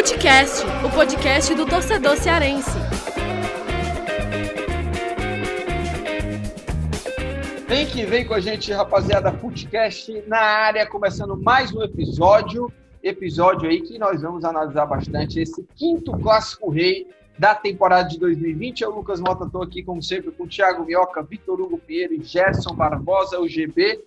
Futecast, 0.00 0.64
o 0.82 0.90
podcast 0.90 1.54
do 1.54 1.66
torcedor 1.66 2.16
cearense. 2.16 2.70
Vem 7.68 7.86
que 7.86 8.06
vem 8.06 8.26
com 8.26 8.32
a 8.32 8.40
gente, 8.40 8.72
rapaziada, 8.72 9.30
Futecast 9.30 10.24
na 10.26 10.40
área, 10.40 10.86
começando 10.86 11.36
mais 11.36 11.70
um 11.74 11.82
episódio. 11.82 12.72
Episódio 13.02 13.68
aí 13.68 13.82
que 13.82 13.98
nós 13.98 14.22
vamos 14.22 14.42
analisar 14.42 14.86
bastante 14.86 15.38
esse 15.38 15.62
quinto 15.76 16.12
clássico 16.12 16.70
rei 16.70 17.06
da 17.38 17.54
temporada 17.54 18.08
de 18.08 18.18
2020. 18.18 18.80
Eu, 18.80 18.92
Lucas 18.92 19.20
Mota, 19.20 19.44
estou 19.44 19.62
aqui, 19.62 19.82
como 19.82 20.02
sempre, 20.02 20.30
com 20.30 20.44
o 20.44 20.48
Thiago 20.48 20.82
Mioca, 20.82 21.22
Vitor 21.22 21.60
Hugo 21.60 21.76
Pinheiro 21.76 22.14
e 22.14 22.24
Gerson 22.24 22.74
Barbosa, 22.74 23.38
o 23.38 23.46
GB. 23.46 24.02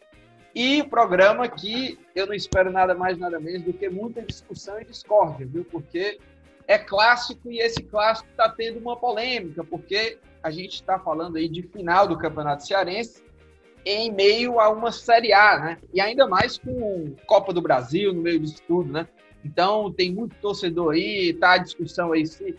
E 0.55 0.81
o 0.81 0.89
programa 0.89 1.47
que 1.47 1.97
eu 2.15 2.27
não 2.27 2.33
espero 2.33 2.71
nada 2.71 2.93
mais, 2.93 3.17
nada 3.17 3.39
menos 3.39 3.63
do 3.63 3.73
que 3.73 3.89
muita 3.89 4.21
discussão 4.21 4.79
e 4.79 4.85
discórdia, 4.85 5.47
viu? 5.47 5.65
Porque 5.65 6.19
é 6.67 6.77
clássico 6.77 7.51
e 7.51 7.59
esse 7.59 7.81
clássico 7.83 8.29
está 8.29 8.47
tendo 8.49 8.79
uma 8.79 8.95
polêmica, 8.95 9.63
porque 9.63 10.19
a 10.41 10.51
gente 10.51 10.75
está 10.75 10.99
falando 10.99 11.37
aí 11.37 11.49
de 11.49 11.63
final 11.63 12.07
do 12.07 12.17
Campeonato 12.17 12.65
Cearense 12.65 13.23
em 13.85 14.11
meio 14.11 14.59
a 14.59 14.69
uma 14.69 14.91
Série 14.91 15.33
A, 15.33 15.59
né? 15.59 15.77
E 15.93 15.99
ainda 15.99 16.27
mais 16.27 16.57
com 16.57 17.15
Copa 17.25 17.51
do 17.51 17.61
Brasil 17.61 18.13
no 18.13 18.21
meio 18.21 18.39
disso 18.39 18.61
tudo, 18.67 18.91
né? 18.91 19.07
Então 19.43 19.91
tem 19.91 20.11
muito 20.11 20.35
torcedor 20.37 20.93
aí, 20.93 21.33
tá 21.33 21.53
a 21.53 21.57
discussão 21.57 22.13
aí 22.13 22.25
se 22.25 22.55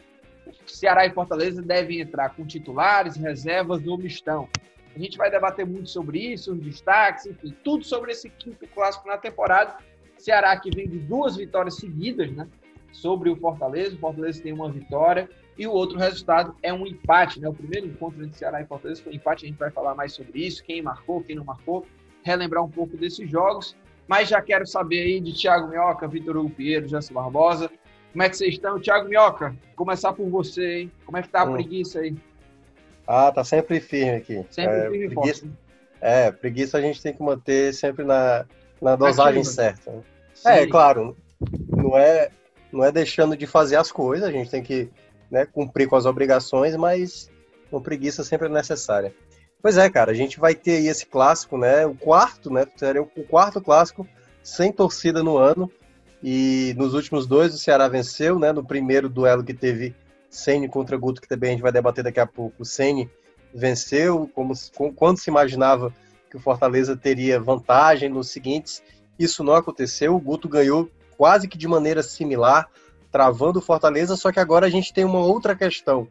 Ceará 0.66 1.06
e 1.06 1.10
Fortaleza 1.10 1.62
devem 1.62 2.00
entrar 2.00 2.34
com 2.34 2.46
titulares, 2.46 3.16
reservas 3.16 3.86
ou 3.86 3.98
mistão. 3.98 4.48
A 4.94 4.98
gente 4.98 5.18
vai 5.18 5.30
debater 5.30 5.66
muito 5.66 5.90
sobre 5.90 6.18
isso, 6.18 6.52
os 6.52 6.60
destaques, 6.60 7.26
enfim, 7.26 7.54
tudo 7.64 7.84
sobre 7.84 8.12
esse 8.12 8.30
quinto 8.30 8.66
clássico 8.68 9.08
na 9.08 9.18
temporada. 9.18 9.76
Ceará 10.16 10.56
que 10.58 10.70
vem 10.70 10.88
de 10.88 10.98
duas 10.98 11.36
vitórias 11.36 11.76
seguidas, 11.76 12.30
né? 12.30 12.46
Sobre 12.92 13.28
o 13.28 13.36
Fortaleza. 13.36 13.96
O 13.96 13.98
Fortaleza 13.98 14.40
tem 14.40 14.52
uma 14.52 14.70
vitória 14.70 15.28
e 15.58 15.66
o 15.66 15.72
outro 15.72 15.98
resultado 15.98 16.54
é 16.62 16.72
um 16.72 16.86
empate, 16.86 17.40
né? 17.40 17.48
O 17.48 17.52
primeiro 17.52 17.86
encontro 17.86 18.22
entre 18.22 18.38
Ceará 18.38 18.60
e 18.60 18.66
Fortaleza 18.66 19.02
foi 19.02 19.12
um 19.12 19.16
empate. 19.16 19.44
A 19.44 19.48
gente 19.48 19.58
vai 19.58 19.70
falar 19.70 19.94
mais 19.96 20.12
sobre 20.12 20.46
isso, 20.46 20.62
quem 20.62 20.80
marcou, 20.80 21.22
quem 21.22 21.34
não 21.34 21.44
marcou, 21.44 21.84
relembrar 22.22 22.64
um 22.64 22.70
pouco 22.70 22.96
desses 22.96 23.28
jogos. 23.28 23.76
Mas 24.06 24.28
já 24.28 24.40
quero 24.40 24.66
saber 24.66 25.00
aí 25.00 25.20
de 25.20 25.32
Thiago 25.32 25.68
Minhoca, 25.68 26.06
Vitor 26.06 26.36
Hugo 26.36 26.50
Pinheiro, 26.50 26.86
Jânio 26.86 27.12
Barbosa. 27.12 27.70
Como 28.12 28.22
é 28.22 28.28
que 28.28 28.36
vocês 28.36 28.54
estão? 28.54 28.78
Thiago 28.78 29.08
Minhoca, 29.08 29.56
começar 29.74 30.12
por 30.12 30.28
você, 30.28 30.82
hein? 30.82 30.92
Como 31.04 31.16
é 31.16 31.22
que 31.22 31.28
tá 31.28 31.40
a 31.40 31.44
hum. 31.44 31.54
preguiça 31.54 31.98
aí? 31.98 32.14
Ah, 33.06 33.30
tá 33.32 33.44
sempre 33.44 33.80
firme 33.80 34.16
aqui. 34.16 34.44
Sempre 34.50 34.76
é, 34.76 34.90
firme 34.90 35.08
preguiça, 35.08 35.40
forte. 35.40 35.58
É, 36.00 36.32
preguiça 36.32 36.78
a 36.78 36.80
gente 36.80 37.02
tem 37.02 37.12
que 37.12 37.22
manter 37.22 37.72
sempre 37.74 38.04
na, 38.04 38.46
na 38.80 38.96
dosagem 38.96 39.40
Aquilo. 39.40 39.54
certa. 39.54 39.90
Né? 39.90 40.02
É, 40.46 40.66
claro, 40.66 41.16
não 41.68 41.96
é, 41.96 42.30
não 42.72 42.84
é 42.84 42.92
deixando 42.92 43.36
de 43.36 43.46
fazer 43.46 43.76
as 43.76 43.90
coisas, 43.90 44.28
a 44.28 44.32
gente 44.32 44.50
tem 44.50 44.62
que 44.62 44.90
né, 45.30 45.46
cumprir 45.46 45.88
com 45.88 45.96
as 45.96 46.06
obrigações, 46.06 46.76
mas 46.76 47.30
com 47.70 47.80
preguiça 47.80 48.22
sempre 48.22 48.48
é 48.48 48.50
necessária. 48.50 49.14
Pois 49.60 49.78
é, 49.78 49.88
cara, 49.88 50.10
a 50.10 50.14
gente 50.14 50.38
vai 50.38 50.54
ter 50.54 50.76
aí 50.76 50.88
esse 50.88 51.06
clássico, 51.06 51.56
né? 51.56 51.86
O 51.86 51.94
quarto, 51.94 52.50
né? 52.50 52.66
Seria 52.76 53.00
o 53.00 53.06
quarto 53.06 53.62
clássico 53.62 54.06
sem 54.42 54.70
torcida 54.70 55.22
no 55.22 55.38
ano. 55.38 55.72
E 56.22 56.74
nos 56.76 56.92
últimos 56.92 57.26
dois 57.26 57.54
o 57.54 57.58
Ceará 57.58 57.88
venceu, 57.88 58.38
né? 58.38 58.52
No 58.52 58.62
primeiro 58.62 59.08
duelo 59.08 59.42
que 59.42 59.54
teve 59.54 59.94
Ceni 60.34 60.68
contra 60.68 60.96
Guto, 60.96 61.20
que 61.20 61.28
também 61.28 61.50
a 61.50 61.52
gente 61.52 61.62
vai 61.62 61.72
debater 61.72 62.02
daqui 62.02 62.18
a 62.18 62.26
pouco. 62.26 62.62
O 62.62 62.64
Ceni 62.64 63.08
venceu, 63.54 64.28
como, 64.34 64.52
quando 64.96 65.18
se 65.18 65.30
imaginava 65.30 65.94
que 66.28 66.36
o 66.36 66.40
Fortaleza 66.40 66.96
teria 66.96 67.38
vantagem 67.38 68.08
nos 68.08 68.30
seguintes, 68.30 68.82
isso 69.16 69.44
não 69.44 69.54
aconteceu. 69.54 70.14
O 70.14 70.20
Guto 70.20 70.48
ganhou 70.48 70.90
quase 71.16 71.46
que 71.46 71.56
de 71.56 71.68
maneira 71.68 72.02
similar, 72.02 72.68
travando 73.12 73.60
o 73.60 73.62
Fortaleza, 73.62 74.16
só 74.16 74.32
que 74.32 74.40
agora 74.40 74.66
a 74.66 74.70
gente 74.70 74.92
tem 74.92 75.04
uma 75.04 75.20
outra 75.20 75.54
questão. 75.54 76.08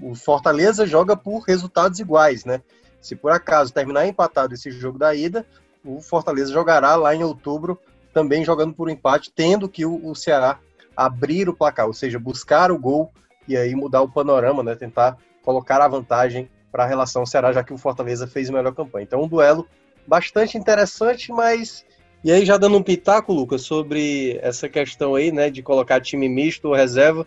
O 0.00 0.14
Fortaleza 0.14 0.86
joga 0.86 1.16
por 1.16 1.40
resultados 1.40 1.98
iguais, 1.98 2.44
né? 2.44 2.62
Se 3.00 3.16
por 3.16 3.32
acaso 3.32 3.72
terminar 3.72 4.06
empatado 4.06 4.54
esse 4.54 4.70
jogo 4.70 4.98
da 4.98 5.12
ida, 5.14 5.44
o 5.84 6.00
Fortaleza 6.00 6.52
jogará 6.52 6.94
lá 6.94 7.12
em 7.12 7.24
outubro, 7.24 7.78
também 8.12 8.44
jogando 8.44 8.72
por 8.72 8.88
empate, 8.88 9.32
tendo 9.34 9.68
que 9.68 9.84
o 9.84 10.14
Ceará 10.14 10.60
abrir 10.96 11.48
o 11.48 11.56
placar, 11.56 11.88
ou 11.88 11.92
seja, 11.92 12.20
buscar 12.20 12.70
o 12.70 12.78
gol 12.78 13.12
e 13.46 13.56
aí 13.56 13.74
mudar 13.74 14.02
o 14.02 14.08
panorama, 14.08 14.62
né? 14.62 14.74
Tentar 14.74 15.16
colocar 15.42 15.80
a 15.80 15.88
vantagem 15.88 16.48
para 16.72 16.84
a 16.84 16.86
relação 16.86 17.24
Ceará, 17.24 17.52
já 17.52 17.62
que 17.62 17.72
o 17.72 17.78
Fortaleza 17.78 18.26
fez 18.26 18.50
a 18.50 18.52
melhor 18.52 18.74
campanha. 18.74 19.04
Então, 19.04 19.22
um 19.22 19.28
duelo 19.28 19.66
bastante 20.06 20.58
interessante, 20.58 21.30
mas. 21.30 21.84
E 22.22 22.32
aí, 22.32 22.44
já 22.44 22.56
dando 22.56 22.78
um 22.78 22.82
pitaco, 22.82 23.32
Lucas, 23.32 23.62
sobre 23.62 24.38
essa 24.42 24.68
questão 24.68 25.14
aí, 25.14 25.30
né, 25.30 25.50
de 25.50 25.62
colocar 25.62 26.00
time 26.00 26.26
misto 26.28 26.68
ou 26.68 26.74
reserva, 26.74 27.26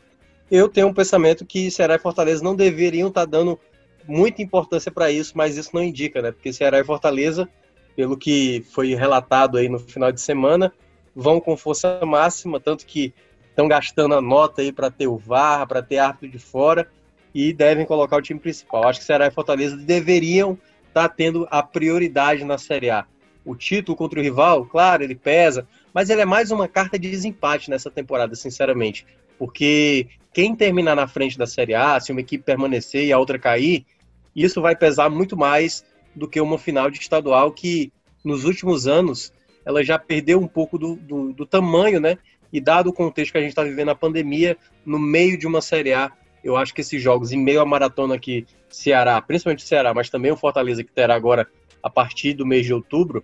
eu 0.49 0.67
tenho 0.67 0.87
um 0.87 0.93
pensamento 0.93 1.45
que 1.45 1.69
Ceará 1.69 1.95
e 1.95 1.99
Fortaleza 1.99 2.43
não 2.43 2.55
deveriam 2.55 3.09
estar 3.09 3.21
tá 3.21 3.31
dando 3.31 3.59
muita 4.07 4.41
importância 4.41 4.91
para 4.91 5.11
isso, 5.11 5.33
mas 5.35 5.55
isso 5.55 5.69
não 5.73 5.83
indica, 5.83 6.21
né? 6.21 6.31
Porque 6.31 6.51
Ceará 6.51 6.79
e 6.79 6.83
Fortaleza, 6.83 7.47
pelo 7.95 8.17
que 8.17 8.65
foi 8.71 8.95
relatado 8.95 9.57
aí 9.57 9.69
no 9.69 9.77
final 9.77 10.11
de 10.11 10.21
semana, 10.21 10.73
vão 11.15 11.39
com 11.39 11.57
força 11.57 11.99
máxima, 12.05 12.59
tanto 12.59 12.85
que 12.85 13.13
estão 13.57 13.67
gastando 13.67 14.13
a 14.13 14.21
nota 14.21 14.61
aí 14.61 14.71
para 14.71 14.91
ter 14.91 15.07
o 15.07 15.17
VAR, 15.17 15.65
para 15.67 15.81
ter 15.81 15.97
árbitro 15.97 16.29
de 16.29 16.37
fora 16.37 16.87
e 17.33 17.51
devem 17.51 17.87
colocar 17.87 18.15
o 18.15 18.21
time 18.21 18.39
principal. 18.39 18.87
Acho 18.87 18.99
que 18.99 19.05
Ceará 19.05 19.25
e 19.25 19.31
Fortaleza 19.31 19.75
deveriam 19.75 20.59
estar 20.87 21.09
tá 21.09 21.09
tendo 21.09 21.47
a 21.49 21.63
prioridade 21.63 22.45
na 22.45 22.59
Série 22.59 22.91
A. 22.91 23.05
O 23.43 23.55
título 23.55 23.97
contra 23.97 24.19
o 24.19 24.21
rival, 24.21 24.63
claro, 24.65 25.03
ele 25.03 25.15
pesa, 25.15 25.67
mas 25.91 26.11
ele 26.11 26.21
é 26.21 26.25
mais 26.25 26.51
uma 26.51 26.67
carta 26.67 26.99
de 26.99 27.09
desempate 27.09 27.71
nessa 27.71 27.89
temporada, 27.89 28.35
sinceramente. 28.35 29.07
Porque 29.39 30.07
quem 30.31 30.55
terminar 30.55 30.95
na 30.95 31.07
frente 31.07 31.35
da 31.35 31.47
Série 31.47 31.73
A, 31.73 31.99
se 31.99 32.11
uma 32.11 32.21
equipe 32.21 32.43
permanecer 32.43 33.05
e 33.05 33.11
a 33.11 33.17
outra 33.17 33.39
cair, 33.39 33.87
isso 34.35 34.61
vai 34.61 34.75
pesar 34.75 35.09
muito 35.09 35.35
mais 35.35 35.83
do 36.15 36.27
que 36.27 36.39
uma 36.39 36.59
final 36.59 36.91
de 36.91 36.99
estadual 36.99 37.51
que, 37.51 37.91
nos 38.23 38.43
últimos 38.45 38.85
anos, 38.85 39.33
ela 39.65 39.83
já 39.83 39.97
perdeu 39.97 40.39
um 40.39 40.47
pouco 40.47 40.77
do, 40.77 40.95
do, 40.95 41.33
do 41.33 41.45
tamanho, 41.45 41.99
né? 41.99 42.19
E 42.51 42.61
dado 42.61 42.89
o 42.89 42.93
contexto 42.93 43.31
que 43.31 43.37
a 43.37 43.41
gente 43.41 43.49
está 43.49 43.63
vivendo 43.63 43.89
a 43.89 43.95
pandemia, 43.95 44.57
no 44.85 44.99
meio 44.99 45.37
de 45.37 45.45
uma 45.45 45.61
Série 45.61 45.93
A, 45.93 46.11
eu 46.43 46.55
acho 46.55 46.73
que 46.73 46.81
esses 46.81 47.01
jogos, 47.01 47.31
em 47.31 47.37
meio 47.37 47.61
à 47.61 47.65
maratona 47.65 48.17
que 48.17 48.45
Ceará, 48.69 49.21
principalmente 49.21 49.63
Ceará, 49.63 49.93
mas 49.93 50.09
também 50.09 50.31
o 50.31 50.37
Fortaleza 50.37 50.83
que 50.83 50.91
terá 50.91 51.15
agora 51.15 51.47
a 51.83 51.89
partir 51.89 52.33
do 52.33 52.45
mês 52.45 52.65
de 52.65 52.73
outubro, 52.73 53.23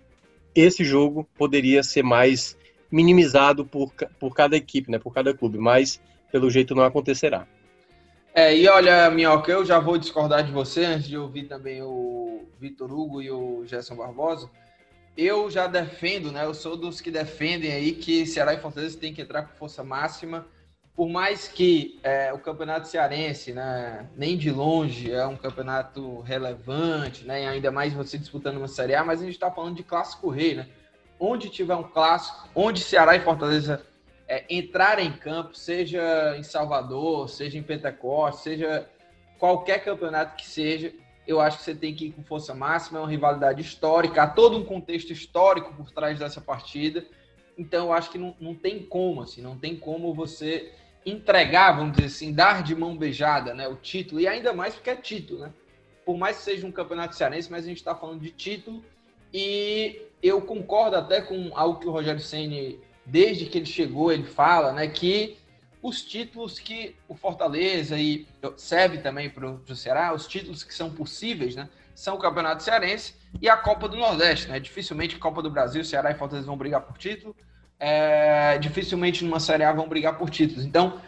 esse 0.54 0.84
jogo 0.84 1.26
poderia 1.36 1.82
ser 1.82 2.02
mais 2.02 2.56
minimizado 2.90 3.64
por, 3.64 3.92
por 4.20 4.34
cada 4.34 4.56
equipe, 4.56 4.90
né, 4.90 4.98
por 4.98 5.12
cada 5.12 5.34
clube, 5.34 5.58
mas 5.58 6.00
pelo 6.30 6.50
jeito 6.50 6.74
não 6.74 6.84
acontecerá. 6.84 7.46
É, 8.32 8.56
e 8.56 8.68
olha, 8.68 9.10
Minhoca, 9.10 9.50
eu 9.50 9.64
já 9.64 9.78
vou 9.78 9.96
discordar 9.96 10.44
de 10.44 10.50
você 10.50 10.84
antes 10.84 11.08
de 11.08 11.16
ouvir 11.16 11.44
também 11.44 11.82
o 11.82 12.46
Vitor 12.60 12.92
Hugo 12.92 13.22
e 13.22 13.30
o 13.30 13.64
Gerson 13.64 13.96
Barbosa 13.96 14.50
eu 15.16 15.50
já 15.50 15.66
defendo, 15.66 16.32
né? 16.32 16.44
Eu 16.44 16.54
sou 16.54 16.76
dos 16.76 17.00
que 17.00 17.10
defendem 17.10 17.72
aí 17.72 17.92
que 17.92 18.26
Ceará 18.26 18.54
e 18.54 18.60
Fortaleza 18.60 18.98
tem 18.98 19.14
que 19.14 19.22
entrar 19.22 19.42
com 19.42 19.56
força 19.56 19.84
máxima. 19.84 20.46
Por 20.96 21.08
mais 21.08 21.48
que 21.48 21.98
é, 22.02 22.32
o 22.32 22.38
campeonato 22.38 22.86
cearense, 22.86 23.52
né, 23.52 24.08
nem 24.16 24.36
de 24.36 24.50
longe 24.50 25.10
é 25.10 25.26
um 25.26 25.36
campeonato 25.36 26.20
relevante, 26.20 27.24
né? 27.24 27.48
Ainda 27.48 27.70
mais 27.70 27.92
você 27.92 28.16
disputando 28.16 28.58
uma 28.58 28.68
Série 28.68 28.94
A, 28.94 29.04
mas 29.04 29.20
a 29.20 29.24
gente 29.24 29.34
está 29.34 29.50
falando 29.50 29.76
de 29.76 29.82
clássico 29.82 30.30
rei, 30.30 30.54
né? 30.54 30.68
Onde 31.18 31.48
tiver 31.48 31.74
um 31.74 31.82
clássico, 31.82 32.48
onde 32.54 32.80
Ceará 32.80 33.16
e 33.16 33.20
Fortaleza 33.20 33.84
é, 34.28 34.44
entrarem 34.48 35.08
em 35.08 35.12
campo, 35.12 35.56
seja 35.56 36.36
em 36.36 36.42
Salvador, 36.42 37.28
seja 37.28 37.58
em 37.58 37.62
Pentecoste, 37.62 38.42
seja 38.42 38.88
qualquer 39.38 39.84
campeonato 39.84 40.36
que 40.36 40.46
seja, 40.46 40.92
eu 41.26 41.40
acho 41.40 41.58
que 41.58 41.64
você 41.64 41.74
tem 41.74 41.94
que 41.94 42.06
ir 42.06 42.12
com 42.12 42.22
força 42.22 42.54
máxima, 42.54 42.98
é 42.98 43.02
uma 43.02 43.10
rivalidade 43.10 43.60
histórica, 43.60 44.22
há 44.22 44.26
todo 44.26 44.56
um 44.58 44.64
contexto 44.64 45.12
histórico 45.12 45.72
por 45.74 45.90
trás 45.90 46.18
dessa 46.18 46.40
partida. 46.40 47.04
Então 47.56 47.86
eu 47.86 47.92
acho 47.92 48.10
que 48.10 48.18
não, 48.18 48.34
não 48.40 48.54
tem 48.54 48.82
como, 48.82 49.22
assim, 49.22 49.40
não 49.40 49.56
tem 49.56 49.76
como 49.76 50.12
você 50.12 50.72
entregar, 51.06 51.72
vamos 51.76 51.96
dizer 51.96 52.06
assim, 52.06 52.32
dar 52.32 52.62
de 52.62 52.74
mão 52.74 52.96
beijada, 52.96 53.54
né, 53.54 53.68
o 53.68 53.76
título, 53.76 54.20
e 54.20 54.26
ainda 54.26 54.52
mais 54.52 54.74
porque 54.74 54.90
é 54.90 54.96
título, 54.96 55.40
né? 55.40 55.52
Por 56.04 56.16
mais 56.16 56.38
que 56.38 56.44
seja 56.44 56.66
um 56.66 56.72
campeonato 56.72 57.14
cearense, 57.14 57.50
mas 57.50 57.64
a 57.64 57.68
gente 57.68 57.78
está 57.78 57.94
falando 57.94 58.20
de 58.20 58.30
título, 58.30 58.82
e 59.32 60.02
eu 60.22 60.40
concordo 60.40 60.96
até 60.96 61.20
com 61.20 61.50
algo 61.54 61.78
que 61.78 61.86
o 61.86 61.90
Rogério 61.90 62.20
Ceni 62.20 62.80
desde 63.04 63.46
que 63.46 63.58
ele 63.58 63.66
chegou, 63.66 64.10
ele 64.12 64.24
fala, 64.24 64.72
né, 64.72 64.88
que 64.88 65.36
os 65.84 66.02
títulos 66.02 66.58
que 66.58 66.96
o 67.06 67.14
Fortaleza 67.14 67.98
e 67.98 68.26
serve 68.56 68.96
também 68.96 69.28
para 69.28 69.50
o 69.50 69.76
Ceará, 69.76 70.14
os 70.14 70.26
títulos 70.26 70.64
que 70.64 70.74
são 70.74 70.88
possíveis, 70.88 71.54
né? 71.54 71.68
São 71.94 72.14
o 72.14 72.18
Campeonato 72.18 72.62
Cearense 72.62 73.14
e 73.38 73.50
a 73.50 73.56
Copa 73.58 73.86
do 73.86 73.98
Nordeste, 73.98 74.48
né? 74.48 74.58
Dificilmente 74.58 75.18
Copa 75.18 75.42
do 75.42 75.50
Brasil, 75.50 75.84
Ceará 75.84 76.10
e 76.10 76.14
Fortaleza 76.14 76.46
vão 76.46 76.56
brigar 76.56 76.80
por 76.80 76.96
título. 76.96 77.36
É, 77.78 78.56
dificilmente 78.56 79.22
numa 79.26 79.38
Série 79.38 79.62
A 79.62 79.72
vão 79.72 79.86
brigar 79.86 80.16
por 80.16 80.30
títulos. 80.30 80.64
Então, 80.64 81.02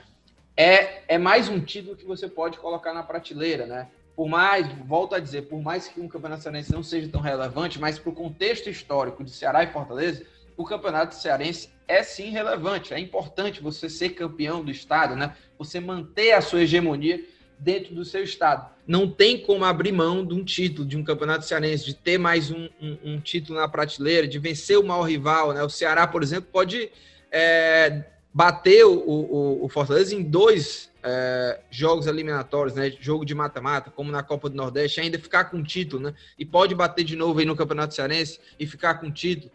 é, 0.55 1.15
é 1.15 1.17
mais 1.17 1.49
um 1.49 1.59
título 1.59 1.97
que 1.97 2.05
você 2.05 2.29
pode 2.29 2.59
colocar 2.59 2.93
na 2.93 3.03
prateleira, 3.03 3.65
né? 3.65 3.89
Por 4.15 4.29
mais, 4.29 4.71
volto 4.85 5.15
a 5.15 5.19
dizer, 5.19 5.49
por 5.49 5.63
mais 5.63 5.89
que 5.89 5.99
um 6.03 6.07
Campeonato 6.07 6.43
Cearense 6.43 6.71
não 6.71 6.83
seja 6.83 7.09
tão 7.09 7.23
relevante, 7.23 7.81
mas 7.81 7.99
para 7.99 8.11
o 8.11 8.15
contexto 8.15 8.69
histórico 8.69 9.25
de 9.25 9.31
Ceará 9.31 9.65
e 9.65 9.73
Fortaleza, 9.73 10.23
o 10.55 10.65
Campeonato 10.67 11.15
Cearense 11.15 11.71
é 11.89 12.03
sim 12.03 12.31
relevante. 12.31 12.93
É 12.93 12.99
importante 12.99 13.63
você 13.63 13.89
ser 13.89 14.11
campeão 14.11 14.65
do 14.65 14.71
estado, 14.71 15.15
né? 15.17 15.35
Você 15.59 15.81
manter 15.81 16.33
a 16.33 16.41
sua 16.41 16.63
hegemonia 16.63 17.25
dentro 17.59 17.95
do 17.95 18.05
seu 18.05 18.23
estado. 18.23 18.71
Não 18.87 19.11
tem 19.11 19.39
como 19.39 19.65
abrir 19.65 19.93
mão 19.93 20.25
de 20.25 20.35
um 20.35 20.45
título, 20.45 20.87
de 20.87 20.97
um 20.97 21.05
campeonato 21.05 21.45
cearense, 21.45 21.85
de 21.85 21.95
ter 21.95 22.19
mais 22.19 22.51
um, 22.51 22.69
um, 22.81 22.99
um 23.05 23.21
título 23.21 23.59
na 23.59 23.69
prateleira, 23.69 24.29
de 24.29 24.39
vencer 24.39 24.79
o 24.79 24.85
maior 24.85 25.03
rival. 25.03 25.53
Né? 25.53 25.63
O 25.63 25.69
Ceará, 25.69 26.07
por 26.07 26.23
exemplo, 26.23 26.51
pode 26.53 26.91
é, 27.31 28.05
bater 28.33 28.85
o, 28.85 28.93
o, 28.93 29.65
o, 29.65 29.69
Fortaleza 29.69 30.15
em 30.15 30.23
dois 30.23 30.91
é, 31.03 31.61
jogos 31.71 32.07
eliminatórios, 32.07 32.75
né? 32.77 32.93
Jogo 33.01 33.25
de 33.25 33.35
mata-mata, 33.35 33.91
como 33.91 34.13
na 34.13 34.23
Copa 34.23 34.51
do 34.51 34.57
Nordeste, 34.57 35.01
ainda 35.01 35.19
ficar 35.19 35.45
com 35.45 35.63
título, 35.63 36.03
né? 36.03 36.15
E 36.39 36.45
pode 36.45 36.75
bater 36.75 37.05
de 37.05 37.17
novo 37.17 37.41
aí 37.41 37.47
no 37.47 37.57
Campeonato 37.57 37.95
Cearense 37.95 38.39
e 38.59 38.67
ficar 38.67 38.95
com 38.97 39.11
título. 39.11 39.51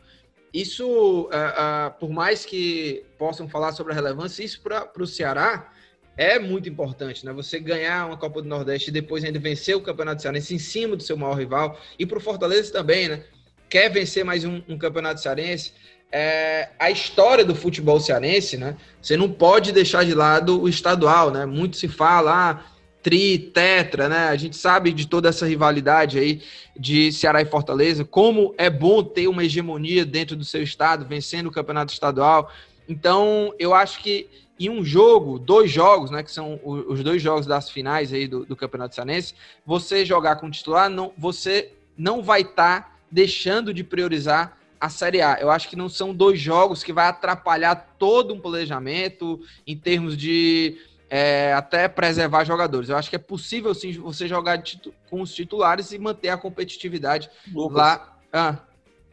Isso, 0.53 1.29
é, 1.31 1.37
é, 1.37 1.89
por 1.91 2.09
mais 2.09 2.45
que 2.45 3.05
possam 3.17 3.47
falar 3.47 3.71
sobre 3.71 3.93
a 3.93 3.95
relevância, 3.95 4.43
isso 4.43 4.61
para 4.61 4.91
o 4.99 5.07
Ceará 5.07 5.71
é 6.17 6.37
muito 6.37 6.67
importante, 6.67 7.25
né? 7.25 7.31
Você 7.31 7.57
ganhar 7.59 8.05
uma 8.05 8.17
Copa 8.17 8.41
do 8.41 8.47
Nordeste 8.47 8.89
e 8.89 8.93
depois 8.93 9.23
ainda 9.23 9.39
vencer 9.39 9.75
o 9.75 9.81
Campeonato 9.81 10.21
Cearense 10.21 10.53
em 10.53 10.59
cima 10.59 10.95
do 10.95 11.03
seu 11.03 11.15
maior 11.15 11.35
rival. 11.35 11.79
E 11.97 12.05
para 12.05 12.17
o 12.17 12.21
Fortaleza 12.21 12.71
também, 12.71 13.07
né? 13.07 13.23
Quer 13.69 13.89
vencer 13.89 14.25
mais 14.25 14.43
um, 14.43 14.61
um 14.67 14.77
Campeonato 14.77 15.21
Cearense. 15.21 15.73
É, 16.11 16.69
a 16.77 16.91
história 16.91 17.45
do 17.45 17.55
futebol 17.55 17.97
cearense, 17.97 18.57
né? 18.57 18.75
Você 19.01 19.15
não 19.15 19.31
pode 19.31 19.71
deixar 19.71 20.03
de 20.03 20.13
lado 20.13 20.61
o 20.61 20.67
estadual, 20.67 21.31
né? 21.31 21.45
Muito 21.45 21.77
se 21.77 21.87
fala, 21.87 22.49
ah, 22.51 22.70
tri, 23.01 23.37
tetra, 23.37 24.07
né? 24.07 24.29
A 24.29 24.35
gente 24.35 24.55
sabe 24.55 24.91
de 24.91 25.07
toda 25.07 25.29
essa 25.29 25.45
rivalidade 25.45 26.19
aí 26.19 26.41
de 26.77 27.11
Ceará 27.11 27.41
e 27.41 27.45
Fortaleza, 27.45 28.05
como 28.05 28.53
é 28.57 28.69
bom 28.69 29.03
ter 29.03 29.27
uma 29.27 29.43
hegemonia 29.43 30.05
dentro 30.05 30.35
do 30.35 30.45
seu 30.45 30.63
estado, 30.63 31.05
vencendo 31.05 31.47
o 31.47 31.51
campeonato 31.51 31.93
estadual. 31.93 32.51
Então, 32.87 33.53
eu 33.59 33.73
acho 33.73 34.01
que 34.01 34.27
em 34.59 34.69
um 34.69 34.85
jogo, 34.85 35.39
dois 35.39 35.71
jogos, 35.71 36.11
né, 36.11 36.21
que 36.21 36.31
são 36.31 36.59
os 36.63 37.03
dois 37.03 37.21
jogos 37.21 37.47
das 37.47 37.69
finais 37.69 38.13
aí 38.13 38.27
do, 38.27 38.45
do 38.45 38.55
Campeonato 38.55 38.93
Cearense, 38.93 39.33
você 39.65 40.05
jogar 40.05 40.35
com 40.35 40.51
titular, 40.51 40.89
não, 40.89 41.11
você 41.17 41.71
não 41.97 42.21
vai 42.21 42.41
estar 42.41 42.81
tá 42.81 42.91
deixando 43.09 43.73
de 43.73 43.83
priorizar 43.83 44.55
a 44.79 44.89
Série 44.89 45.21
A. 45.21 45.37
Eu 45.39 45.49
acho 45.49 45.69
que 45.69 45.75
não 45.75 45.89
são 45.89 46.13
dois 46.13 46.39
jogos 46.39 46.83
que 46.83 46.93
vai 46.93 47.07
atrapalhar 47.07 47.75
todo 47.97 48.33
um 48.33 48.39
planejamento 48.39 49.39
em 49.65 49.77
termos 49.77 50.17
de 50.17 50.77
é, 51.13 51.51
até 51.51 51.89
preservar 51.89 52.45
jogadores. 52.45 52.87
Eu 52.87 52.95
acho 52.95 53.09
que 53.09 53.17
é 53.17 53.19
possível 53.19 53.75
sim 53.75 53.91
você 53.99 54.29
jogar 54.29 54.63
com 55.09 55.21
os 55.21 55.35
titulares 55.35 55.91
e 55.91 55.99
manter 55.99 56.29
a 56.29 56.37
competitividade 56.37 57.29
Lucas, 57.53 57.77
lá. 57.77 58.17
Ah. 58.31 58.59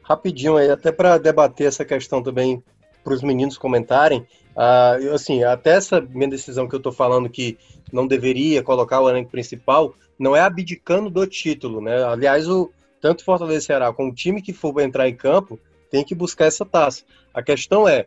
Rapidinho 0.04 0.56
aí, 0.56 0.70
até 0.70 0.92
para 0.92 1.18
debater 1.18 1.66
essa 1.66 1.84
questão 1.84 2.22
também 2.22 2.62
para 3.02 3.12
os 3.12 3.20
meninos 3.20 3.58
comentarem. 3.58 4.24
Uh, 4.54 5.12
assim, 5.12 5.42
até 5.42 5.70
essa 5.70 6.00
minha 6.00 6.30
decisão 6.30 6.68
que 6.68 6.74
eu 6.74 6.78
estou 6.78 6.92
falando 6.92 7.28
que 7.28 7.58
não 7.92 8.06
deveria 8.06 8.62
colocar 8.62 9.00
o 9.00 9.10
elenco 9.10 9.30
principal, 9.30 9.92
não 10.16 10.36
é 10.36 10.40
abdicando 10.40 11.10
do 11.10 11.26
título, 11.26 11.80
né? 11.80 12.04
Aliás, 12.04 12.48
o 12.48 12.70
tanto 13.00 13.24
Fortaleza 13.24 13.58
e 13.58 13.66
Ceará 13.66 13.92
como 13.92 14.12
o 14.12 14.14
time 14.14 14.40
que 14.40 14.52
for 14.52 14.80
entrar 14.80 15.08
em 15.08 15.16
campo 15.16 15.58
tem 15.90 16.04
que 16.04 16.14
buscar 16.14 16.44
essa 16.44 16.64
taça. 16.64 17.02
A 17.34 17.42
questão 17.42 17.88
é, 17.88 18.06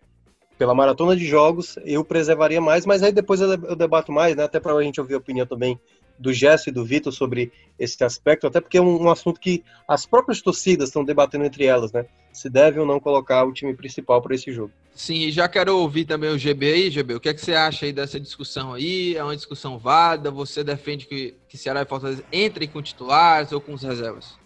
pela 0.62 0.76
maratona 0.76 1.16
de 1.16 1.26
jogos, 1.26 1.76
eu 1.84 2.06
preservaria 2.06 2.62
mais, 2.62 2.86
mas 2.86 3.02
aí 3.02 3.12
depois 3.12 3.42
eu, 3.42 3.76
debato 3.76 4.12
mais, 4.12 4.36
né? 4.36 4.44
Até 4.44 4.60
para 4.60 4.72
a 4.76 4.84
gente 4.84 5.02
ouvir 5.02 5.16
a 5.16 5.18
opinião 5.18 5.44
também 5.44 5.80
do 6.20 6.32
Gesso 6.32 6.70
e 6.70 6.72
do 6.72 6.86
Vitor 6.86 7.12
sobre 7.12 7.52
esse 7.80 8.04
aspecto, 8.04 8.46
até 8.46 8.62
porque 8.62 8.78
é 8.78 8.82
um, 8.82 9.10
assunto 9.10 9.40
que 9.40 9.64
as 9.88 10.06
próprias 10.06 10.40
torcidas 10.40 10.90
estão 10.90 11.04
debatendo 11.04 11.46
entre 11.46 11.66
elas, 11.66 11.92
né? 11.92 12.06
Se 12.32 12.48
deve 12.48 12.80
ou 12.80 12.86
não 12.86 13.00
colocar 13.00 13.44
o 13.44 13.52
time 13.52 13.74
principal 13.74 14.22
para 14.22 14.36
esse 14.36 14.52
jogo. 14.54 14.72
Sim, 14.94 15.32
já 15.32 15.50
quero 15.50 15.76
ouvir 15.76 16.06
também 16.06 16.30
o 16.30 16.38
GB 16.38 16.72
aí, 16.72 16.92
GB. 16.92 17.16
O 17.16 17.20
que, 17.20 17.30
é 17.30 17.34
que 17.34 17.42
você 17.42 17.56
acha 17.56 17.88
aí 17.88 17.92
dessa 17.92 18.20
discussão 18.20 18.76
aí? 18.76 19.18
É 19.18 19.24
uma 19.24 19.36
discussão 19.36 19.80
válida? 19.80 20.30
Você 20.30 20.64
defende 20.64 21.08
que, 21.08 21.34
que 21.50 21.58
Ceará 21.58 21.82
e 21.82 21.88
Fortaleza 21.88 22.24
entrem 22.32 22.68
com 22.68 22.84
titulares 22.84 23.52
ou 23.52 23.60
com 23.60 23.74
os 23.74 23.82
reservas? 23.82 24.38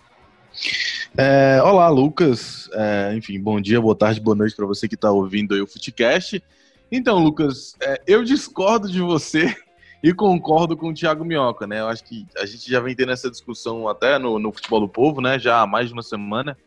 É, 1.17 1.61
olá, 1.63 1.87
Lucas. 1.87 2.69
É, 2.73 3.13
enfim, 3.15 3.39
bom 3.39 3.61
dia, 3.61 3.79
boa 3.79 3.95
tarde, 3.95 4.19
boa 4.19 4.35
noite 4.35 4.53
para 4.53 4.65
você 4.65 4.85
que 4.85 4.95
está 4.95 5.09
ouvindo 5.09 5.55
aí 5.55 5.61
o 5.61 5.67
Futecast. 5.67 6.43
Então, 6.91 7.23
Lucas, 7.23 7.73
é, 7.81 8.01
eu 8.05 8.21
discordo 8.21 8.91
de 8.91 8.99
você 8.99 9.55
e 10.03 10.13
concordo 10.13 10.75
com 10.75 10.89
o 10.89 10.93
Thiago 10.93 11.23
Minhoca, 11.23 11.65
né? 11.65 11.79
Eu 11.79 11.87
acho 11.87 12.03
que 12.03 12.25
a 12.37 12.45
gente 12.45 12.69
já 12.69 12.81
vem 12.81 12.93
tendo 12.93 13.13
essa 13.13 13.31
discussão 13.31 13.87
até 13.87 14.19
no, 14.19 14.37
no 14.37 14.51
Futebol 14.51 14.81
do 14.81 14.89
Povo, 14.89 15.21
né? 15.21 15.39
Já 15.39 15.61
há 15.61 15.65
mais 15.65 15.87
de 15.87 15.93
uma 15.93 16.03
semana. 16.03 16.57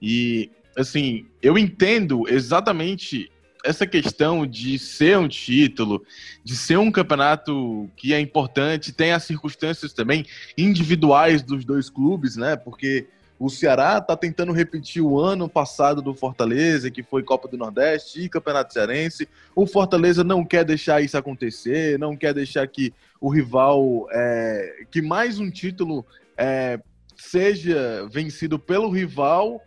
E, 0.00 0.50
assim, 0.74 1.26
eu 1.42 1.58
entendo 1.58 2.24
exatamente 2.26 3.30
essa 3.62 3.86
questão 3.86 4.46
de 4.46 4.78
ser 4.78 5.18
um 5.18 5.28
título, 5.28 6.02
de 6.42 6.56
ser 6.56 6.78
um 6.78 6.90
campeonato 6.90 7.90
que 7.94 8.14
é 8.14 8.20
importante, 8.20 8.92
tem 8.92 9.12
as 9.12 9.24
circunstâncias 9.24 9.92
também 9.92 10.24
individuais 10.56 11.42
dos 11.42 11.66
dois 11.66 11.90
clubes, 11.90 12.36
né? 12.36 12.56
Porque 12.56 13.06
o 13.40 13.48
Ceará 13.48 13.96
está 13.96 14.14
tentando 14.14 14.52
repetir 14.52 15.00
o 15.00 15.18
ano 15.18 15.48
passado 15.48 16.02
do 16.02 16.14
Fortaleza, 16.14 16.90
que 16.90 17.02
foi 17.02 17.22
Copa 17.22 17.48
do 17.48 17.56
Nordeste 17.56 18.20
e 18.20 18.28
Campeonato 18.28 18.74
Cearense. 18.74 19.26
O 19.56 19.66
Fortaleza 19.66 20.22
não 20.22 20.44
quer 20.44 20.62
deixar 20.62 21.00
isso 21.00 21.16
acontecer, 21.16 21.98
não 21.98 22.14
quer 22.14 22.34
deixar 22.34 22.66
que 22.66 22.92
o 23.18 23.30
rival, 23.30 24.06
é, 24.12 24.84
que 24.90 25.00
mais 25.00 25.38
um 25.38 25.50
título 25.50 26.04
é, 26.36 26.78
seja 27.16 28.06
vencido 28.12 28.58
pelo 28.58 28.90
rival 28.90 29.62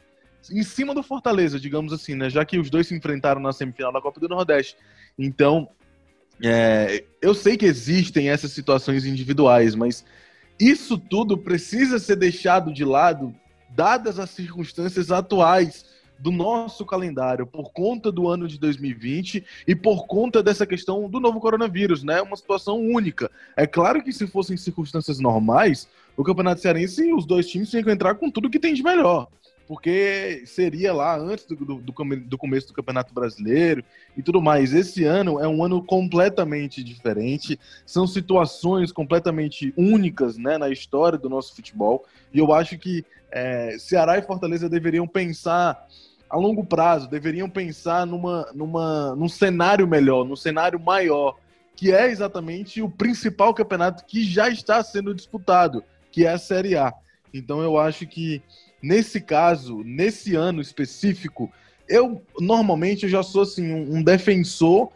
em 0.51 0.61
cima 0.61 0.93
do 0.93 1.01
Fortaleza, 1.01 1.59
digamos 1.59 1.91
assim, 1.91 2.13
né? 2.13 2.29
Já 2.29 2.45
que 2.45 2.59
os 2.59 2.69
dois 2.69 2.85
se 2.85 2.95
enfrentaram 2.95 3.41
na 3.41 3.51
semifinal 3.51 3.91
da 3.91 4.01
Copa 4.01 4.19
do 4.19 4.29
Nordeste. 4.29 4.77
Então, 5.17 5.67
é, 6.43 7.03
eu 7.19 7.33
sei 7.33 7.57
que 7.57 7.65
existem 7.65 8.29
essas 8.29 8.51
situações 8.51 9.03
individuais, 9.03 9.73
mas 9.73 10.05
isso 10.59 10.95
tudo 10.95 11.39
precisa 11.39 11.97
ser 11.97 12.17
deixado 12.17 12.71
de 12.71 12.85
lado 12.85 13.33
dadas 13.75 14.19
as 14.19 14.29
circunstâncias 14.29 15.11
atuais 15.11 15.85
do 16.17 16.31
nosso 16.31 16.85
calendário 16.85 17.45
por 17.45 17.71
conta 17.73 18.11
do 18.11 18.27
ano 18.29 18.47
de 18.47 18.57
2020 18.57 19.43
e 19.67 19.75
por 19.75 20.07
conta 20.07 20.41
dessa 20.41 20.65
questão 20.65 21.09
do 21.09 21.19
novo 21.19 21.39
coronavírus, 21.39 22.03
né? 22.03 22.21
Uma 22.21 22.37
situação 22.37 22.79
única. 22.79 23.29
É 23.57 23.67
claro 23.67 24.01
que 24.01 24.13
se 24.13 24.25
fossem 24.27 24.55
circunstâncias 24.55 25.19
normais, 25.19 25.87
o 26.15 26.23
Campeonato 26.23 26.61
Cearense 26.61 27.09
e 27.09 27.13
os 27.13 27.25
dois 27.25 27.47
times 27.47 27.69
tinham 27.69 27.83
que 27.83 27.91
entrar 27.91 28.15
com 28.15 28.31
tudo 28.31 28.49
que 28.49 28.59
tem 28.59 28.73
de 28.73 28.83
melhor. 28.83 29.27
Porque 29.67 30.43
seria 30.45 30.93
lá 30.93 31.17
antes 31.17 31.45
do, 31.45 31.55
do, 31.55 31.75
do, 31.75 32.37
começo 32.37 32.67
do 32.67 32.73
Campeonato 32.73 33.13
Brasileiro 33.13 33.83
e 34.15 34.21
tudo 34.21 34.41
mais. 34.41 34.73
Esse 34.73 35.05
ano 35.05 35.39
é 35.39 35.47
um 35.47 35.63
ano 35.63 35.81
completamente 35.81 36.83
diferente, 36.83 37.57
são 37.85 38.05
situações 38.05 38.91
completamente 38.91 39.73
únicas 39.77 40.37
né, 40.37 40.57
na 40.57 40.69
história 40.69 41.17
do 41.17 41.29
nosso 41.29 41.55
futebol. 41.55 42.05
E 42.33 42.39
eu 42.39 42.53
acho 42.53 42.77
que 42.77 43.05
é, 43.33 43.77
Ceará 43.79 44.17
e 44.17 44.21
Fortaleza 44.21 44.69
deveriam 44.69 45.07
pensar 45.07 45.87
a 46.29 46.37
longo 46.37 46.63
prazo, 46.63 47.09
deveriam 47.09 47.49
pensar 47.49 48.05
numa, 48.05 48.47
numa, 48.53 49.15
num 49.15 49.27
cenário 49.27 49.87
melhor, 49.87 50.23
num 50.23 50.35
cenário 50.35 50.79
maior, 50.79 51.35
que 51.75 51.91
é 51.91 52.09
exatamente 52.09 52.81
o 52.81 52.89
principal 52.89 53.53
campeonato 53.53 54.05
que 54.05 54.23
já 54.23 54.49
está 54.49 54.83
sendo 54.83 55.15
disputado, 55.15 55.83
que 56.11 56.25
é 56.25 56.29
a 56.29 56.37
Série 56.37 56.77
A. 56.77 56.93
Então 57.33 57.61
eu 57.61 57.77
acho 57.77 58.05
que 58.05 58.41
nesse 58.81 59.19
caso, 59.19 59.83
nesse 59.83 60.35
ano 60.35 60.61
específico, 60.61 61.51
eu 61.89 62.21
normalmente 62.39 63.03
eu 63.03 63.09
já 63.09 63.23
sou 63.23 63.41
assim 63.41 63.73
um, 63.73 63.97
um 63.97 64.03
defensor 64.03 64.91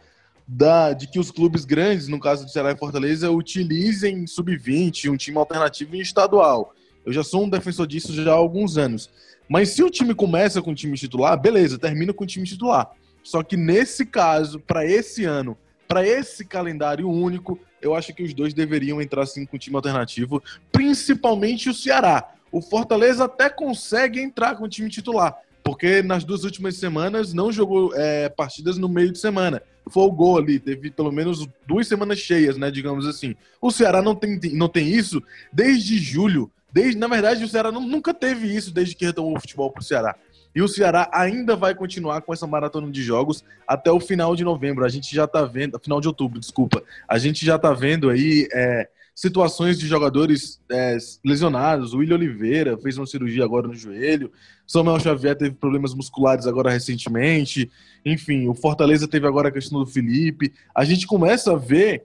da, 0.46 0.92
de 0.92 1.08
que 1.08 1.18
os 1.18 1.30
clubes 1.30 1.64
grandes, 1.64 2.06
no 2.06 2.20
caso 2.20 2.44
do 2.44 2.50
Ceará 2.50 2.70
e 2.70 2.76
Fortaleza, 2.76 3.30
utilizem 3.30 4.26
sub-20, 4.26 5.10
um 5.10 5.16
time 5.16 5.36
alternativo 5.36 5.96
em 5.96 6.00
estadual. 6.00 6.72
Eu 7.04 7.12
já 7.12 7.22
sou 7.22 7.44
um 7.44 7.48
defensor 7.48 7.86
disso 7.86 8.12
já 8.12 8.32
há 8.32 8.36
alguns 8.36 8.76
anos. 8.76 9.10
Mas 9.48 9.70
se 9.70 9.82
o 9.82 9.90
time 9.90 10.14
começa 10.14 10.60
com 10.60 10.72
o 10.72 10.74
time 10.74 10.96
titular, 10.96 11.40
beleza, 11.40 11.78
termina 11.78 12.12
com 12.12 12.24
o 12.24 12.26
time 12.26 12.46
titular. 12.46 12.90
Só 13.22 13.42
que 13.42 13.56
nesse 13.56 14.04
caso, 14.04 14.60
para 14.60 14.84
esse 14.84 15.24
ano, 15.24 15.56
para 15.86 16.06
esse 16.06 16.44
calendário 16.44 17.08
único, 17.08 17.58
eu 17.80 17.94
acho 17.94 18.14
que 18.14 18.22
os 18.22 18.34
dois 18.34 18.52
deveriam 18.52 19.00
entrar 19.00 19.24
sim 19.26 19.46
com 19.46 19.56
o 19.56 19.58
time 19.58 19.76
alternativo, 19.76 20.42
principalmente 20.70 21.70
o 21.70 21.74
Ceará. 21.74 22.34
O 22.50 22.60
Fortaleza 22.60 23.24
até 23.24 23.48
consegue 23.48 24.20
entrar 24.20 24.56
com 24.56 24.64
o 24.64 24.68
time 24.68 24.88
titular, 24.88 25.36
porque 25.62 26.02
nas 26.02 26.24
duas 26.24 26.44
últimas 26.44 26.76
semanas 26.76 27.32
não 27.32 27.52
jogou 27.52 27.92
é, 27.94 28.28
partidas 28.28 28.78
no 28.78 28.88
meio 28.88 29.12
de 29.12 29.18
semana. 29.18 29.62
Folgou 29.90 30.36
ali, 30.36 30.58
teve 30.58 30.90
pelo 30.90 31.10
menos 31.10 31.46
duas 31.66 31.88
semanas 31.88 32.18
cheias, 32.18 32.58
né? 32.58 32.70
Digamos 32.70 33.06
assim. 33.06 33.34
O 33.60 33.70
Ceará 33.70 34.02
não 34.02 34.14
tem, 34.14 34.38
não 34.52 34.68
tem 34.68 34.88
isso 34.88 35.22
desde 35.50 35.98
julho. 35.98 36.50
Desde, 36.72 36.98
na 36.98 37.08
verdade, 37.08 37.44
o 37.44 37.48
Ceará 37.48 37.72
nunca 37.72 38.12
teve 38.12 38.54
isso 38.54 38.72
desde 38.72 38.94
que 38.94 39.06
retomou 39.06 39.36
o 39.36 39.40
futebol 39.40 39.70
para 39.70 39.80
o 39.80 39.84
Ceará. 39.84 40.16
E 40.54 40.62
o 40.62 40.68
Ceará 40.68 41.08
ainda 41.12 41.54
vai 41.54 41.74
continuar 41.74 42.20
com 42.22 42.32
essa 42.32 42.46
maratona 42.46 42.90
de 42.90 43.02
jogos 43.02 43.44
até 43.66 43.90
o 43.90 44.00
final 44.00 44.34
de 44.34 44.44
novembro. 44.44 44.84
A 44.84 44.88
gente 44.88 45.14
já 45.14 45.24
está 45.24 45.44
vendo, 45.44 45.78
final 45.78 46.00
de 46.00 46.08
outubro, 46.08 46.40
desculpa. 46.40 46.82
A 47.06 47.18
gente 47.18 47.44
já 47.44 47.56
está 47.56 47.72
vendo 47.72 48.10
aí 48.10 48.48
é, 48.52 48.88
situações 49.14 49.78
de 49.78 49.86
jogadores 49.86 50.60
é, 50.70 50.96
lesionados. 51.24 51.92
O 51.92 51.98
William 51.98 52.16
Oliveira 52.16 52.78
fez 52.78 52.96
uma 52.96 53.06
cirurgia 53.06 53.44
agora 53.44 53.66
no 53.66 53.74
joelho. 53.74 54.32
Samuel 54.66 55.00
Xavier 55.00 55.36
teve 55.36 55.54
problemas 55.54 55.94
musculares 55.94 56.46
agora 56.46 56.70
recentemente. 56.70 57.70
Enfim, 58.04 58.48
o 58.48 58.54
Fortaleza 58.54 59.08
teve 59.08 59.26
agora 59.26 59.48
a 59.48 59.52
questão 59.52 59.80
do 59.80 59.86
Felipe. 59.86 60.52
A 60.74 60.84
gente 60.84 61.06
começa 61.06 61.52
a 61.52 61.56
ver 61.56 62.04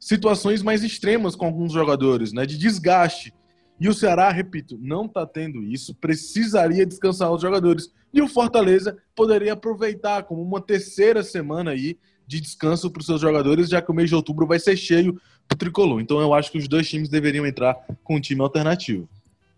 situações 0.00 0.62
mais 0.62 0.82
extremas 0.82 1.34
com 1.34 1.44
alguns 1.44 1.72
jogadores, 1.72 2.32
né? 2.32 2.46
De 2.46 2.56
desgaste. 2.56 3.34
E 3.80 3.88
o 3.88 3.94
Ceará, 3.94 4.30
repito, 4.30 4.78
não 4.80 5.06
está 5.06 5.24
tendo 5.24 5.62
isso, 5.62 5.94
precisaria 5.94 6.84
descansar 6.84 7.32
os 7.32 7.40
jogadores. 7.40 7.92
E 8.12 8.20
o 8.20 8.28
Fortaleza 8.28 8.96
poderia 9.14 9.52
aproveitar 9.52 10.24
como 10.24 10.42
uma 10.42 10.60
terceira 10.60 11.22
semana 11.22 11.70
aí 11.70 11.96
de 12.26 12.40
descanso 12.40 12.90
para 12.90 13.00
os 13.00 13.06
seus 13.06 13.20
jogadores, 13.20 13.68
já 13.68 13.80
que 13.80 13.90
o 13.90 13.94
mês 13.94 14.08
de 14.08 14.14
outubro 14.14 14.46
vai 14.46 14.58
ser 14.58 14.76
cheio 14.76 15.20
do 15.48 15.56
tricolor. 15.56 16.00
Então 16.00 16.20
eu 16.20 16.34
acho 16.34 16.50
que 16.50 16.58
os 16.58 16.68
dois 16.68 16.88
times 16.88 17.08
deveriam 17.08 17.46
entrar 17.46 17.74
com 18.04 18.16
um 18.16 18.20
time 18.20 18.42
alternativo. 18.42 19.08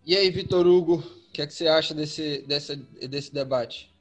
E 0.05 0.15
aí, 0.15 0.29
Vitor 0.29 0.65
Hugo, 0.65 0.95
o 0.95 1.31
que, 1.33 1.41
é 1.41 1.47
que 1.47 1.53
você 1.53 1.67
acha 1.67 1.93
desse, 1.93 2.43
desse, 2.47 2.75
desse 3.07 3.33
debate? 3.33 3.91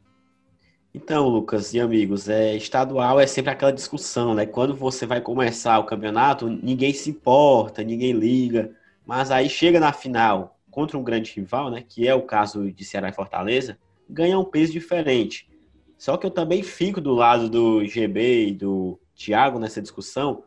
Então, 0.92 1.28
Lucas 1.28 1.72
e 1.72 1.80
amigos, 1.80 2.28
é, 2.28 2.56
estadual 2.56 3.20
é 3.20 3.26
sempre 3.26 3.52
aquela 3.52 3.72
discussão, 3.72 4.34
né? 4.34 4.44
Quando 4.44 4.74
você 4.74 5.06
vai 5.06 5.20
começar 5.20 5.78
o 5.78 5.84
campeonato, 5.84 6.48
ninguém 6.48 6.92
se 6.92 7.10
importa, 7.10 7.82
ninguém 7.84 8.12
liga. 8.12 8.74
Mas 9.10 9.32
aí 9.32 9.48
chega 9.48 9.80
na 9.80 9.92
final 9.92 10.60
contra 10.70 10.96
um 10.96 11.02
grande 11.02 11.32
rival, 11.32 11.68
né, 11.68 11.82
que 11.82 12.06
é 12.06 12.14
o 12.14 12.22
caso 12.22 12.70
de 12.70 12.84
Ceará 12.84 13.08
e 13.08 13.12
Fortaleza, 13.12 13.76
ganha 14.08 14.38
um 14.38 14.44
peso 14.44 14.70
diferente. 14.70 15.50
Só 15.98 16.16
que 16.16 16.24
eu 16.24 16.30
também 16.30 16.62
fico 16.62 17.00
do 17.00 17.12
lado 17.12 17.50
do 17.50 17.84
GB 17.84 18.46
e 18.46 18.52
do 18.52 19.00
Thiago 19.12 19.58
nessa 19.58 19.82
discussão 19.82 20.44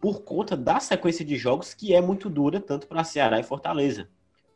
por 0.00 0.22
conta 0.22 0.56
da 0.56 0.78
sequência 0.78 1.24
de 1.24 1.34
jogos 1.34 1.74
que 1.74 1.96
é 1.96 2.00
muito 2.00 2.30
dura 2.30 2.60
tanto 2.60 2.86
para 2.86 3.02
Ceará 3.02 3.40
e 3.40 3.42
Fortaleza. 3.42 4.08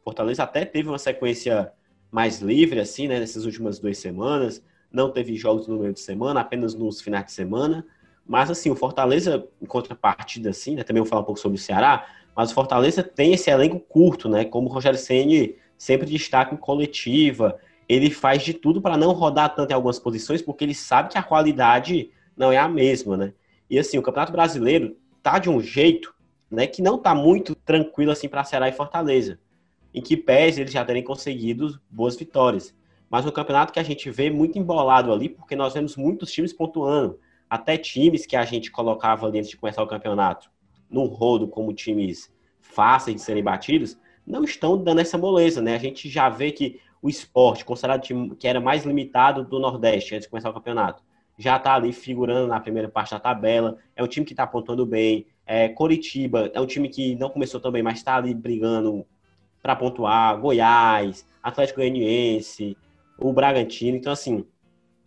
Fortaleza 0.04 0.45
até 0.45 0.64
teve 0.64 0.88
uma 0.88 0.97
sequência 0.97 1.73
mais 2.09 2.38
livre 2.38 2.78
assim, 2.78 3.09
né, 3.09 3.19
nessas 3.19 3.45
últimas 3.45 3.80
duas 3.80 3.99
semanas, 3.99 4.64
não 4.92 5.11
teve 5.11 5.35
jogos 5.35 5.66
no 5.66 5.76
meio 5.76 5.92
de 5.92 5.99
semana, 5.99 6.38
apenas 6.38 6.73
nos 6.73 7.00
finais 7.00 7.25
de 7.25 7.33
semana. 7.33 7.85
Mas 8.25 8.49
assim, 8.49 8.71
o 8.71 8.76
Fortaleza, 8.76 9.45
em 9.61 9.66
contrapartida 9.66 10.50
assim, 10.50 10.76
né, 10.76 10.85
também 10.85 11.02
vou 11.02 11.11
falar 11.11 11.23
um 11.23 11.25
pouco 11.25 11.40
sobre 11.40 11.59
o 11.59 11.61
Ceará, 11.61 12.07
mas 12.40 12.52
o 12.52 12.54
Fortaleza 12.54 13.02
tem 13.02 13.35
esse 13.35 13.50
elenco 13.50 13.78
curto, 13.78 14.26
né? 14.26 14.47
Como 14.47 14.66
o 14.66 14.73
Rogério 14.73 14.99
Ceni 14.99 15.56
sempre 15.76 16.06
destaca 16.06 16.54
em 16.54 16.56
coletiva, 16.56 17.61
ele 17.87 18.11
faz 18.11 18.42
de 18.42 18.54
tudo 18.54 18.80
para 18.80 18.97
não 18.97 19.12
rodar 19.12 19.54
tanto 19.54 19.73
em 19.73 19.75
algumas 19.75 19.99
posições, 19.99 20.40
porque 20.40 20.64
ele 20.64 20.75
sabe 20.75 21.11
que 21.11 21.18
a 21.18 21.23
qualidade 21.23 22.11
não 22.35 22.50
é 22.50 22.56
a 22.56 22.66
mesma, 22.66 23.14
né? 23.14 23.35
E 23.68 23.78
assim, 23.78 23.99
o 23.99 24.02
Campeonato 24.02 24.32
Brasileiro 24.32 24.97
tá 25.23 25.38
de 25.38 25.50
um 25.50 25.61
jeito, 25.61 26.14
né, 26.50 26.66
que 26.66 26.80
não 26.80 26.97
tá 26.97 27.14
muito 27.14 27.54
tranquilo 27.54 28.11
assim 28.11 28.26
para 28.26 28.42
Ceará 28.42 28.70
e 28.70 28.73
Fortaleza, 28.73 29.38
em 29.92 30.00
que 30.00 30.16
pese 30.16 30.62
eles 30.62 30.73
já 30.73 30.82
terem 30.82 31.04
conseguido 31.04 31.78
boas 31.90 32.16
vitórias. 32.16 32.75
Mas 33.11 33.26
o 33.26 33.32
campeonato 33.32 33.70
que 33.70 33.78
a 33.78 33.82
gente 33.82 34.11
vê 34.11 34.30
muito 34.30 34.59
embolado 34.59 35.12
ali, 35.12 35.28
porque 35.28 35.54
nós 35.54 35.75
vemos 35.75 35.94
muitos 35.94 36.32
times 36.32 36.54
pontuando, 36.54 37.20
até 37.50 37.76
times 37.76 38.25
que 38.25 38.35
a 38.35 38.47
gente 38.47 38.70
colocava 38.70 39.26
ali 39.26 39.40
antes 39.40 39.50
de 39.50 39.59
começar 39.59 39.82
o 39.82 39.87
campeonato 39.87 40.50
num 40.90 41.06
rodo 41.06 41.47
como 41.49 41.73
times 41.73 42.30
fáceis 42.61 43.16
de 43.16 43.23
serem 43.23 43.42
batidos, 43.42 43.99
não 44.26 44.44
estão 44.44 44.76
dando 44.76 45.00
essa 45.00 45.16
moleza, 45.16 45.61
né? 45.61 45.75
A 45.75 45.78
gente 45.78 46.09
já 46.09 46.28
vê 46.28 46.52
que 46.52 46.80
o 47.02 47.09
esporte, 47.09 47.64
considerado 47.64 48.02
time 48.02 48.35
que 48.37 48.47
era 48.47 48.61
mais 48.61 48.85
limitado 48.85 49.44
do 49.44 49.59
Nordeste 49.59 50.14
antes 50.14 50.26
de 50.26 50.30
começar 50.30 50.50
o 50.50 50.54
campeonato, 50.54 51.02
já 51.38 51.56
está 51.56 51.75
ali 51.75 51.92
figurando 51.92 52.47
na 52.47 52.61
primeira 52.61 52.88
parte 52.88 53.12
da 53.12 53.18
tabela. 53.18 53.78
É 53.97 54.02
um 54.02 54.06
time 54.06 54.26
que 54.26 54.35
está 54.35 54.47
pontuando 54.47 54.85
bem. 54.85 55.26
É, 55.47 55.70
Coritiba 55.70 56.50
é 56.52 56.61
um 56.61 56.66
time 56.66 56.88
que 56.88 57.14
não 57.16 57.30
começou 57.30 57.59
tão 57.59 57.73
bem, 57.73 57.82
mas 57.82 57.99
está 57.99 58.16
ali 58.16 58.35
brigando 58.35 59.06
para 59.62 59.75
pontuar. 59.75 60.38
Goiás, 60.38 61.26
Atlético 61.42 61.80
Goianiense, 61.80 62.76
o 63.18 63.32
Bragantino. 63.32 63.97
Então, 63.97 64.12
assim, 64.12 64.44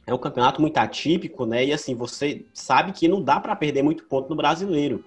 é 0.07 0.13
um 0.13 0.17
campeonato 0.17 0.59
muito 0.59 0.77
atípico, 0.77 1.45
né? 1.45 1.65
E 1.65 1.71
assim, 1.71 1.93
você 1.93 2.43
sabe 2.51 2.91
que 2.91 3.07
não 3.07 3.21
dá 3.21 3.39
para 3.39 3.55
perder 3.55 3.83
muito 3.83 4.05
ponto 4.05 4.29
no 4.29 4.35
brasileiro. 4.35 5.05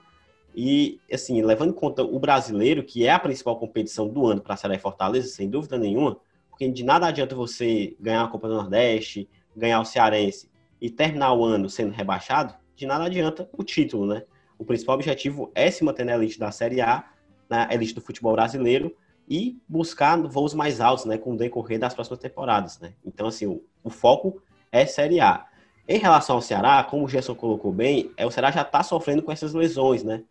E, 0.56 0.98
assim, 1.12 1.42
levando 1.42 1.70
em 1.70 1.74
conta 1.74 2.02
o 2.02 2.18
brasileiro, 2.18 2.82
que 2.82 3.06
é 3.06 3.10
a 3.10 3.18
principal 3.18 3.58
competição 3.58 4.08
do 4.08 4.26
ano 4.26 4.40
para 4.40 4.54
a 4.54 4.56
Ceará 4.56 4.74
e 4.74 4.78
Fortaleza, 4.78 5.28
sem 5.28 5.50
dúvida 5.50 5.76
nenhuma, 5.76 6.18
porque 6.48 6.66
de 6.70 6.82
nada 6.82 7.06
adianta 7.06 7.34
você 7.34 7.94
ganhar 8.00 8.24
a 8.24 8.28
Copa 8.28 8.48
do 8.48 8.54
Nordeste, 8.54 9.28
ganhar 9.54 9.78
o 9.78 9.84
Cearense 9.84 10.50
e 10.80 10.88
terminar 10.88 11.34
o 11.34 11.44
ano 11.44 11.68
sendo 11.68 11.92
rebaixado, 11.92 12.54
de 12.74 12.86
nada 12.86 13.04
adianta 13.04 13.46
o 13.52 13.62
título, 13.62 14.06
né? 14.06 14.22
O 14.58 14.64
principal 14.64 14.94
objetivo 14.94 15.52
é 15.54 15.70
se 15.70 15.84
manter 15.84 16.04
na 16.04 16.14
elite 16.14 16.38
da 16.38 16.50
Série 16.50 16.80
A, 16.80 17.04
na 17.50 17.68
elite 17.70 17.94
do 17.94 18.00
futebol 18.00 18.32
brasileiro, 18.32 18.96
e 19.28 19.58
buscar 19.68 20.16
voos 20.22 20.54
mais 20.54 20.80
altos, 20.80 21.04
né, 21.04 21.18
com 21.18 21.34
o 21.34 21.36
decorrer 21.36 21.78
das 21.78 21.92
próximas 21.92 22.20
temporadas, 22.20 22.78
né? 22.80 22.94
Então, 23.04 23.26
assim, 23.26 23.44
o, 23.44 23.62
o 23.84 23.90
foco 23.90 24.40
é 24.72 24.86
Série 24.86 25.20
A. 25.20 25.44
Em 25.86 25.98
relação 25.98 26.36
ao 26.36 26.42
Ceará, 26.42 26.82
como 26.82 27.04
o 27.04 27.08
Gerson 27.08 27.34
colocou 27.34 27.72
bem, 27.72 28.10
é, 28.16 28.24
o 28.24 28.30
Ceará 28.30 28.50
já 28.50 28.62
está 28.62 28.82
sofrendo 28.82 29.22
com 29.22 29.30
essas 29.30 29.52
lesões, 29.52 30.02
né? 30.02 30.22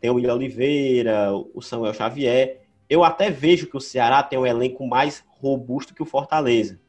Tem 0.00 0.10
o 0.10 0.14
William 0.14 0.34
Oliveira, 0.34 1.32
o 1.32 1.60
Samuel 1.60 1.94
Xavier. 1.94 2.60
Eu 2.88 3.04
até 3.04 3.30
vejo 3.30 3.66
que 3.66 3.76
o 3.76 3.80
Ceará 3.80 4.22
tem 4.22 4.38
um 4.38 4.46
elenco 4.46 4.86
mais 4.86 5.24
robusto 5.28 5.94
que 5.94 6.02
o 6.02 6.06
Fortaleza. 6.06 6.80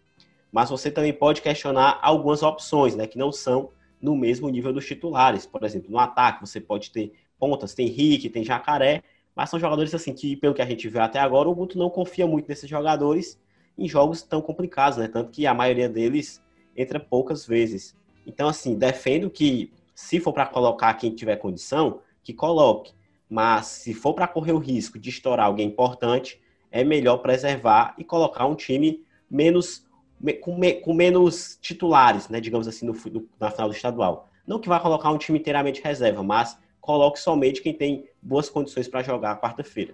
Mas 0.51 0.69
você 0.69 0.89
também 0.89 1.13
pode 1.13 1.41
questionar 1.41 1.99
algumas 2.01 2.41
opções, 2.41 2.95
né, 2.95 3.05
que 3.05 3.17
não 3.17 3.31
são 3.31 3.69
no 4.01 4.15
mesmo 4.15 4.49
nível 4.49 4.73
dos 4.73 4.85
titulares. 4.85 5.45
Por 5.45 5.63
exemplo, 5.63 5.91
no 5.91 5.99
ataque 5.99 6.41
você 6.41 6.59
pode 6.59 6.91
ter 6.91 7.11
pontas, 7.37 7.73
tem 7.73 7.87
Rick, 7.87 8.29
tem 8.29 8.43
Jacaré, 8.43 9.03
mas 9.35 9.49
são 9.49 9.59
jogadores 9.59 9.93
assim 9.93 10.13
que, 10.13 10.35
pelo 10.35 10.53
que 10.53 10.61
a 10.61 10.65
gente 10.65 10.87
vê 10.89 10.99
até 10.99 11.19
agora, 11.19 11.47
o 11.47 11.55
Guto 11.55 11.77
não 11.77 11.89
confia 11.89 12.27
muito 12.27 12.47
nesses 12.47 12.69
jogadores 12.69 13.39
em 13.77 13.87
jogos 13.87 14.21
tão 14.21 14.41
complicados, 14.41 14.97
né? 14.97 15.07
Tanto 15.07 15.31
que 15.31 15.47
a 15.47 15.53
maioria 15.53 15.87
deles 15.87 16.43
entra 16.75 16.99
poucas 16.99 17.45
vezes. 17.45 17.95
Então, 18.27 18.49
assim, 18.49 18.75
defendo 18.75 19.29
que 19.29 19.71
se 19.95 20.19
for 20.19 20.33
para 20.33 20.45
colocar 20.45 20.93
quem 20.95 21.15
tiver 21.15 21.37
condição, 21.37 22.01
que 22.23 22.33
coloque. 22.33 22.93
Mas 23.29 23.67
se 23.67 23.93
for 23.93 24.13
para 24.13 24.27
correr 24.27 24.53
o 24.53 24.57
risco 24.57 24.97
de 24.97 25.09
estourar 25.09 25.45
alguém 25.45 25.67
importante, 25.67 26.41
é 26.71 26.83
melhor 26.83 27.17
preservar 27.17 27.93
e 27.97 28.03
colocar 28.03 28.45
um 28.45 28.55
time 28.55 29.03
menos 29.29 29.85
com, 30.41 30.57
me, 30.57 30.73
com 30.73 30.93
menos 30.93 31.57
titulares, 31.61 32.27
né, 32.29 32.41
digamos 32.41 32.67
assim, 32.67 32.85
no, 32.85 32.93
no, 32.93 33.29
na 33.39 33.51
final 33.51 33.69
do 33.69 33.75
estadual. 33.75 34.27
Não 34.45 34.59
que 34.59 34.67
vai 34.67 34.79
colocar 34.79 35.11
um 35.11 35.17
time 35.17 35.37
inteiramente 35.37 35.81
reserva, 35.81 36.23
mas 36.23 36.57
coloque 36.81 37.19
somente 37.19 37.61
quem 37.61 37.73
tem 37.73 38.05
boas 38.21 38.49
condições 38.49 38.87
para 38.87 39.03
jogar 39.03 39.39
quarta-feira. 39.39 39.93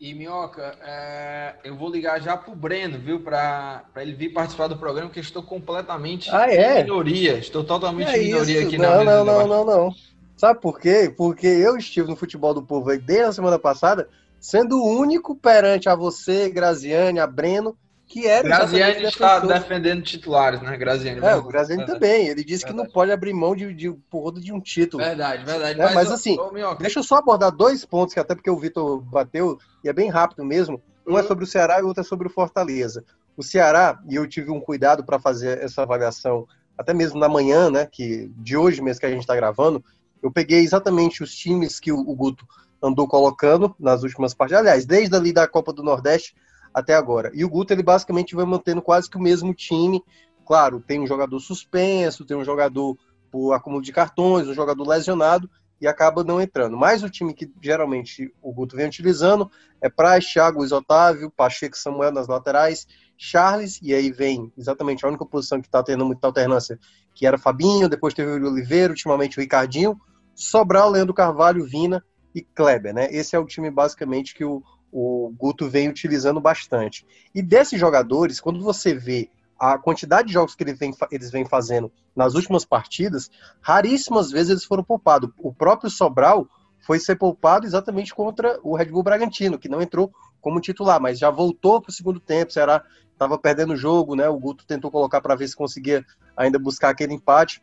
E 0.00 0.14
Minhoca, 0.14 0.78
é, 0.80 1.56
eu 1.64 1.74
vou 1.74 1.90
ligar 1.90 2.20
já 2.20 2.36
pro 2.36 2.54
Breno, 2.54 2.98
viu, 2.98 3.18
para 3.18 3.84
ele 3.96 4.12
vir 4.12 4.28
participar 4.28 4.68
do 4.68 4.76
programa, 4.76 5.08
porque 5.08 5.18
estou 5.18 5.42
completamente 5.42 6.30
ah, 6.30 6.48
é? 6.48 6.80
em 6.80 6.84
minoria. 6.84 7.38
Estou 7.38 7.64
totalmente 7.64 8.08
é 8.08 8.22
em 8.22 8.26
minoria 8.26 8.58
isso? 8.58 8.68
aqui 8.68 8.78
não, 8.78 9.04
na 9.04 9.04
Não, 9.04 9.24
não, 9.24 9.46
não, 9.48 9.64
não. 9.64 9.94
Sabe 10.38 10.60
por 10.60 10.78
quê? 10.78 11.12
Porque 11.14 11.48
eu 11.48 11.76
estive 11.76 12.08
no 12.08 12.14
futebol 12.14 12.54
do 12.54 12.62
povo 12.62 12.90
aí 12.90 12.98
desde 12.98 13.24
a 13.24 13.32
semana 13.32 13.58
passada, 13.58 14.08
sendo 14.38 14.78
o 14.78 14.98
único 14.98 15.34
perante 15.34 15.88
a 15.88 15.96
você, 15.96 16.48
Graziane, 16.48 17.18
a 17.18 17.26
Breno, 17.26 17.76
que 18.06 18.24
era 18.24 18.48
Graziane 18.48 19.04
está 19.04 19.40
defendendo 19.40 20.00
titulares, 20.00 20.62
né, 20.62 20.76
Graziane? 20.76 21.20
É, 21.20 21.34
o 21.34 21.42
Graziane 21.42 21.82
é. 21.82 21.86
também. 21.86 22.28
Ele 22.28 22.44
disse 22.44 22.64
verdade. 22.64 22.66
que 22.66 22.86
não 22.86 22.86
pode 22.86 23.10
abrir 23.10 23.34
mão 23.34 23.54
de, 23.56 23.74
de, 23.74 23.90
de, 23.90 24.40
de 24.40 24.52
um 24.52 24.60
título. 24.60 25.02
Verdade, 25.02 25.44
verdade. 25.44 25.76
Né? 25.76 25.84
Mas, 25.86 25.94
mas, 25.94 26.12
assim, 26.12 26.38
ô, 26.38 26.74
deixa 26.76 27.00
eu 27.00 27.02
só 27.02 27.16
abordar 27.16 27.50
dois 27.50 27.84
pontos, 27.84 28.14
que 28.14 28.20
até 28.20 28.36
porque 28.36 28.48
o 28.48 28.56
Vitor 28.56 29.00
bateu, 29.00 29.58
e 29.84 29.88
é 29.88 29.92
bem 29.92 30.08
rápido 30.08 30.44
mesmo. 30.44 30.80
Um 31.04 31.14
uhum. 31.14 31.18
é 31.18 31.22
sobre 31.24 31.42
o 31.42 31.46
Ceará 31.48 31.80
e 31.80 31.82
o 31.82 31.88
outro 31.88 32.02
é 32.02 32.04
sobre 32.04 32.28
o 32.28 32.30
Fortaleza. 32.30 33.04
O 33.36 33.42
Ceará, 33.42 33.98
e 34.08 34.14
eu 34.14 34.26
tive 34.28 34.52
um 34.52 34.60
cuidado 34.60 35.04
para 35.04 35.18
fazer 35.18 35.62
essa 35.62 35.82
avaliação, 35.82 36.46
até 36.78 36.94
mesmo 36.94 37.18
na 37.18 37.28
manhã, 37.28 37.68
né, 37.70 37.86
que 37.86 38.30
de 38.36 38.56
hoje 38.56 38.80
mesmo 38.80 39.00
que 39.00 39.06
a 39.06 39.10
gente 39.10 39.20
está 39.20 39.34
gravando, 39.34 39.84
eu 40.22 40.30
peguei 40.30 40.60
exatamente 40.60 41.22
os 41.22 41.34
times 41.34 41.78
que 41.78 41.92
o, 41.92 42.02
Guto 42.14 42.46
andou 42.82 43.06
colocando 43.06 43.74
nas 43.78 44.02
últimas 44.02 44.34
partidas, 44.34 44.60
aliás, 44.60 44.86
desde 44.86 45.14
ali 45.14 45.32
da 45.32 45.46
Copa 45.46 45.72
do 45.72 45.82
Nordeste 45.82 46.34
até 46.72 46.94
agora. 46.94 47.30
E 47.34 47.44
o 47.44 47.48
Guto, 47.48 47.72
ele 47.72 47.82
basicamente 47.82 48.34
vai 48.34 48.44
mantendo 48.44 48.82
quase 48.82 49.08
que 49.08 49.16
o 49.16 49.20
mesmo 49.20 49.54
time. 49.54 50.02
Claro, 50.46 50.80
tem 50.80 51.00
um 51.00 51.06
jogador 51.06 51.38
suspenso, 51.40 52.24
tem 52.24 52.36
um 52.36 52.44
jogador 52.44 52.96
por 53.30 53.52
acúmulo 53.52 53.82
de 53.82 53.92
cartões, 53.92 54.48
um 54.48 54.54
jogador 54.54 54.86
lesionado, 54.86 55.50
e 55.80 55.86
acaba 55.86 56.24
não 56.24 56.40
entrando. 56.40 56.76
Mas 56.76 57.02
o 57.02 57.10
time 57.10 57.32
que 57.32 57.50
geralmente 57.62 58.32
o 58.42 58.52
Guto 58.52 58.76
vem 58.76 58.86
utilizando 58.86 59.50
é 59.80 59.88
Praz, 59.88 60.26
Thiago, 60.26 60.58
Luiz 60.58 60.72
Otávio, 60.72 61.30
Pacheco 61.30 61.76
Samuel 61.76 62.12
nas 62.12 62.26
laterais, 62.26 62.86
Charles, 63.16 63.78
e 63.82 63.94
aí 63.94 64.10
vem 64.10 64.52
exatamente 64.56 65.04
a 65.04 65.08
única 65.08 65.24
posição 65.24 65.60
que 65.60 65.66
está 65.66 65.82
tendo 65.82 66.04
muita 66.04 66.26
alternância, 66.26 66.78
que 67.14 67.26
era 67.26 67.38
Fabinho, 67.38 67.88
depois 67.88 68.14
teve 68.14 68.30
o 68.30 68.50
Oliveira, 68.50 68.92
ultimamente 68.92 69.38
o 69.38 69.40
Ricardinho, 69.40 70.00
Sobral, 70.34 70.90
Leandro 70.90 71.14
Carvalho, 71.14 71.64
Vina 71.64 72.04
e 72.34 72.42
Kleber, 72.42 72.94
né? 72.94 73.08
Esse 73.10 73.34
é 73.34 73.38
o 73.38 73.46
time 73.46 73.70
basicamente 73.70 74.34
que 74.34 74.44
o, 74.44 74.62
o 74.92 75.32
Guto 75.36 75.68
vem 75.68 75.88
utilizando 75.88 76.40
bastante. 76.40 77.04
E 77.34 77.42
desses 77.42 77.78
jogadores, 77.78 78.40
quando 78.40 78.62
você 78.62 78.94
vê 78.94 79.30
a 79.58 79.76
quantidade 79.76 80.28
de 80.28 80.34
jogos 80.34 80.54
que 80.54 80.62
eles 80.62 80.78
vêm, 80.78 80.94
eles 81.10 81.30
vêm 81.30 81.44
fazendo 81.44 81.90
nas 82.14 82.34
últimas 82.34 82.64
partidas, 82.64 83.30
raríssimas 83.60 84.30
vezes 84.30 84.50
eles 84.50 84.64
foram 84.64 84.84
poupados. 84.84 85.30
O 85.38 85.52
próprio 85.52 85.90
Sobral 85.90 86.46
foi 86.80 87.00
ser 87.00 87.16
poupado 87.16 87.66
exatamente 87.66 88.14
contra 88.14 88.58
o 88.62 88.76
Red 88.76 88.86
Bull 88.86 89.02
Bragantino, 89.02 89.58
que 89.58 89.68
não 89.68 89.82
entrou 89.82 90.12
como 90.40 90.60
titular, 90.60 91.00
mas 91.00 91.18
já 91.18 91.30
voltou 91.30 91.80
para 91.80 91.90
o 91.90 91.92
segundo 91.92 92.20
tempo. 92.20 92.50
O 92.50 92.54
Ceará 92.54 92.84
estava 93.12 93.36
perdendo 93.36 93.72
o 93.72 93.76
jogo, 93.76 94.14
né? 94.14 94.28
O 94.28 94.38
Guto 94.38 94.64
tentou 94.64 94.90
colocar 94.90 95.20
para 95.20 95.34
ver 95.34 95.48
se 95.48 95.56
conseguia 95.56 96.04
ainda 96.36 96.58
buscar 96.58 96.90
aquele 96.90 97.14
empate. 97.14 97.60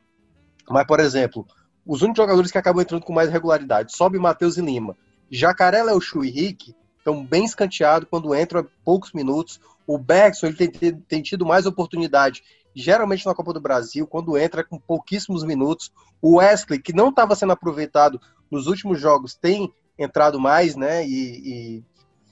Mas, 0.69 0.85
por 0.85 0.99
exemplo, 0.99 1.47
os 1.85 2.01
únicos 2.01 2.17
jogadores 2.17 2.51
que 2.51 2.57
acabam 2.57 2.81
entrando 2.81 3.05
com 3.05 3.13
mais 3.13 3.29
regularidade, 3.29 3.95
sobe 3.95 4.19
Matheus 4.19 4.57
e 4.57 4.61
Lima. 4.61 4.97
Jacaré, 5.31 5.81
Léo 5.81 6.01
Chu 6.01 6.23
e 6.23 6.29
Rick 6.29 6.75
estão 7.05 7.23
bem 7.23 7.45
escanteados 7.45 8.09
quando 8.09 8.35
entram 8.35 8.67
poucos 8.83 9.13
minutos. 9.13 9.59
O 9.85 9.99
Bergson 9.99 10.47
ele 10.47 10.71
tem, 10.71 10.93
tem, 10.93 11.21
tido 11.21 11.45
mais 11.45 11.67
oportunidade, 11.67 12.43
geralmente 12.75 13.23
na 13.27 13.35
Copa 13.35 13.53
do 13.53 13.61
Brasil, 13.61 14.07
quando 14.07 14.35
entra 14.35 14.63
com 14.63 14.79
pouquíssimos 14.79 15.43
minutos. 15.43 15.91
O 16.19 16.37
Wesley, 16.37 16.81
que 16.81 16.91
não 16.91 17.09
estava 17.09 17.35
sendo 17.35 17.53
aproveitado 17.53 18.19
nos 18.49 18.65
últimos 18.65 18.99
jogos, 18.99 19.35
tem 19.35 19.71
entrado 19.99 20.39
mais, 20.39 20.75
né? 20.75 21.07
E, 21.07 21.83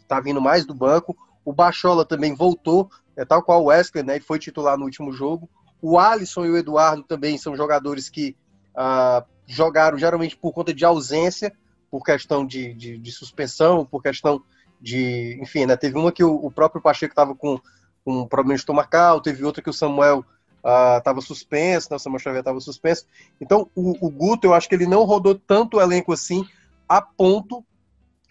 está 0.02 0.20
vindo 0.20 0.42
mais 0.42 0.66
do 0.66 0.74
banco. 0.74 1.16
O 1.46 1.54
Bachola 1.54 2.04
também 2.04 2.34
voltou, 2.34 2.90
é 3.16 3.24
tal 3.24 3.44
qual 3.44 3.62
o 3.62 3.66
Wesley, 3.66 4.04
né? 4.04 4.18
E 4.18 4.22
foi 4.22 4.40
titular 4.40 4.76
no 4.76 4.86
último 4.86 5.14
jogo. 5.14 5.48
O 5.80 6.00
Alisson 6.00 6.46
e 6.46 6.50
o 6.50 6.58
Eduardo 6.58 7.04
também 7.04 7.38
são 7.38 7.56
jogadores 7.56 8.10
que 8.10 8.36
ah, 8.76 9.24
jogaram 9.46 9.98
geralmente 10.00 10.36
por 10.36 10.52
conta 10.52 10.74
de 10.74 10.84
ausência, 10.84 11.54
por 11.92 12.04
questão 12.04 12.46
de, 12.46 12.74
de, 12.74 12.98
de 12.98 13.12
suspensão, 13.12 13.86
por 13.86 14.02
questão 14.02 14.42
de. 14.84 15.40
Enfim, 15.42 15.66
né? 15.66 15.78
Teve 15.78 15.98
uma 15.98 16.12
que 16.12 16.24
o, 16.24 16.36
o 16.36 16.52
próprio 16.52 16.82
Pacheco 16.82 17.14
estava 17.14 17.34
com, 17.34 17.58
com 18.04 18.22
um 18.22 18.28
problema 18.28 18.58
estomacal, 18.58 19.22
teve 19.22 19.46
outra 19.46 19.64
que 19.64 19.70
o 19.70 19.74
Samuel 19.74 20.26
estava 20.98 21.20
uh, 21.20 21.22
suspenso, 21.22 21.90
né, 21.90 21.98
o 21.98 22.00
Samuel 22.00 22.20
Xavier 22.20 22.40
estava 22.40 22.60
suspenso. 22.60 23.06
Então, 23.40 23.70
o, 23.76 24.06
o, 24.06 24.10
Guto, 24.10 24.48
eu 24.48 24.54
acho 24.54 24.68
que 24.68 24.76
ele 24.76 24.86
não 24.86 25.04
rodou 25.04 25.36
tanto 25.36 25.78
o 25.78 25.82
elenco 25.82 26.14
assim, 26.14 26.46
a 26.88 27.02
ponto 27.02 27.66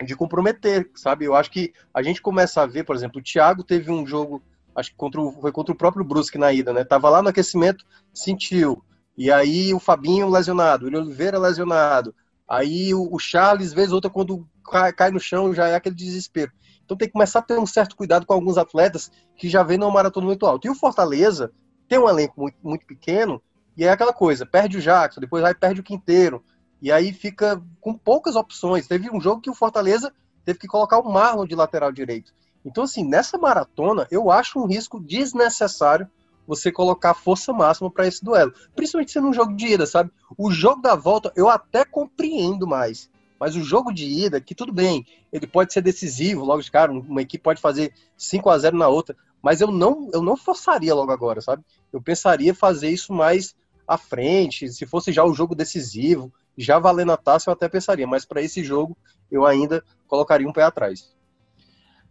de 0.05 0.17
comprometer, 0.17 0.91
sabe? 0.95 1.27
Eu 1.27 1.35
acho 1.35 1.51
que 1.51 1.73
a 1.93 2.03
gente 2.03 2.23
começa 2.23 2.63
a 2.63 2.67
ver, 2.67 2.85
por 2.85 2.97
exemplo, 2.97 3.21
o 3.21 3.25
Thiago 3.25 3.63
teve 3.63 3.91
um 3.91 4.07
jogo, 4.07 4.43
acho 4.75 4.91
que 4.91 4.97
contra 4.97 5.21
o, 5.21 5.33
foi 5.41 5.53
contra 5.53 5.73
o 5.73 5.77
próprio 5.77 6.05
Brusque 6.05 6.39
na 6.39 6.53
ida, 6.53 6.73
né? 6.73 6.85
Tava 6.85 7.09
lá 7.11 7.23
no 7.23 7.29
aquecimento, 7.29 7.85
sentiu. 8.13 8.83
E 9.17 9.31
aí 9.31 9.75
o 9.75 9.79
Fabinho 9.79 10.29
lesionado, 10.29 10.87
o 10.87 10.99
Oliveira 10.99 11.39
lesionado. 11.39 12.15
Aí 12.49 12.95
o, 12.95 13.15
o 13.15 13.19
Charles, 13.19 13.73
vez 13.73 13.93
outra, 13.93 14.11
quando 14.11 14.47
cai, 14.63 14.93
cai, 14.93 15.11
no 15.11 15.21
chão, 15.21 15.55
já 15.55 15.69
é 15.69 15.75
aquele 15.75 15.95
desespero. 15.95 16.53
Então 16.85 16.97
tem 16.97 17.09
que 17.09 17.13
começar 17.13 17.41
a 17.41 17.43
ter 17.43 17.59
um 17.59 17.67
certo 17.67 17.97
cuidado 17.97 18.27
com 18.27 18.35
alguns 18.35 18.59
atletas 18.59 19.11
que 19.37 19.49
já 19.49 19.63
vêm 19.63 19.79
numa 19.79 19.93
maratona 19.93 20.27
muito 20.27 20.47
alta. 20.47 20.67
E 20.67 20.71
o 20.71 20.75
Fortaleza 20.75 21.53
tem 21.89 21.99
um 21.99 22.09
elenco 22.09 22.41
muito, 22.41 22.57
muito 22.63 22.87
pequeno, 22.87 23.43
e 23.77 23.85
é 23.85 23.91
aquela 23.91 24.13
coisa, 24.13 24.45
perde 24.45 24.79
o 24.79 24.81
Jackson, 24.81 25.21
depois 25.21 25.43
aí 25.45 25.55
perde 25.55 25.81
o 25.81 25.85
Quinteiro, 25.85 26.45
e 26.81 26.91
aí 26.91 27.13
fica 27.13 27.63
com 27.81 27.95
poucas 27.95 28.37
opções. 28.37 28.87
Teve 28.87 29.11
um 29.11 29.21
jogo 29.21 29.41
que 29.41 29.51
o 29.51 29.55
Fortaleza 29.55 30.13
teve 30.45 30.59
que 30.59 30.67
colocar 30.67 30.99
o 30.99 31.13
Marlon 31.13 31.47
de 31.47 31.55
lateral 31.55 31.93
direito. 31.93 32.33
Então, 32.65 32.85
assim, 32.85 33.05
nessa 33.05 33.39
maratona, 33.39 34.07
eu 34.11 34.31
acho 34.31 34.59
um 34.59 34.67
risco 34.67 35.01
desnecessário 35.01 36.09
você 36.47 36.73
colocar 36.73 37.15
força 37.15 37.53
máxima 37.53 37.91
para 37.91 38.07
esse 38.07 38.25
duelo. 38.25 38.53
Principalmente 38.75 39.13
sendo 39.13 39.29
um 39.29 39.33
jogo 39.33 39.55
de 39.55 39.67
ida, 39.67 39.87
sabe? 39.87 40.11
O 40.37 40.51
jogo 40.51 40.83
da 40.83 40.95
volta 40.95 41.33
eu 41.37 41.49
até 41.49 41.85
compreendo 41.85 42.67
mais. 42.67 43.09
Mas 43.43 43.57
o 43.57 43.61
jogo 43.65 43.93
de 43.93 44.07
ida, 44.07 44.41
que 44.41 44.55
tudo 44.55 44.73
bem, 44.73 45.05
ele 45.33 45.49
pode 45.49 45.73
ser 45.73 45.81
decisivo 45.81 46.45
logo 46.45 46.63
de 46.63 46.71
cara, 46.71 46.93
uma 46.93 47.23
equipe 47.23 47.43
pode 47.43 47.61
fazer 47.61 47.93
5 48.17 48.49
a 48.49 48.57
0 48.57 48.77
na 48.77 48.87
outra, 48.87 49.17
mas 49.43 49.61
eu 49.61 49.67
não, 49.67 50.09
eu 50.13 50.23
não 50.23 50.37
forçaria 50.37 50.95
logo 50.95 51.11
agora, 51.11 51.41
sabe? 51.41 51.65
Eu 51.93 52.01
pensaria 52.01 52.55
fazer 52.55 52.91
isso 52.91 53.13
mais 53.13 53.57
à 53.85 53.99
frente, 53.99 54.69
se 54.69 54.87
fosse 54.87 55.11
já 55.11 55.25
o 55.25 55.35
jogo 55.35 55.57
decisivo, 55.57 56.33
já 56.57 56.79
valendo 56.79 57.11
a 57.11 57.17
taça, 57.17 57.51
eu 57.51 57.53
até 57.53 57.69
pensaria, 57.69 58.07
mas 58.07 58.25
para 58.25 58.41
esse 58.41 58.63
jogo 58.63 58.97
eu 59.29 59.45
ainda 59.45 59.83
colocaria 60.07 60.49
um 60.49 60.53
pé 60.53 60.63
atrás. 60.63 61.13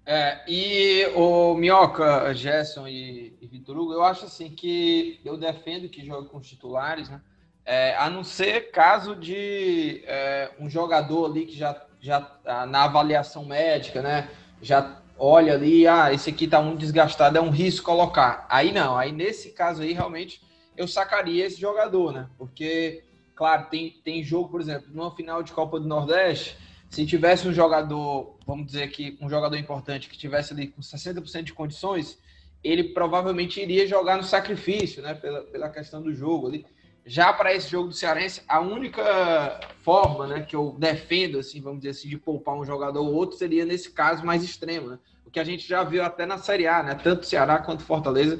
É, 0.06 0.44
e 0.46 1.06
o 1.16 1.54
Minhoca, 1.54 2.34
Gerson 2.34 2.90
e, 2.90 3.38
e 3.40 3.48
Vitor 3.48 3.78
Hugo, 3.78 3.94
eu 3.94 4.04
acho 4.04 4.26
assim 4.26 4.50
que 4.50 5.22
eu 5.24 5.38
defendo 5.38 5.88
que 5.88 6.06
jogue 6.06 6.28
com 6.28 6.40
os 6.40 6.48
titulares, 6.50 7.08
né? 7.08 7.22
É, 7.66 7.96
a 7.96 8.10
não 8.10 8.24
ser 8.24 8.72
caso 8.72 9.16
de 9.16 10.04
é, 10.06 10.52
um 10.60 10.70
jogador 10.70 11.26
ali 11.26 11.46
que 11.46 11.56
já, 11.56 11.80
já 12.00 12.22
tá 12.22 12.66
na 12.66 12.84
avaliação 12.84 13.46
médica, 13.46 14.02
né? 14.02 14.30
Já 14.62 15.02
olha 15.18 15.54
ali, 15.54 15.88
ah, 15.88 16.12
esse 16.12 16.32
aqui 16.32 16.48
tá 16.48 16.62
muito 16.62 16.80
desgastado, 16.80 17.38
é 17.38 17.42
um 17.42 17.52
risco 17.52 17.86
colocar. 17.86 18.48
Aí 18.50 18.72
não, 18.72 18.98
aí 18.98 19.12
nesse 19.12 19.52
caso 19.52 19.84
aí 19.84 19.94
realmente 19.94 20.42
eu 20.76 20.88
sacaria 20.88 21.46
esse 21.46 21.60
jogador, 21.60 22.12
né? 22.12 22.28
Porque, 22.38 23.04
claro, 23.36 23.68
tem, 23.70 23.92
tem 24.04 24.24
jogo, 24.24 24.50
por 24.50 24.60
exemplo, 24.60 24.88
numa 24.92 25.16
final 25.16 25.44
de 25.44 25.52
Copa 25.52 25.80
do 25.80 25.88
Nordeste, 25.88 26.58
se 26.90 27.06
tivesse 27.06 27.48
um 27.48 27.54
jogador, 27.54 28.36
vamos 28.46 28.66
dizer 28.66 28.90
que 28.90 29.18
um 29.22 29.30
jogador 29.30 29.56
importante 29.58 30.10
que 30.10 30.18
tivesse 30.18 30.54
ali 30.54 30.68
com 30.68 30.82
60% 30.82 31.44
de 31.44 31.54
condições, 31.54 32.20
ele 32.64 32.86
provavelmente 32.86 33.62
iria 33.62 33.88
jogar 33.88 34.18
no 34.18 34.24
sacrifício, 34.24 35.02
né? 35.02 35.14
Pela, 35.14 35.44
pela 35.44 35.70
questão 35.70 36.02
do 36.02 36.14
jogo 36.14 36.48
ali. 36.48 36.66
Já 37.06 37.34
para 37.34 37.54
esse 37.54 37.70
jogo 37.70 37.90
do 37.90 37.94
Cearense, 37.94 38.44
a 38.48 38.60
única 38.60 39.60
forma, 39.82 40.28
né, 40.28 40.42
que 40.42 40.56
eu 40.56 40.76
defendo, 40.78 41.40
assim, 41.40 41.60
vamos 41.60 41.80
dizer 41.80 41.92
assim, 41.92 42.08
de 42.08 42.18
poupar 42.18 42.56
um 42.56 42.66
jogador 42.66 43.02
ou 43.02 43.14
outro 43.14 43.38
seria 43.38 43.66
nesse 43.66 43.92
caso 43.92 44.26
mais 44.26 44.44
extremo, 44.44 44.90
né? 44.90 45.00
O 45.26 45.32
que 45.32 45.40
a 45.40 45.44
gente 45.44 45.68
já 45.68 45.84
viu 45.84 46.04
até 46.04 46.26
na 46.26 46.38
Série 46.38 46.68
A, 46.68 46.84
né? 46.84 46.96
Tanto 46.96 47.26
Ceará 47.26 47.58
quanto 47.60 47.84
Fortaleza 47.84 48.40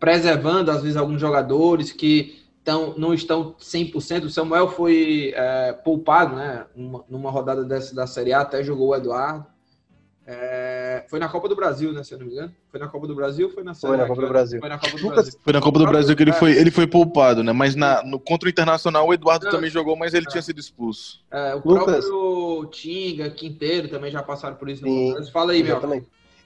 preservando 0.00 0.70
às 0.70 0.82
vezes 0.82 0.96
alguns 0.96 1.20
jogadores 1.20 1.92
que 1.92 2.42
então, 2.62 2.94
não 2.96 3.12
estão 3.12 3.54
100%. 3.54 4.24
O 4.24 4.30
Samuel 4.30 4.68
foi 4.68 5.32
é, 5.34 5.72
poupado, 5.72 6.36
né? 6.36 6.64
Uma, 6.76 7.04
numa 7.08 7.30
rodada 7.30 7.64
dessa 7.64 7.94
da 7.94 8.06
Série 8.06 8.32
A, 8.32 8.40
até 8.40 8.62
jogou 8.62 8.88
o 8.88 8.94
Eduardo. 8.94 9.44
É, 10.24 10.81
foi 11.08 11.18
na 11.18 11.28
Copa 11.28 11.48
do 11.48 11.56
Brasil, 11.56 11.92
né? 11.92 12.02
Se 12.02 12.14
eu 12.14 12.18
não 12.18 12.26
me 12.26 12.32
engano. 12.32 12.52
Foi 12.70 12.80
na 12.80 12.88
Copa 12.88 13.06
do 13.06 13.14
Brasil 13.14 13.46
ou 13.46 13.52
foi 13.52 13.62
na 13.62 13.74
Série 13.74 13.90
Foi 13.90 13.96
na 13.96 14.06
Copa 14.06 14.22
do 14.22 14.28
Brasil. 14.28 14.60
Foi 14.60 14.68
na 14.68 14.78
Copa 14.78 14.98
do 14.98 15.08
Brasil. 15.08 15.32
Foi 15.42 15.52
na 15.52 15.60
Copa 15.60 15.78
do 15.78 15.86
Brasil 15.86 16.16
que 16.16 16.22
ele 16.22 16.32
foi, 16.32 16.52
ele 16.52 16.70
foi 16.70 16.86
poupado, 16.86 17.42
né? 17.42 17.52
Mas 17.52 17.74
na, 17.74 18.02
no, 18.02 18.18
contra 18.18 18.46
o 18.46 18.50
Internacional 18.50 19.06
o 19.06 19.14
Eduardo 19.14 19.46
não, 19.46 19.52
também 19.52 19.70
jogou, 19.70 19.96
mas 19.96 20.14
ele 20.14 20.26
é. 20.26 20.30
tinha 20.30 20.42
sido 20.42 20.58
expulso. 20.58 21.20
É, 21.30 21.54
o 21.54 21.62
Lucas. 21.64 22.06
próprio 22.06 22.66
Tinga, 22.70 23.30
Quinteiro 23.30 23.88
também 23.88 24.10
já 24.10 24.22
passaram 24.22 24.56
por 24.56 24.68
isso. 24.68 24.84
No 24.84 25.30
Fala 25.30 25.52
aí, 25.52 25.62
meu. 25.62 25.80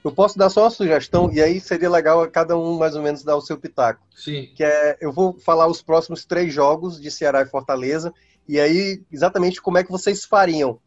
Eu 0.03 0.11
posso 0.11 0.37
dar 0.37 0.49
só 0.49 0.63
uma 0.63 0.69
sugestão, 0.69 1.29
e 1.33 1.41
aí 1.41 1.59
seria 1.59 1.89
legal 1.89 2.25
cada 2.29 2.57
um 2.57 2.77
mais 2.77 2.95
ou 2.95 3.01
menos 3.01 3.23
dar 3.23 3.35
o 3.35 3.41
seu 3.41 3.57
pitaco. 3.57 4.01
Sim. 4.15 4.49
Que 4.55 4.63
é, 4.63 4.97
eu 5.01 5.11
vou 5.11 5.37
falar 5.39 5.67
os 5.67 5.81
próximos 5.81 6.23
três 6.23 6.53
jogos 6.53 7.01
de 7.01 7.11
Ceará 7.11 7.41
e 7.41 7.45
Fortaleza, 7.45 8.13
e 8.47 8.59
aí 8.59 9.01
exatamente 9.11 9.61
como 9.61 9.77
é 9.77 9.83
que 9.83 9.91
vocês 9.91 10.23
fariam. 10.23 10.79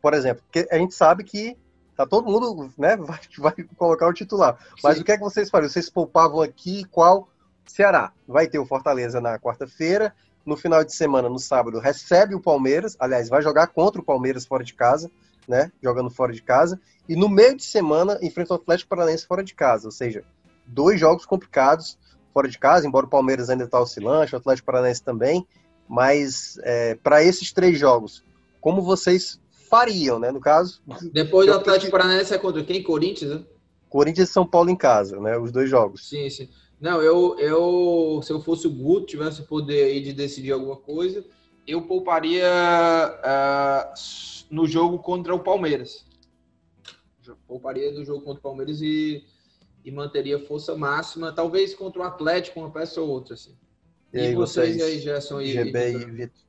Por 0.00 0.14
exemplo, 0.14 0.44
porque 0.44 0.68
a 0.70 0.78
gente 0.78 0.94
sabe 0.94 1.24
que 1.24 1.56
tá 2.04 2.06
todo 2.08 2.30
mundo, 2.30 2.72
né, 2.78 2.96
vai, 2.98 3.20
vai 3.38 3.54
colocar 3.76 4.08
o 4.08 4.12
titular. 4.12 4.58
Mas 4.82 4.96
Sim. 4.96 5.02
o 5.02 5.04
que 5.04 5.12
é 5.12 5.16
que 5.16 5.22
vocês 5.22 5.50
fariam? 5.50 5.68
Vocês 5.68 5.90
poupavam 5.90 6.40
aqui 6.40 6.84
qual 6.90 7.28
Ceará? 7.66 8.12
Vai 8.26 8.46
ter 8.46 8.58
o 8.58 8.66
Fortaleza 8.66 9.20
na 9.20 9.38
quarta-feira, 9.38 10.14
no 10.44 10.56
final 10.56 10.82
de 10.82 10.94
semana, 10.94 11.28
no 11.28 11.38
sábado, 11.38 11.78
recebe 11.78 12.34
o 12.34 12.40
Palmeiras, 12.40 12.96
aliás, 12.98 13.28
vai 13.28 13.42
jogar 13.42 13.66
contra 13.66 14.00
o 14.00 14.04
Palmeiras 14.04 14.46
fora 14.46 14.64
de 14.64 14.72
casa 14.72 15.10
né? 15.48 15.72
Jogando 15.82 16.10
fora 16.10 16.32
de 16.32 16.42
casa. 16.42 16.78
E 17.08 17.16
no 17.16 17.28
meio 17.28 17.56
de 17.56 17.64
semana 17.64 18.18
enfrenta 18.20 18.52
o 18.52 18.56
Atlético 18.56 18.90
Paranaense 18.90 19.26
fora 19.26 19.42
de 19.42 19.54
casa. 19.54 19.88
Ou 19.88 19.90
seja, 19.90 20.22
dois 20.66 21.00
jogos 21.00 21.24
complicados 21.24 21.98
fora 22.34 22.46
de 22.46 22.58
casa, 22.58 22.86
embora 22.86 23.06
o 23.06 23.08
Palmeiras 23.08 23.48
ainda 23.48 23.64
está 23.64 23.80
oscilante, 23.80 24.34
o 24.34 24.38
Atlético 24.38 24.66
Paranaense 24.66 25.02
também. 25.02 25.46
Mas 25.88 26.60
é, 26.62 26.94
para 26.96 27.24
esses 27.24 27.50
três 27.50 27.78
jogos, 27.78 28.22
como 28.60 28.82
vocês 28.82 29.40
fariam, 29.68 30.18
né? 30.18 30.30
No 30.30 30.40
caso. 30.40 30.80
Depois 31.12 31.46
do 31.46 31.54
Atlético 31.54 31.90
Paranaense 31.90 32.34
é 32.34 32.38
contra 32.38 32.64
quem? 32.64 32.82
Corinthians, 32.82 33.30
né? 33.30 33.44
Corinthians 33.88 34.28
e 34.28 34.32
São 34.32 34.46
Paulo 34.46 34.70
em 34.70 34.76
casa, 34.76 35.20
né? 35.20 35.38
Os 35.38 35.52
dois 35.52 35.68
jogos. 35.68 36.08
Sim, 36.08 36.28
sim. 36.28 36.48
Não, 36.80 37.02
eu, 37.02 37.36
eu 37.38 38.20
se 38.22 38.32
eu 38.32 38.40
fosse 38.40 38.66
o 38.66 38.70
Guto, 38.70 39.06
tivesse 39.06 39.40
o 39.40 39.46
poder 39.46 39.84
aí 39.84 40.00
de 40.00 40.12
decidir 40.12 40.52
alguma 40.52 40.76
coisa, 40.76 41.24
eu 41.66 41.82
pouparia 41.82 42.48
uh, 43.18 43.92
no 44.50 44.66
jogo 44.66 44.98
contra 44.98 45.34
o 45.34 45.40
Palmeiras. 45.40 46.06
Pouparia 47.46 47.92
no 47.92 48.04
jogo 48.04 48.22
contra 48.22 48.38
o 48.38 48.42
Palmeiras 48.42 48.80
e, 48.80 49.24
e 49.84 49.90
manteria 49.90 50.38
força 50.38 50.74
máxima, 50.76 51.32
talvez 51.32 51.74
contra 51.74 52.00
o 52.00 52.04
Atlético, 52.04 52.60
uma 52.60 52.70
peça 52.70 53.00
ou 53.00 53.08
outra. 53.08 53.34
Assim. 53.34 53.54
E, 54.12 54.18
e 54.18 54.20
aí, 54.20 54.34
vocês, 54.34 54.76
vocês 54.76 54.82
aí, 54.82 54.98
Gerson 55.00 55.40
e, 55.40 55.52
GB 55.52 55.92
e 55.92 56.04
Vitor? 56.06 56.47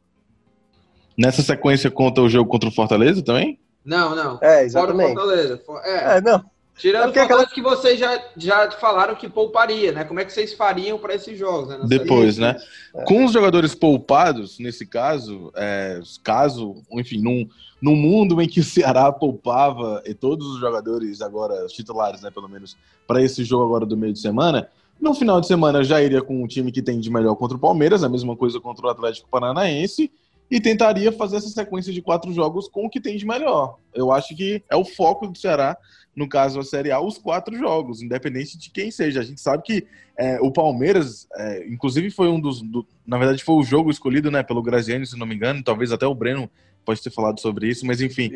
Nessa 1.20 1.42
sequência 1.42 1.92
conta 1.92 2.22
o 2.22 2.30
jogo 2.30 2.50
contra 2.50 2.70
o 2.70 2.72
Fortaleza 2.72 3.22
também? 3.22 3.60
Não, 3.84 4.16
não. 4.16 4.40
É, 4.42 4.64
exatamente. 4.64 5.14
Fora 5.14 5.26
o 5.26 5.58
Fortaleza. 5.58 5.62
É, 5.84 6.18
é 6.18 6.22
não. 6.22 6.46
Tirando 6.78 7.14
é 7.14 7.22
aquela... 7.22 7.46
que 7.46 7.62
vocês 7.62 8.00
já, 8.00 8.24
já 8.38 8.72
falaram 8.72 9.14
que 9.16 9.28
pouparia, 9.28 9.92
né? 9.92 10.06
Como 10.06 10.22
é 10.22 10.24
que 10.24 10.32
vocês 10.32 10.54
fariam 10.54 10.98
para 10.98 11.14
esses 11.14 11.38
jogos? 11.38 11.68
Né? 11.68 11.80
Depois, 11.84 12.38
né? 12.38 12.56
É. 12.96 13.04
Com 13.04 13.26
os 13.26 13.34
jogadores 13.34 13.76
poupados, 13.76 14.60
nesse 14.60 14.86
caso, 14.86 15.52
é, 15.58 16.00
caso, 16.24 16.78
enfim, 16.94 17.20
num, 17.20 17.50
num 17.82 17.98
mundo 17.98 18.42
em 18.42 18.48
que 18.48 18.62
o 18.62 18.64
Ceará 18.64 19.12
poupava 19.12 20.02
e 20.06 20.14
todos 20.14 20.48
os 20.48 20.60
jogadores 20.62 21.22
agora, 21.22 21.66
os 21.66 21.74
titulares, 21.74 22.22
né, 22.22 22.32
pelo 22.32 22.48
menos, 22.48 22.78
para 23.06 23.22
esse 23.22 23.44
jogo 23.44 23.66
agora 23.66 23.86
do 23.86 23.98
meio 23.98 24.14
de 24.14 24.20
semana, 24.22 24.70
no 25.02 25.14
final 25.14 25.42
de 25.42 25.48
semana 25.48 25.84
já 25.84 26.02
iria 26.02 26.22
com 26.22 26.42
o 26.42 26.48
time 26.48 26.72
que 26.72 26.82
tem 26.82 26.98
de 26.98 27.10
melhor 27.10 27.36
contra 27.36 27.58
o 27.58 27.60
Palmeiras, 27.60 28.06
a 28.06 28.10
mesma 28.10 28.38
coisa 28.38 28.58
contra 28.62 28.88
o 28.88 28.90
Atlético 28.90 29.28
Paranaense, 29.30 30.10
e 30.50 30.60
tentaria 30.60 31.12
fazer 31.12 31.38
essa 31.38 31.50
sequência 31.50 31.94
de 31.94 32.02
quatro 32.02 32.34
jogos 32.34 32.68
com 32.68 32.86
o 32.86 32.90
que 32.90 33.00
tem 33.00 33.18
de 33.18 33.26
melhor. 33.26 33.78
Eu 33.94 34.12
acho 34.12 34.36
que 34.36 34.64
é 34.70 34.76
o 34.76 34.84
foco 34.84 35.28
do 35.28 35.38
Ceará, 35.38 35.78
no 36.16 36.28
caso 36.28 36.60
a 36.60 36.64
Série 36.64 36.92
A, 36.92 37.00
os 37.00 37.18
quatro 37.18 37.56
jogos, 37.58 38.02
independente 38.02 38.58
de 38.58 38.70
quem 38.72 38.90
seja. 38.90 39.20
A 39.20 39.24
gente 39.24 39.40
sabe 39.40 39.64
que 39.64 39.88
é, 40.18 40.40
o 40.42 40.52
Palmeiras, 40.52 41.28
é, 41.36 41.68
inclusive 41.68 42.10
foi 42.10 42.28
um 42.28 42.40
dos, 42.40 42.62
do, 42.62 42.86
na 43.06 43.18
verdade 43.18 43.44
foi 43.44 43.56
o 43.56 43.64
jogo 43.64 43.92
escolhido, 43.92 44.32
né, 44.32 44.42
pelo 44.42 44.62
Graziani, 44.62 45.06
se 45.06 45.18
não 45.18 45.28
me 45.28 45.36
engano, 45.36 45.64
talvez 45.64 45.92
até 45.92 46.08
o 46.08 46.16
Breno 46.16 46.50
pode 46.84 47.02
ter 47.02 47.12
falado 47.12 47.40
sobre 47.40 47.68
isso, 47.68 47.86
mas 47.86 48.02
enfim, 48.02 48.32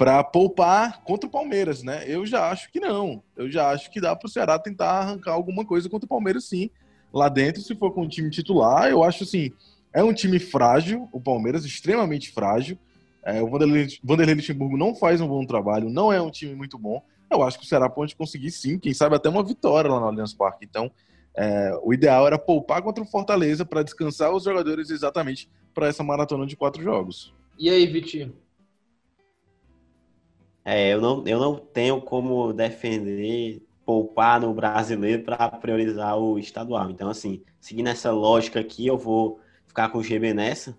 para 0.00 0.24
poupar 0.24 1.02
contra 1.02 1.28
o 1.28 1.30
Palmeiras, 1.30 1.82
né? 1.82 2.04
Eu 2.06 2.24
já 2.24 2.48
acho 2.50 2.72
que 2.72 2.80
não. 2.80 3.22
Eu 3.36 3.50
já 3.50 3.68
acho 3.68 3.90
que 3.90 4.00
dá 4.00 4.16
para 4.16 4.26
o 4.26 4.30
Ceará 4.30 4.58
tentar 4.58 4.92
arrancar 4.92 5.32
alguma 5.32 5.62
coisa 5.62 5.90
contra 5.90 6.06
o 6.06 6.08
Palmeiras, 6.08 6.44
sim. 6.44 6.70
Lá 7.12 7.28
dentro, 7.28 7.60
se 7.60 7.74
for 7.74 7.92
com 7.92 8.02
o 8.02 8.08
time 8.08 8.30
titular, 8.30 8.88
eu 8.88 9.04
acho 9.04 9.24
assim, 9.24 9.52
é 9.92 10.02
um 10.02 10.12
time 10.12 10.38
frágil, 10.38 11.08
o 11.12 11.20
Palmeiras, 11.20 11.64
extremamente 11.64 12.30
frágil. 12.30 12.78
É, 13.22 13.42
o 13.42 13.48
Vanderlei, 13.48 13.88
Vanderlei 14.02 14.34
Luxemburgo 14.34 14.76
não 14.76 14.94
faz 14.94 15.20
um 15.20 15.28
bom 15.28 15.44
trabalho, 15.44 15.90
não 15.90 16.12
é 16.12 16.20
um 16.20 16.30
time 16.30 16.54
muito 16.54 16.78
bom. 16.78 17.02
Eu 17.30 17.42
acho 17.42 17.58
que 17.58 17.64
o 17.64 17.68
Ceará 17.68 17.88
pode 17.88 18.16
conseguir 18.16 18.50
sim, 18.50 18.78
quem 18.78 18.94
sabe 18.94 19.14
até 19.14 19.28
uma 19.28 19.44
vitória 19.44 19.90
lá 19.90 20.00
no 20.00 20.06
Allianz 20.06 20.34
Parque. 20.34 20.64
Então, 20.64 20.90
é, 21.36 21.78
o 21.82 21.92
ideal 21.92 22.26
era 22.26 22.38
poupar 22.38 22.82
contra 22.82 23.02
o 23.02 23.06
Fortaleza 23.06 23.64
para 23.64 23.82
descansar 23.82 24.32
os 24.32 24.44
jogadores 24.44 24.90
exatamente 24.90 25.48
para 25.74 25.86
essa 25.86 26.02
maratona 26.02 26.46
de 26.46 26.56
quatro 26.56 26.82
jogos. 26.82 27.32
E 27.58 27.68
aí, 27.68 27.86
Vitinho? 27.86 28.34
É, 30.64 30.92
eu 30.92 31.00
não, 31.00 31.26
eu 31.26 31.38
não 31.38 31.56
tenho 31.56 32.00
como 32.00 32.52
defender 32.52 33.62
poupar 33.84 34.40
no 34.40 34.52
brasileiro 34.54 35.24
para 35.24 35.48
priorizar 35.48 36.16
o 36.18 36.38
estadual. 36.38 36.90
Então, 36.90 37.08
assim, 37.08 37.42
seguindo 37.60 37.88
essa 37.88 38.10
lógica 38.10 38.60
aqui, 38.60 38.86
eu 38.86 38.96
vou 38.96 39.40
ficar 39.70 39.88
com 39.88 39.98
o 39.98 40.02
GB 40.02 40.34
nessa. 40.34 40.76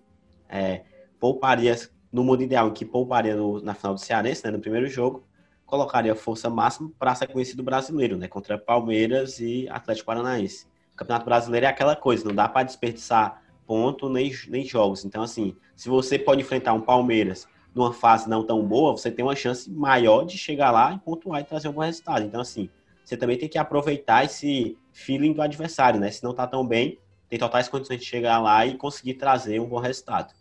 É, 0.48 0.82
pouparia, 1.18 1.74
no 2.12 2.22
mundo 2.22 2.42
ideal, 2.42 2.68
em 2.68 2.72
que 2.72 2.84
pouparia 2.84 3.34
no, 3.34 3.60
na 3.62 3.74
final 3.74 3.94
do 3.94 4.00
Cearense, 4.00 4.44
né, 4.44 4.50
no 4.50 4.60
primeiro 4.60 4.86
jogo, 4.86 5.24
colocaria 5.64 6.14
força 6.14 6.50
máxima 6.50 6.90
para 6.98 7.12
a 7.12 7.14
sequência 7.14 7.56
do 7.56 7.62
brasileiro, 7.62 8.16
né, 8.18 8.28
contra 8.28 8.58
Palmeiras 8.58 9.40
e 9.40 9.66
Atlético 9.70 10.06
Paranaense. 10.06 10.66
O 10.92 10.96
Campeonato 10.96 11.24
Brasileiro 11.24 11.66
é 11.66 11.68
aquela 11.70 11.96
coisa, 11.96 12.24
não 12.24 12.34
dá 12.34 12.46
para 12.46 12.64
desperdiçar 12.64 13.42
ponto 13.66 14.10
nem, 14.10 14.30
nem 14.48 14.64
jogos. 14.64 15.04
Então, 15.04 15.22
assim, 15.22 15.56
se 15.74 15.88
você 15.88 16.18
pode 16.18 16.42
enfrentar 16.42 16.74
um 16.74 16.82
Palmeiras 16.82 17.48
numa 17.74 17.94
fase 17.94 18.28
não 18.28 18.44
tão 18.44 18.62
boa, 18.62 18.92
você 18.92 19.10
tem 19.10 19.24
uma 19.24 19.34
chance 19.34 19.70
maior 19.70 20.26
de 20.26 20.36
chegar 20.36 20.70
lá 20.70 20.92
e 20.92 20.98
pontuar 20.98 21.40
e 21.40 21.44
trazer 21.44 21.68
um 21.68 21.72
bom 21.72 21.80
resultado. 21.80 22.26
Então, 22.26 22.42
assim, 22.42 22.68
você 23.02 23.16
também 23.16 23.38
tem 23.38 23.48
que 23.48 23.56
aproveitar 23.56 24.26
esse 24.26 24.76
feeling 24.92 25.32
do 25.32 25.40
adversário, 25.40 25.98
né? 25.98 26.10
Se 26.10 26.22
não 26.22 26.34
tá 26.34 26.46
tão 26.46 26.66
bem, 26.66 26.98
tem 27.32 27.38
totais 27.38 27.66
condições 27.66 27.98
de 27.98 28.04
chegar 28.04 28.38
lá 28.40 28.66
e 28.66 28.76
conseguir 28.76 29.14
trazer 29.14 29.58
um 29.58 29.64
bom 29.64 29.78
resultado. 29.78 30.34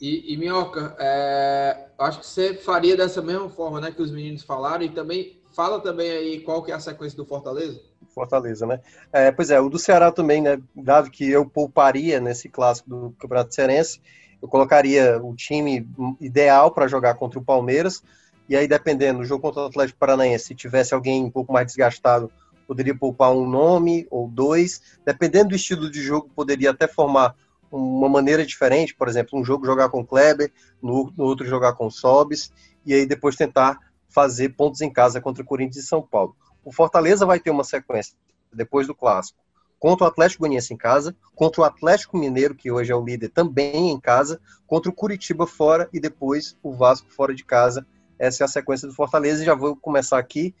E, 0.00 0.32
e 0.32 0.36
Minhoca, 0.38 0.96
é, 0.98 1.88
acho 1.98 2.20
que 2.20 2.26
você 2.26 2.54
faria 2.54 2.96
dessa 2.96 3.20
mesma 3.20 3.50
forma, 3.50 3.82
né, 3.82 3.90
que 3.90 4.00
os 4.00 4.10
meninos 4.10 4.42
falaram, 4.44 4.82
e 4.82 4.88
também 4.88 5.42
fala 5.54 5.78
também 5.78 6.10
aí 6.10 6.40
qual 6.40 6.62
que 6.62 6.72
é 6.72 6.74
a 6.74 6.80
sequência 6.80 7.18
do 7.18 7.26
Fortaleza. 7.26 7.78
Fortaleza, 8.14 8.66
né? 8.66 8.80
É, 9.12 9.30
pois 9.30 9.50
é, 9.50 9.60
o 9.60 9.68
do 9.68 9.78
Ceará 9.78 10.10
também, 10.10 10.40
né? 10.40 10.58
Dado 10.74 11.10
que 11.10 11.28
eu 11.28 11.44
pouparia 11.44 12.18
nesse 12.18 12.48
clássico 12.48 12.88
do 12.88 13.14
Campeonato 13.18 13.54
Cearense, 13.54 14.00
eu 14.40 14.48
colocaria 14.48 15.20
o 15.22 15.36
time 15.36 15.86
ideal 16.18 16.70
para 16.70 16.88
jogar 16.88 17.12
contra 17.16 17.38
o 17.38 17.44
Palmeiras, 17.44 18.02
e 18.48 18.56
aí 18.56 18.66
dependendo, 18.66 19.18
no 19.18 19.24
jogo 19.26 19.42
contra 19.42 19.64
o 19.64 19.66
Atlético 19.66 19.98
Paranaense, 19.98 20.46
se 20.46 20.54
tivesse 20.54 20.94
alguém 20.94 21.22
um 21.22 21.30
pouco 21.30 21.52
mais 21.52 21.66
desgastado, 21.66 22.32
poderia 22.68 22.94
poupar 22.94 23.32
um 23.32 23.48
nome 23.48 24.06
ou 24.10 24.28
dois. 24.28 24.82
Dependendo 25.04 25.48
do 25.48 25.56
estilo 25.56 25.90
de 25.90 26.02
jogo, 26.02 26.30
poderia 26.36 26.70
até 26.70 26.86
formar 26.86 27.34
uma 27.72 28.08
maneira 28.08 28.46
diferente, 28.46 28.94
por 28.94 29.08
exemplo, 29.08 29.38
um 29.38 29.44
jogo 29.44 29.66
jogar 29.66 29.88
com 29.88 30.06
Kleber, 30.06 30.52
no, 30.80 31.12
no 31.16 31.24
outro 31.24 31.46
jogar 31.46 31.72
com 31.72 31.90
Sobis, 31.90 32.52
e 32.84 32.94
aí 32.94 33.06
depois 33.06 33.36
tentar 33.36 33.78
fazer 34.08 34.50
pontos 34.50 34.80
em 34.80 34.90
casa 34.90 35.20
contra 35.20 35.42
o 35.42 35.46
Corinthians 35.46 35.84
e 35.84 35.88
São 35.88 36.02
Paulo. 36.02 36.36
O 36.64 36.72
Fortaleza 36.72 37.26
vai 37.26 37.40
ter 37.40 37.50
uma 37.50 37.64
sequência 37.64 38.14
depois 38.52 38.86
do 38.86 38.94
clássico 38.94 39.38
contra 39.78 40.04
o 40.04 40.08
Atlético 40.08 40.40
Goianiense 40.40 40.74
em 40.74 40.76
casa, 40.76 41.14
contra 41.34 41.60
o 41.60 41.64
Atlético 41.64 42.18
Mineiro, 42.18 42.54
que 42.54 42.70
hoje 42.70 42.90
é 42.90 42.96
o 42.96 43.04
líder, 43.04 43.28
também 43.28 43.90
em 43.90 44.00
casa, 44.00 44.40
contra 44.66 44.90
o 44.90 44.94
Curitiba 44.94 45.46
fora 45.46 45.88
e 45.92 46.00
depois 46.00 46.56
o 46.62 46.74
Vasco 46.74 47.10
fora 47.10 47.34
de 47.34 47.44
casa. 47.44 47.86
Essa 48.18 48.42
é 48.42 48.44
a 48.44 48.48
sequência 48.48 48.88
do 48.88 48.94
Fortaleza 48.94 49.42
e 49.42 49.46
já 49.46 49.54
vou 49.54 49.76
começar 49.76 50.18
aqui 50.18 50.54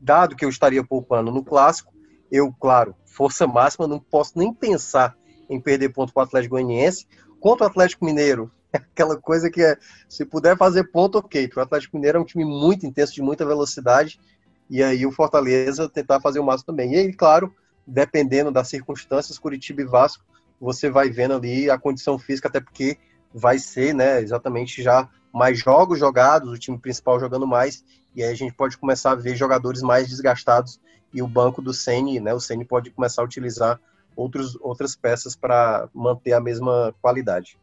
dado 0.00 0.36
que 0.36 0.44
eu 0.44 0.48
estaria 0.48 0.84
poupando 0.84 1.30
no 1.30 1.44
clássico, 1.44 1.92
eu, 2.30 2.52
claro, 2.52 2.94
força 3.06 3.46
máxima, 3.46 3.86
não 3.86 3.98
posso 3.98 4.38
nem 4.38 4.52
pensar 4.52 5.16
em 5.48 5.60
perder 5.60 5.90
ponto 5.90 6.12
para 6.12 6.20
o 6.20 6.24
Atlético 6.24 6.54
Goianiense. 6.54 7.06
Contra 7.40 7.66
o 7.66 7.70
Atlético 7.70 8.04
Mineiro, 8.04 8.50
é 8.72 8.78
aquela 8.78 9.16
coisa 9.16 9.50
que 9.50 9.62
é, 9.62 9.76
se 10.08 10.24
puder 10.24 10.56
fazer 10.56 10.84
ponto, 10.90 11.18
ok. 11.18 11.50
O 11.56 11.60
Atlético 11.60 11.96
Mineiro 11.96 12.18
é 12.18 12.20
um 12.20 12.24
time 12.24 12.44
muito 12.44 12.86
intenso, 12.86 13.14
de 13.14 13.22
muita 13.22 13.46
velocidade, 13.46 14.20
e 14.68 14.82
aí 14.82 15.06
o 15.06 15.12
Fortaleza 15.12 15.88
tentar 15.88 16.20
fazer 16.20 16.38
o 16.38 16.44
máximo 16.44 16.66
também. 16.66 16.94
E 16.94 16.98
aí, 16.98 17.12
claro, 17.12 17.54
dependendo 17.86 18.50
das 18.50 18.68
circunstâncias, 18.68 19.38
Curitiba 19.38 19.80
e 19.80 19.86
Vasco, 19.86 20.24
você 20.60 20.90
vai 20.90 21.08
vendo 21.08 21.34
ali 21.34 21.70
a 21.70 21.78
condição 21.78 22.18
física, 22.18 22.48
até 22.48 22.60
porque 22.60 22.98
vai 23.32 23.58
ser, 23.58 23.94
né, 23.94 24.20
exatamente 24.20 24.82
já 24.82 25.08
mais 25.32 25.58
jogos 25.58 25.98
jogados, 25.98 26.50
o 26.50 26.58
time 26.58 26.78
principal 26.78 27.20
jogando 27.20 27.46
mais, 27.46 27.84
e 28.14 28.22
aí 28.22 28.32
a 28.32 28.34
gente 28.34 28.54
pode 28.54 28.76
começar 28.76 29.12
a 29.12 29.14
ver 29.14 29.36
jogadores 29.36 29.82
mais 29.82 30.08
desgastados 30.08 30.80
e 31.12 31.22
o 31.22 31.26
banco 31.26 31.62
do 31.62 31.72
Ceni, 31.72 32.20
né, 32.20 32.34
o 32.34 32.40
Ceni 32.40 32.64
pode 32.64 32.90
começar 32.90 33.22
a 33.22 33.24
utilizar 33.24 33.80
outros, 34.16 34.56
outras 34.60 34.96
peças 34.96 35.36
para 35.36 35.88
manter 35.94 36.32
a 36.32 36.40
mesma 36.40 36.94
qualidade. 37.00 37.58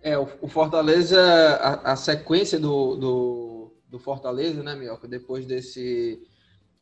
É, 0.00 0.18
o, 0.18 0.48
Fortaleza, 0.48 1.20
a, 1.20 1.92
a 1.92 1.96
sequência 1.96 2.60
do, 2.60 2.94
do, 2.96 3.72
do, 3.88 3.98
Fortaleza, 3.98 4.62
né, 4.62 4.74
Mioca, 4.74 5.08
depois 5.08 5.46
desse, 5.46 6.22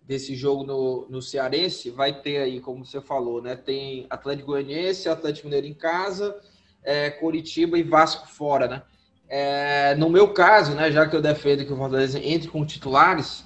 desse 0.02 0.34
jogo 0.34 0.64
no, 0.64 1.06
no 1.08 1.22
Cearense, 1.22 1.88
vai 1.90 2.20
ter 2.20 2.38
aí, 2.38 2.60
como 2.60 2.84
você 2.84 3.00
falou, 3.00 3.40
né, 3.40 3.54
tem 3.54 4.06
Atlético 4.10 4.48
Goianiense, 4.48 5.08
Atlético 5.08 5.46
Mineiro 5.46 5.68
em 5.68 5.74
casa, 5.74 6.36
é, 6.82 7.10
Coritiba 7.10 7.78
e 7.78 7.84
Vasco 7.84 8.26
fora, 8.26 8.66
né? 8.66 8.82
É, 9.34 9.94
no 9.94 10.10
meu 10.10 10.28
caso, 10.34 10.74
né, 10.74 10.92
já 10.92 11.08
que 11.08 11.16
eu 11.16 11.22
defendo 11.22 11.64
que 11.64 11.72
o 11.72 11.76
Fortaleza 11.76 12.20
entre 12.22 12.48
com 12.48 12.66
titulares, 12.66 13.42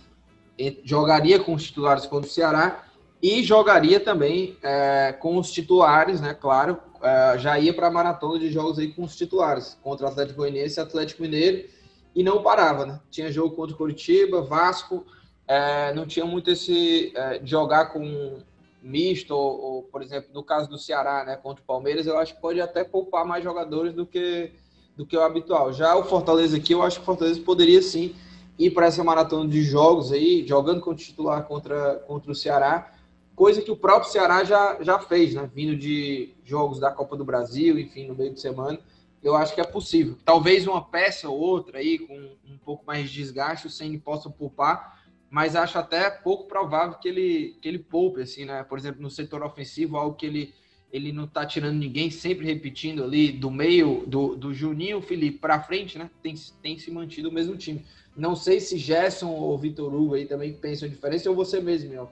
jogaria 0.82 1.38
com 1.38 1.54
os 1.54 1.62
titulares 1.62 2.06
contra 2.06 2.28
o 2.28 2.32
Ceará 2.32 2.84
e 3.22 3.40
jogaria 3.44 4.00
também 4.00 4.56
é, 4.64 5.12
com 5.12 5.38
os 5.38 5.52
titulares, 5.52 6.20
né? 6.20 6.34
Claro, 6.34 6.76
é, 7.00 7.38
já 7.38 7.56
ia 7.56 7.72
para 7.72 7.86
a 7.86 7.90
maratona 7.90 8.36
de 8.40 8.50
jogos 8.50 8.80
aí 8.80 8.92
com 8.92 9.04
os 9.04 9.14
titulares 9.14 9.78
contra 9.80 10.06
o 10.06 10.08
Atlético 10.08 10.38
Goianiense 10.38 10.80
e 10.80 10.82
Atlético 10.82 11.22
Mineiro 11.22 11.68
e 12.16 12.24
não 12.24 12.42
parava, 12.42 12.84
né? 12.84 13.00
Tinha 13.08 13.30
jogo 13.30 13.54
contra 13.54 13.72
o 13.72 13.78
Curitiba, 13.78 14.42
Vasco, 14.42 15.06
é, 15.46 15.94
não 15.94 16.04
tinha 16.04 16.26
muito 16.26 16.50
esse 16.50 17.12
é, 17.14 17.40
jogar 17.44 17.92
com 17.92 18.40
misto 18.82 19.30
ou, 19.30 19.60
ou, 19.60 19.82
por 19.84 20.02
exemplo, 20.02 20.30
no 20.34 20.42
caso 20.42 20.68
do 20.68 20.78
Ceará, 20.78 21.24
né, 21.24 21.36
contra 21.36 21.62
o 21.62 21.66
Palmeiras, 21.66 22.08
eu 22.08 22.18
acho 22.18 22.34
que 22.34 22.40
pode 22.40 22.60
até 22.60 22.82
poupar 22.82 23.24
mais 23.24 23.44
jogadores 23.44 23.92
do 23.92 24.04
que 24.04 24.52
do 24.96 25.04
que 25.04 25.16
o 25.16 25.20
habitual. 25.20 25.72
Já 25.72 25.94
o 25.94 26.04
Fortaleza 26.04 26.56
aqui, 26.56 26.72
eu 26.72 26.82
acho 26.82 26.96
que 26.96 27.02
o 27.02 27.06
Fortaleza 27.06 27.40
poderia 27.42 27.82
sim 27.82 28.14
ir 28.58 28.70
para 28.70 28.86
essa 28.86 29.04
maratona 29.04 29.48
de 29.48 29.62
jogos 29.62 30.10
aí, 30.10 30.46
jogando 30.46 30.80
com 30.80 30.90
o 30.90 30.94
titular 30.94 31.44
contra, 31.44 31.96
contra 32.06 32.32
o 32.32 32.34
Ceará, 32.34 32.92
coisa 33.34 33.60
que 33.60 33.70
o 33.70 33.76
próprio 33.76 34.10
Ceará 34.10 34.42
já, 34.42 34.82
já 34.82 34.98
fez, 34.98 35.34
né? 35.34 35.48
Vindo 35.54 35.76
de 35.76 36.34
jogos 36.42 36.80
da 36.80 36.90
Copa 36.90 37.16
do 37.16 37.24
Brasil, 37.24 37.78
enfim, 37.78 38.06
no 38.06 38.14
meio 38.14 38.32
de 38.32 38.40
semana. 38.40 38.78
Eu 39.22 39.36
acho 39.36 39.54
que 39.54 39.60
é 39.60 39.64
possível. 39.64 40.16
Talvez 40.24 40.66
uma 40.66 40.82
peça 40.82 41.28
ou 41.28 41.38
outra 41.38 41.78
aí, 41.78 41.98
com 41.98 42.14
um 42.48 42.56
pouco 42.64 42.86
mais 42.86 43.10
de 43.10 43.16
desgaste, 43.16 43.66
o 43.66 43.70
Senna 43.70 43.98
possa 43.98 44.30
poupar, 44.30 45.02
mas 45.28 45.54
acho 45.54 45.78
até 45.78 46.08
pouco 46.08 46.44
provável 46.44 46.98
que 46.98 47.08
ele, 47.08 47.58
que 47.60 47.68
ele 47.68 47.78
poupe, 47.78 48.22
assim, 48.22 48.46
né? 48.46 48.62
Por 48.62 48.78
exemplo, 48.78 49.02
no 49.02 49.10
setor 49.10 49.42
ofensivo, 49.42 49.98
algo 49.98 50.16
que 50.16 50.24
ele 50.24 50.54
ele 50.92 51.12
não 51.12 51.26
tá 51.26 51.44
tirando 51.44 51.76
ninguém, 51.76 52.10
sempre 52.10 52.46
repetindo 52.46 53.02
ali 53.02 53.32
do 53.32 53.50
meio 53.50 54.04
do, 54.06 54.36
do 54.36 54.54
Juninho 54.54 55.02
Felipe 55.02 55.38
para 55.38 55.62
frente, 55.62 55.98
né? 55.98 56.08
Tem, 56.22 56.34
tem 56.62 56.78
se 56.78 56.90
mantido 56.90 57.28
o 57.28 57.32
mesmo 57.32 57.56
time. 57.56 57.84
Não 58.16 58.34
sei 58.34 58.60
se 58.60 58.78
Gerson 58.78 59.28
ou 59.28 59.58
Vitor 59.58 59.94
Hugo 59.94 60.14
aí 60.14 60.24
também 60.24 60.52
pensam 60.54 60.88
diferença, 60.88 61.28
ou 61.28 61.36
você 61.36 61.60
mesmo, 61.60 61.90
meu, 61.90 62.08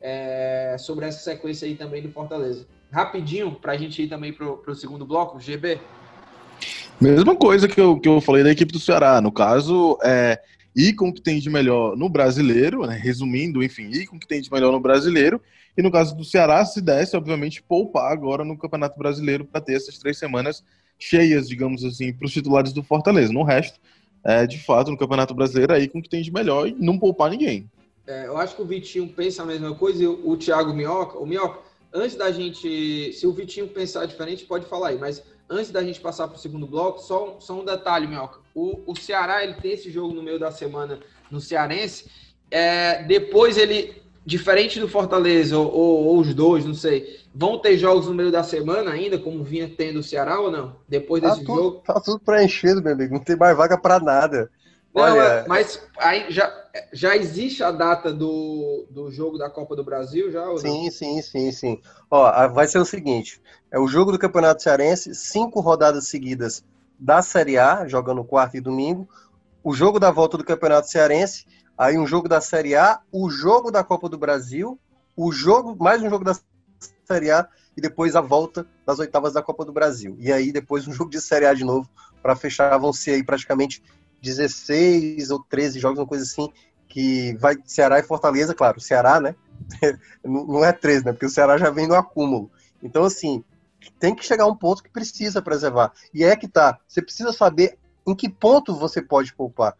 é, 0.00 0.76
sobre 0.78 1.06
essa 1.06 1.20
sequência 1.20 1.66
aí 1.66 1.74
também 1.74 2.02
do 2.02 2.10
Fortaleza. 2.10 2.66
Rapidinho, 2.90 3.52
para 3.52 3.72
a 3.72 3.76
gente 3.76 4.02
ir 4.02 4.08
também 4.08 4.32
para 4.32 4.46
o 4.46 4.74
segundo 4.74 5.06
bloco, 5.06 5.40
GB. 5.40 5.80
Mesma 7.00 7.34
coisa 7.36 7.68
que 7.68 7.80
eu, 7.80 7.98
que 7.98 8.08
eu 8.08 8.20
falei 8.20 8.42
da 8.42 8.50
equipe 8.50 8.72
do 8.72 8.78
Ceará. 8.78 9.20
No 9.20 9.32
caso, 9.32 9.98
é, 10.02 10.40
ir 10.74 10.94
com 10.94 11.08
o 11.08 11.12
que 11.12 11.20
tem 11.20 11.38
de 11.38 11.48
melhor 11.48 11.96
no 11.96 12.08
brasileiro, 12.08 12.86
né? 12.86 12.96
resumindo, 12.96 13.62
enfim, 13.62 13.88
ir 13.90 14.06
com 14.06 14.16
o 14.16 14.20
que 14.20 14.28
tem 14.28 14.40
de 14.40 14.52
melhor 14.52 14.72
no 14.72 14.80
brasileiro 14.80 15.40
e 15.76 15.82
no 15.82 15.90
caso 15.90 16.16
do 16.16 16.24
Ceará, 16.24 16.64
se 16.64 16.80
desse, 16.80 17.16
obviamente, 17.16 17.62
poupar 17.62 18.10
agora 18.12 18.44
no 18.44 18.56
Campeonato 18.56 18.98
Brasileiro 18.98 19.44
para 19.44 19.60
ter 19.60 19.74
essas 19.74 19.98
três 19.98 20.18
semanas 20.18 20.64
cheias, 20.98 21.48
digamos 21.48 21.84
assim, 21.84 22.12
para 22.12 22.26
os 22.26 22.32
titulares 22.32 22.72
do 22.72 22.82
Fortaleza. 22.82 23.32
No 23.32 23.42
resto, 23.42 23.78
é, 24.24 24.46
de 24.46 24.58
fato, 24.58 24.90
no 24.90 24.96
Campeonato 24.96 25.34
Brasileiro, 25.34 25.74
aí 25.74 25.88
com 25.88 25.98
o 25.98 26.02
que 26.02 26.08
tem 26.08 26.22
de 26.22 26.32
melhor 26.32 26.66
e 26.66 26.72
não 26.72 26.98
poupar 26.98 27.30
ninguém. 27.30 27.70
É, 28.06 28.26
eu 28.26 28.38
acho 28.38 28.56
que 28.56 28.62
o 28.62 28.66
Vitinho 28.66 29.08
pensa 29.08 29.42
a 29.42 29.46
mesma 29.46 29.74
coisa 29.74 30.02
e 30.02 30.06
o, 30.06 30.30
o 30.30 30.36
Thiago 30.36 30.72
Minhoca, 30.72 31.18
o 31.18 31.26
Minhoca, 31.26 31.60
antes 31.92 32.16
da 32.16 32.30
gente. 32.30 33.12
Se 33.12 33.26
o 33.26 33.32
Vitinho 33.32 33.68
pensar 33.68 34.06
diferente, 34.06 34.44
pode 34.44 34.64
falar 34.66 34.88
aí, 34.88 34.98
mas 34.98 35.22
antes 35.48 35.70
da 35.70 35.82
gente 35.82 36.00
passar 36.00 36.28
para 36.28 36.36
o 36.36 36.40
segundo 36.40 36.66
bloco, 36.66 37.00
só, 37.00 37.36
só 37.40 37.60
um 37.60 37.64
detalhe, 37.64 38.06
Minhoca. 38.06 38.40
O, 38.54 38.80
o 38.86 38.96
Ceará 38.96 39.44
ele 39.44 39.54
tem 39.54 39.72
esse 39.72 39.90
jogo 39.90 40.14
no 40.14 40.22
meio 40.22 40.38
da 40.38 40.50
semana 40.50 41.00
no 41.30 41.40
Cearense. 41.40 42.08
É, 42.50 43.02
depois 43.04 43.56
ele, 43.56 44.02
diferente 44.26 44.80
do 44.80 44.88
Fortaleza, 44.88 45.56
ou, 45.56 45.72
ou, 45.72 46.04
ou, 46.06 46.18
os 46.18 46.34
dois, 46.34 46.64
não 46.64 46.74
sei, 46.74 47.20
vão 47.32 47.58
ter 47.60 47.78
jogos 47.78 48.08
no 48.08 48.14
meio 48.14 48.32
da 48.32 48.42
semana 48.42 48.90
ainda, 48.90 49.16
como 49.16 49.44
vinha 49.44 49.72
tendo 49.74 50.00
o 50.00 50.02
Ceará 50.02 50.40
ou 50.40 50.50
não? 50.50 50.74
Depois 50.88 51.22
tá 51.22 51.30
desse 51.30 51.44
tudo, 51.44 51.62
jogo. 51.62 51.82
Tá 51.86 52.00
tudo 52.00 52.18
preenchido, 52.18 52.82
meu 52.82 52.92
amigo. 52.92 53.14
Não 53.14 53.22
tem 53.22 53.36
mais 53.36 53.56
vaga 53.56 53.78
para 53.78 54.00
nada. 54.00 54.50
Não, 54.92 55.02
Olha... 55.02 55.44
Mas 55.46 55.80
aí 55.98 56.26
já, 56.28 56.52
já 56.92 57.16
existe 57.16 57.62
a 57.62 57.70
data 57.70 58.12
do, 58.12 58.86
do 58.90 59.12
jogo 59.12 59.38
da 59.38 59.48
Copa 59.48 59.76
do 59.76 59.84
Brasil, 59.84 60.32
já? 60.32 60.44
sim, 60.56 60.90
sim, 60.90 61.22
sim, 61.22 61.52
sim. 61.52 61.80
Ó, 62.10 62.48
vai 62.48 62.66
ser 62.66 62.78
o 62.78 62.84
seguinte: 62.84 63.40
é 63.70 63.78
o 63.78 63.86
jogo 63.86 64.10
do 64.10 64.18
Campeonato 64.18 64.60
Cearense, 64.60 65.14
cinco 65.14 65.60
rodadas 65.60 66.08
seguidas 66.08 66.64
da 66.98 67.22
Série 67.22 67.58
A, 67.58 67.86
jogando 67.86 68.24
quarto 68.24 68.56
e 68.56 68.60
domingo, 68.60 69.08
o 69.62 69.72
jogo 69.72 70.00
da 70.00 70.10
volta 70.10 70.36
do 70.36 70.44
Campeonato 70.44 70.88
Cearense, 70.88 71.44
aí 71.76 71.98
um 71.98 72.06
jogo 72.06 72.28
da 72.28 72.40
Série 72.40 72.74
A, 72.74 73.00
o 73.12 73.28
jogo 73.28 73.70
da 73.70 73.84
Copa 73.84 74.08
do 74.08 74.18
Brasil, 74.18 74.78
o 75.16 75.32
jogo, 75.32 75.76
mais 75.78 76.02
um 76.02 76.10
jogo 76.10 76.24
da 76.24 76.36
Série 77.04 77.30
A 77.30 77.48
e 77.76 77.80
depois 77.80 78.16
a 78.16 78.20
volta 78.20 78.66
das 78.84 78.98
oitavas 78.98 79.34
da 79.34 79.42
Copa 79.42 79.64
do 79.64 79.72
Brasil. 79.72 80.16
E 80.18 80.32
aí 80.32 80.52
depois 80.52 80.88
um 80.88 80.92
jogo 80.94 81.10
de 81.10 81.20
Série 81.20 81.46
A 81.46 81.54
de 81.54 81.64
novo 81.64 81.88
para 82.22 82.34
fechar, 82.34 82.76
vão 82.78 82.92
ser 82.92 83.12
aí 83.12 83.22
praticamente 83.22 83.82
16 84.22 85.30
ou 85.30 85.44
13 85.48 85.78
jogos, 85.78 85.98
uma 85.98 86.06
coisa 86.06 86.24
assim, 86.24 86.50
que 86.88 87.36
vai 87.38 87.56
Ceará 87.64 87.98
e 87.98 88.02
Fortaleza, 88.02 88.54
claro, 88.54 88.80
Ceará, 88.80 89.20
né? 89.20 89.34
não 90.24 90.64
é 90.64 90.72
13, 90.72 91.04
né? 91.04 91.12
Porque 91.12 91.26
o 91.26 91.30
Ceará 91.30 91.58
já 91.58 91.70
vem 91.70 91.86
no 91.86 91.94
acúmulo. 91.94 92.50
Então, 92.82 93.04
assim, 93.04 93.44
tem 93.98 94.14
que 94.14 94.24
chegar 94.24 94.44
a 94.44 94.48
um 94.48 94.56
ponto 94.56 94.82
que 94.82 94.90
precisa 94.90 95.42
preservar. 95.42 95.92
E 96.12 96.24
é 96.24 96.34
que 96.34 96.48
tá. 96.48 96.78
Você 96.88 97.02
precisa 97.02 97.32
saber 97.32 97.78
em 98.06 98.14
que 98.14 98.28
ponto 98.28 98.74
você 98.74 99.02
pode 99.02 99.34
poupar. 99.34 99.76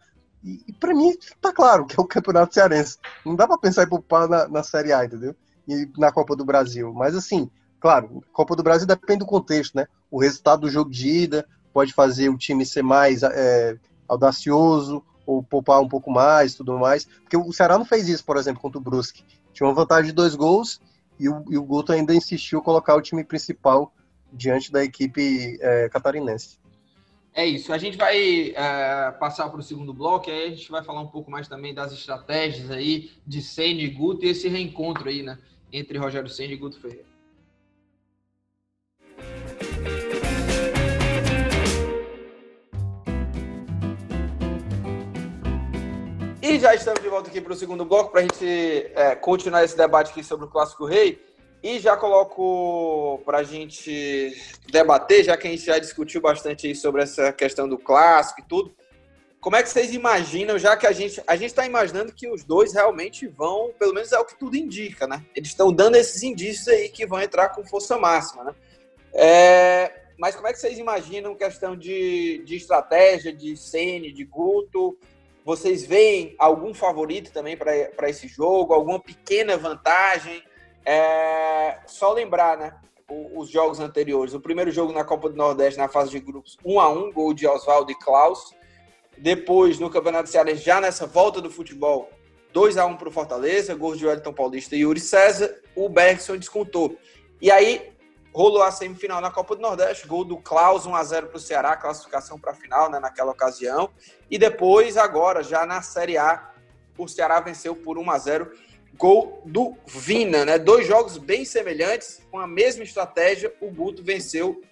E, 0.47 0.63
e 0.69 0.73
para 0.73 0.95
mim, 0.95 1.13
tá 1.41 1.53
claro 1.53 1.85
que 1.85 1.99
é 1.99 2.01
o 2.01 2.07
Campeonato 2.07 2.55
Cearense. 2.55 2.99
Não 3.25 3.35
dá 3.35 3.49
para 3.49 3.59
pensar 3.59 3.83
em 3.83 3.89
poupar 3.89 4.29
na, 4.29 4.47
na 4.47 4.63
Série 4.63 4.93
A, 4.93 5.05
entendeu? 5.05 5.35
E 5.67 5.91
na 5.99 6.13
Copa 6.13 6.37
do 6.37 6.45
Brasil. 6.45 6.95
Mas, 6.95 7.17
assim, 7.17 7.51
claro, 7.81 8.23
Copa 8.33 8.55
do 8.55 8.63
Brasil 8.63 8.87
depende 8.87 9.19
do 9.19 9.27
contexto, 9.27 9.75
né? 9.75 9.89
O 10.09 10.21
resultado 10.21 10.61
do 10.61 10.71
jogo 10.71 10.89
de 10.89 11.09
ida 11.09 11.45
pode 11.73 11.93
fazer 11.93 12.29
o 12.29 12.39
time 12.39 12.65
ser 12.65 12.83
mais 12.83 13.25
é, 13.25 13.77
audacioso 14.09 15.03
ou 15.27 15.43
poupar 15.43 15.81
um 15.81 15.89
pouco 15.89 16.13
mais, 16.13 16.55
tudo 16.55 16.79
mais. 16.79 17.05
Porque 17.05 17.37
o 17.37 17.53
Ceará 17.53 17.77
não 17.77 17.85
fez 17.85 18.09
isso, 18.09 18.25
por 18.25 18.37
exemplo, 18.37 18.63
contra 18.63 18.79
o 18.79 18.83
Brusque. 18.83 19.25
Tinha 19.53 19.67
uma 19.67 19.75
vantagem 19.75 20.07
de 20.07 20.13
dois 20.13 20.37
gols 20.37 20.81
e 21.19 21.29
o, 21.29 21.45
e 21.51 21.59
o 21.59 21.65
Guto 21.65 21.93
ainda 21.93 22.15
insistiu 22.15 22.61
em 22.61 22.63
colocar 22.63 22.95
o 22.95 23.03
time 23.03 23.25
principal 23.25 23.93
diante 24.33 24.71
da 24.71 24.85
equipe 24.85 25.59
é, 25.61 25.89
catarinense. 25.89 26.59
É 27.37 27.45
isso. 27.45 27.71
A 27.71 27.77
gente 27.77 27.99
vai 27.99 28.55
é, 28.57 29.11
passar 29.21 29.51
para 29.51 29.61
o 29.61 29.63
segundo 29.63 29.93
bloco, 29.93 30.31
aí 30.31 30.45
a 30.45 30.49
gente 30.49 30.71
vai 30.71 30.83
falar 30.83 31.03
um 31.03 31.09
pouco 31.09 31.31
mais 31.31 31.47
também 31.47 31.75
das 31.75 31.93
estratégias 31.93 32.71
aí 32.71 33.11
de 33.27 33.43
Senna 33.43 33.83
e 33.83 33.89
Guto 33.89 34.25
e 34.25 34.31
esse 34.31 34.49
reencontro 34.49 35.07
aí, 35.07 35.23
né? 35.23 35.39
Entre 35.71 35.99
Rogério 35.99 36.31
Senna 36.31 36.55
e 36.55 36.57
Guto 36.57 36.81
Ferreira. 36.81 37.05
E 46.41 46.59
já 46.59 46.75
estamos 46.75 47.03
de 47.03 47.09
volta 47.11 47.29
aqui 47.29 47.43
para 47.43 47.53
o 47.53 47.57
segundo 47.57 47.85
bloco 47.85 48.13
para 48.13 48.21
a 48.21 48.23
gente 48.23 48.47
é, 48.95 49.15
continuar 49.15 49.63
esse 49.63 49.77
debate 49.77 50.11
aqui 50.11 50.25
sobre 50.25 50.47
o 50.47 50.49
Clássico 50.49 50.87
Rei. 50.87 51.23
E 51.63 51.79
já 51.79 51.97
coloco 51.97 53.21
para 53.25 53.39
a 53.39 53.43
gente 53.43 54.37
debater, 54.71 55.25
já 55.25 55.37
que 55.37 55.49
a 55.49 55.51
gente 55.51 55.65
já 55.65 55.79
discutiu 55.79 56.21
bastante 56.21 56.75
sobre 56.75 57.03
essa 57.03 57.33
questão 57.33 57.69
do 57.69 57.79
clássico 57.79 58.41
e 58.41 58.45
tudo. 58.45 58.75
Como 59.41 59.57
é 59.57 59.63
que 59.63 59.69
vocês 59.69 59.95
imaginam, 59.95 60.59
já 60.59 60.77
que 60.77 60.87
a 60.87 60.93
gente 60.93 61.23
a 61.27 61.37
gente 61.37 61.51
está 61.51 61.65
imaginando 61.67 62.13
que 62.13 62.29
os 62.29 62.43
dois 62.43 62.73
realmente 62.75 63.27
vão, 63.27 63.73
pelo 63.79 63.95
menos 63.95 64.13
é 64.13 64.19
o 64.19 64.25
que 64.25 64.37
tudo 64.37 64.57
indica, 64.57 65.07
né? 65.07 65.25
Eles 65.35 65.51
estão 65.51 65.73
dando 65.73 65.97
esses 65.97 66.23
indícios 66.23 66.69
aí 66.69 66.89
que 66.89 67.07
vão 67.07 67.21
entrar 67.21 67.51
com 67.51 67.65
força 67.65 67.97
máxima, 67.97 68.45
né? 68.45 68.55
É, 69.13 69.93
mas 70.19 70.35
como 70.35 70.49
é 70.49 70.53
que 70.53 70.59
vocês 70.59 70.79
imaginam 70.79 71.35
questão 71.35 71.77
de, 71.77 72.43
de 72.45 72.57
estratégia, 72.57 73.33
de 73.33 73.57
Sene, 73.57 74.13
de 74.13 74.25
Guto? 74.25 74.99
Vocês 75.45 75.87
veem 75.87 76.35
algum 76.39 76.75
favorito 76.75 77.31
também 77.31 77.57
para 77.57 78.11
esse 78.11 78.27
jogo? 78.27 78.75
Alguma 78.75 78.99
pequena 78.99 79.57
vantagem? 79.57 80.43
É, 80.87 81.81
só 81.85 82.13
lembrar, 82.13 82.57
né? 82.57 82.73
Os 83.35 83.51
jogos 83.51 83.81
anteriores. 83.81 84.35
O 84.35 84.41
primeiro 84.41 84.71
jogo 84.71 84.93
na 84.93 85.05
Copa 85.05 85.29
do 85.29 85.37
Nordeste, 85.37 85.79
na 85.79 85.89
fase 85.89 86.11
de 86.11 86.21
grupos, 86.21 86.57
1 86.65 86.81
a 86.81 86.89
1 86.89 87.13
gol 87.13 87.35
de 87.35 87.47
Oswaldo 87.47 87.91
e 87.91 87.95
Klaus. 87.97 88.55
Depois, 89.19 89.81
no 89.81 89.91
Campeonato 89.91 90.29
Cearense, 90.29 90.63
já 90.63 90.81
nessa 90.81 91.07
volta 91.07 91.41
do 91.41 91.51
futebol, 91.51 92.09
2 92.53 92.79
a 92.79 92.87
1 92.87 92.97
para 92.97 93.09
o 93.09 93.13
Fortaleza, 93.13 93.75
gols 93.75 93.99
de 93.99 94.07
Wellington 94.07 94.33
Paulista 94.33 94.77
e 94.77 94.81
Yuri 94.81 95.01
César. 95.01 95.61
O 95.75 95.89
Bergson 95.89 96.37
descontou. 96.37 96.97
E 97.41 97.51
aí, 97.51 97.93
rolou 98.33 98.63
a 98.63 98.71
semifinal 98.71 99.21
na 99.21 99.31
Copa 99.31 99.57
do 99.57 99.63
Nordeste, 99.63 100.07
gol 100.07 100.25
do 100.25 100.37
Klaus, 100.37 100.87
1 100.87 100.95
a 100.95 101.03
0 101.03 101.27
para 101.29 101.37
o 101.37 101.41
Ceará, 101.41 101.77
classificação 101.77 102.39
para 102.39 102.53
a 102.53 102.55
final 102.55 102.91
né, 102.91 103.01
naquela 103.01 103.33
ocasião. 103.33 103.91
E 104.31 104.39
depois, 104.39 104.97
agora, 104.97 105.43
já 105.43 105.67
na 105.67 105.83
Série 105.83 106.17
A, 106.17 106.53
o 106.97 107.09
Ceará 107.09 107.41
venceu 107.41 107.75
por 107.75 107.99
1 107.99 108.11
a 108.11 108.19
0 108.19 108.53
gol 108.95 109.43
do 109.45 109.75
Vina, 109.87 110.45
né? 110.45 110.59
Dois 110.59 110.87
jogos 110.87 111.19
bem 111.19 111.45
semelhantes, 111.45 112.21
com 112.31 112.39
a 112.39 112.47
mesma 112.47 112.83
estratégia, 112.83 113.53
o 113.61 113.71
Guto 113.71 114.03
venceu 114.03 114.63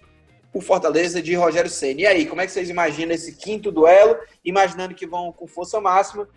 o 0.53 0.61
Fortaleza 0.61 1.21
de 1.21 1.35
Rogério 1.35 1.69
Senna. 1.69 2.01
E 2.01 2.07
aí, 2.07 2.25
como 2.25 2.41
é 2.41 2.45
que 2.45 2.51
vocês 2.51 2.69
imaginam 2.69 3.13
esse 3.13 3.35
quinto 3.35 3.71
duelo? 3.71 4.17
Imaginando 4.43 4.95
que 4.95 5.05
vão 5.05 5.31
com 5.31 5.45
força 5.45 5.81
máxima, 5.81 6.27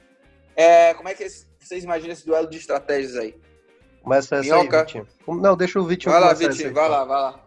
é, 0.57 0.93
como 0.95 1.09
é 1.09 1.15
que 1.15 1.25
vocês 1.59 1.85
imaginam 1.85 2.13
esse 2.13 2.27
duelo 2.27 2.51
de 2.51 2.59
estratégias 2.59 3.15
aí? 3.17 3.35
Começa 4.03 4.37
essa 4.37 4.43
Minhoca. 4.43 4.79
aí, 4.79 4.85
Vitinho. 4.85 5.07
Não, 5.41 5.57
deixa 5.57 5.79
o 5.79 5.85
Vitinho 5.85 6.13
Vai 6.13 6.21
lá, 6.21 6.35
Vitinho, 6.35 6.75
vai 6.75 6.89
lá, 6.89 7.05
vai 7.05 7.21
lá. 7.21 7.45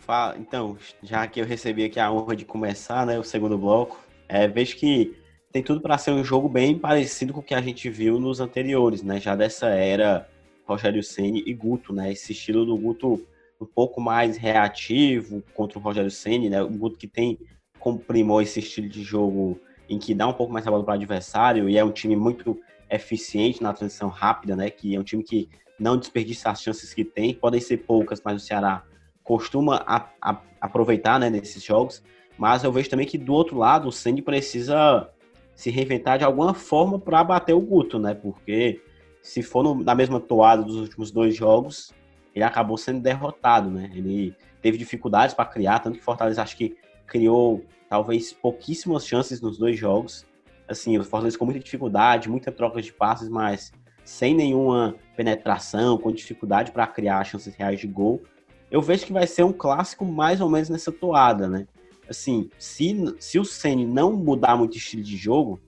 Fala, 0.00 0.36
então, 0.36 0.76
já 1.02 1.26
que 1.26 1.40
eu 1.40 1.46
recebi 1.46 1.84
aqui 1.84 1.98
a 1.98 2.10
honra 2.10 2.36
de 2.36 2.44
começar, 2.44 3.06
né, 3.06 3.18
o 3.18 3.24
segundo 3.24 3.56
bloco, 3.56 4.00
é, 4.28 4.46
vejo 4.48 4.76
que 4.76 5.19
tem 5.52 5.62
tudo 5.62 5.80
para 5.80 5.98
ser 5.98 6.12
um 6.12 6.24
jogo 6.24 6.48
bem 6.48 6.78
parecido 6.78 7.32
com 7.32 7.40
o 7.40 7.42
que 7.42 7.54
a 7.54 7.60
gente 7.60 7.88
viu 7.90 8.20
nos 8.20 8.40
anteriores, 8.40 9.02
né, 9.02 9.20
já 9.20 9.34
dessa 9.34 9.68
era 9.68 10.28
Rogério 10.64 11.02
Ceni 11.02 11.42
e 11.46 11.52
Guto, 11.52 11.92
né, 11.92 12.12
esse 12.12 12.32
estilo 12.32 12.64
do 12.64 12.76
Guto 12.76 13.26
um 13.60 13.66
pouco 13.66 14.00
mais 14.00 14.36
reativo 14.36 15.42
contra 15.54 15.78
o 15.78 15.82
Rogério 15.82 16.10
Ceni, 16.10 16.48
né, 16.48 16.62
o 16.62 16.68
Guto 16.68 16.96
que 16.96 17.06
tem 17.06 17.38
comprimou 17.80 18.40
esse 18.40 18.60
estilo 18.60 18.88
de 18.88 19.02
jogo 19.02 19.58
em 19.88 19.98
que 19.98 20.14
dá 20.14 20.28
um 20.28 20.32
pouco 20.32 20.52
mais 20.52 20.62
trabalho 20.62 20.84
para 20.84 20.92
o 20.92 20.94
adversário 20.94 21.68
e 21.68 21.76
é 21.76 21.84
um 21.84 21.90
time 21.90 22.14
muito 22.14 22.60
eficiente 22.88 23.62
na 23.62 23.72
transição 23.72 24.08
rápida, 24.08 24.54
né? 24.54 24.70
Que 24.70 24.94
é 24.94 25.00
um 25.00 25.02
time 25.02 25.24
que 25.24 25.48
não 25.78 25.96
desperdiça 25.96 26.50
as 26.50 26.62
chances 26.62 26.92
que 26.92 27.04
tem, 27.04 27.34
podem 27.34 27.60
ser 27.60 27.78
poucas, 27.78 28.20
mas 28.24 28.42
o 28.42 28.44
Ceará 28.44 28.84
costuma 29.24 29.82
a, 29.86 30.08
a, 30.20 30.40
aproveitar, 30.60 31.18
né, 31.18 31.30
nesses 31.30 31.62
jogos. 31.64 32.02
Mas 32.38 32.62
eu 32.62 32.70
vejo 32.70 32.90
também 32.90 33.06
que 33.06 33.18
do 33.18 33.32
outro 33.32 33.56
lado 33.56 33.88
o 33.88 33.92
Sandy 33.92 34.22
precisa 34.22 35.08
se 35.60 35.70
reinventar 35.70 36.18
de 36.18 36.24
alguma 36.24 36.54
forma 36.54 36.98
para 36.98 37.22
bater 37.22 37.52
o 37.52 37.60
Guto, 37.60 37.98
né? 37.98 38.14
Porque 38.14 38.80
se 39.20 39.42
for 39.42 39.62
no, 39.62 39.74
na 39.74 39.94
mesma 39.94 40.18
toada 40.18 40.62
dos 40.62 40.76
últimos 40.76 41.10
dois 41.10 41.36
jogos, 41.36 41.92
ele 42.34 42.44
acabou 42.44 42.78
sendo 42.78 43.00
derrotado, 43.00 43.70
né? 43.70 43.90
Ele 43.94 44.34
teve 44.62 44.78
dificuldades 44.78 45.34
para 45.34 45.44
criar, 45.44 45.80
tanto 45.80 45.98
que 45.98 46.04
Fortaleza 46.04 46.42
acho 46.42 46.56
que 46.56 46.76
criou 47.06 47.64
talvez 47.88 48.32
pouquíssimas 48.32 49.06
chances 49.06 49.40
nos 49.40 49.58
dois 49.58 49.78
jogos 49.78 50.24
assim, 50.70 50.96
o 50.96 51.04
Fortaleza 51.04 51.36
com 51.36 51.44
muita 51.44 51.60
dificuldade, 51.60 52.28
muita 52.28 52.52
troca 52.52 52.80
de 52.80 52.92
passes, 52.92 53.28
mas 53.28 53.72
sem 54.04 54.34
nenhuma 54.34 54.94
penetração, 55.16 55.98
com 55.98 56.12
dificuldade 56.12 56.70
para 56.70 56.86
criar 56.86 57.24
chances 57.24 57.54
reais 57.54 57.80
de 57.80 57.86
gol. 57.86 58.22
Eu 58.70 58.80
vejo 58.80 59.04
que 59.04 59.12
vai 59.12 59.26
ser 59.26 59.42
um 59.42 59.52
clássico 59.52 60.04
mais 60.04 60.40
ou 60.40 60.48
menos 60.48 60.68
nessa 60.68 60.92
toada, 60.92 61.48
né? 61.48 61.66
Assim, 62.10 62.50
se, 62.58 63.14
se 63.20 63.38
o 63.38 63.44
Ceni 63.44 63.86
não 63.86 64.12
mudar 64.12 64.56
muito 64.56 64.74
o 64.74 64.76
estilo 64.76 65.00
de 65.00 65.16
jogo, 65.16 65.60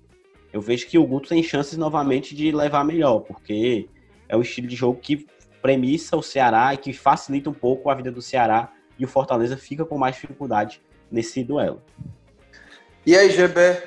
eu 0.53 0.61
vejo 0.61 0.89
que 0.89 0.99
o 0.99 1.07
Guto 1.07 1.29
tem 1.29 1.41
chances 1.41 1.79
novamente 1.79 2.35
de 2.35 2.51
levar 2.51 2.85
melhor, 2.85 3.21
porque 3.21 3.89
é 4.29 4.37
o 4.37 4.43
estilo 4.43 4.67
de 4.67 4.75
jogo 4.75 4.99
que 5.01 5.25
premissa 5.63 6.17
o 6.17 6.23
Ceará 6.23 6.75
e 6.75 6.79
que 6.79 6.93
facilita 6.93 7.49
um 7.49 7.55
pouco 7.55 7.89
a 7.89 7.95
vida 7.95 8.11
do 8.11 8.21
Ceará 8.21 8.73
e 8.99 9.05
o 9.05 9.09
Fortaleza 9.09 9.57
fica 9.57 9.85
com 9.85 9.97
mais 9.97 10.17
dificuldade 10.17 10.83
nesse 11.09 11.45
duelo. 11.45 11.81
E 13.07 13.15
aí, 13.17 13.31
GB, 13.31 13.81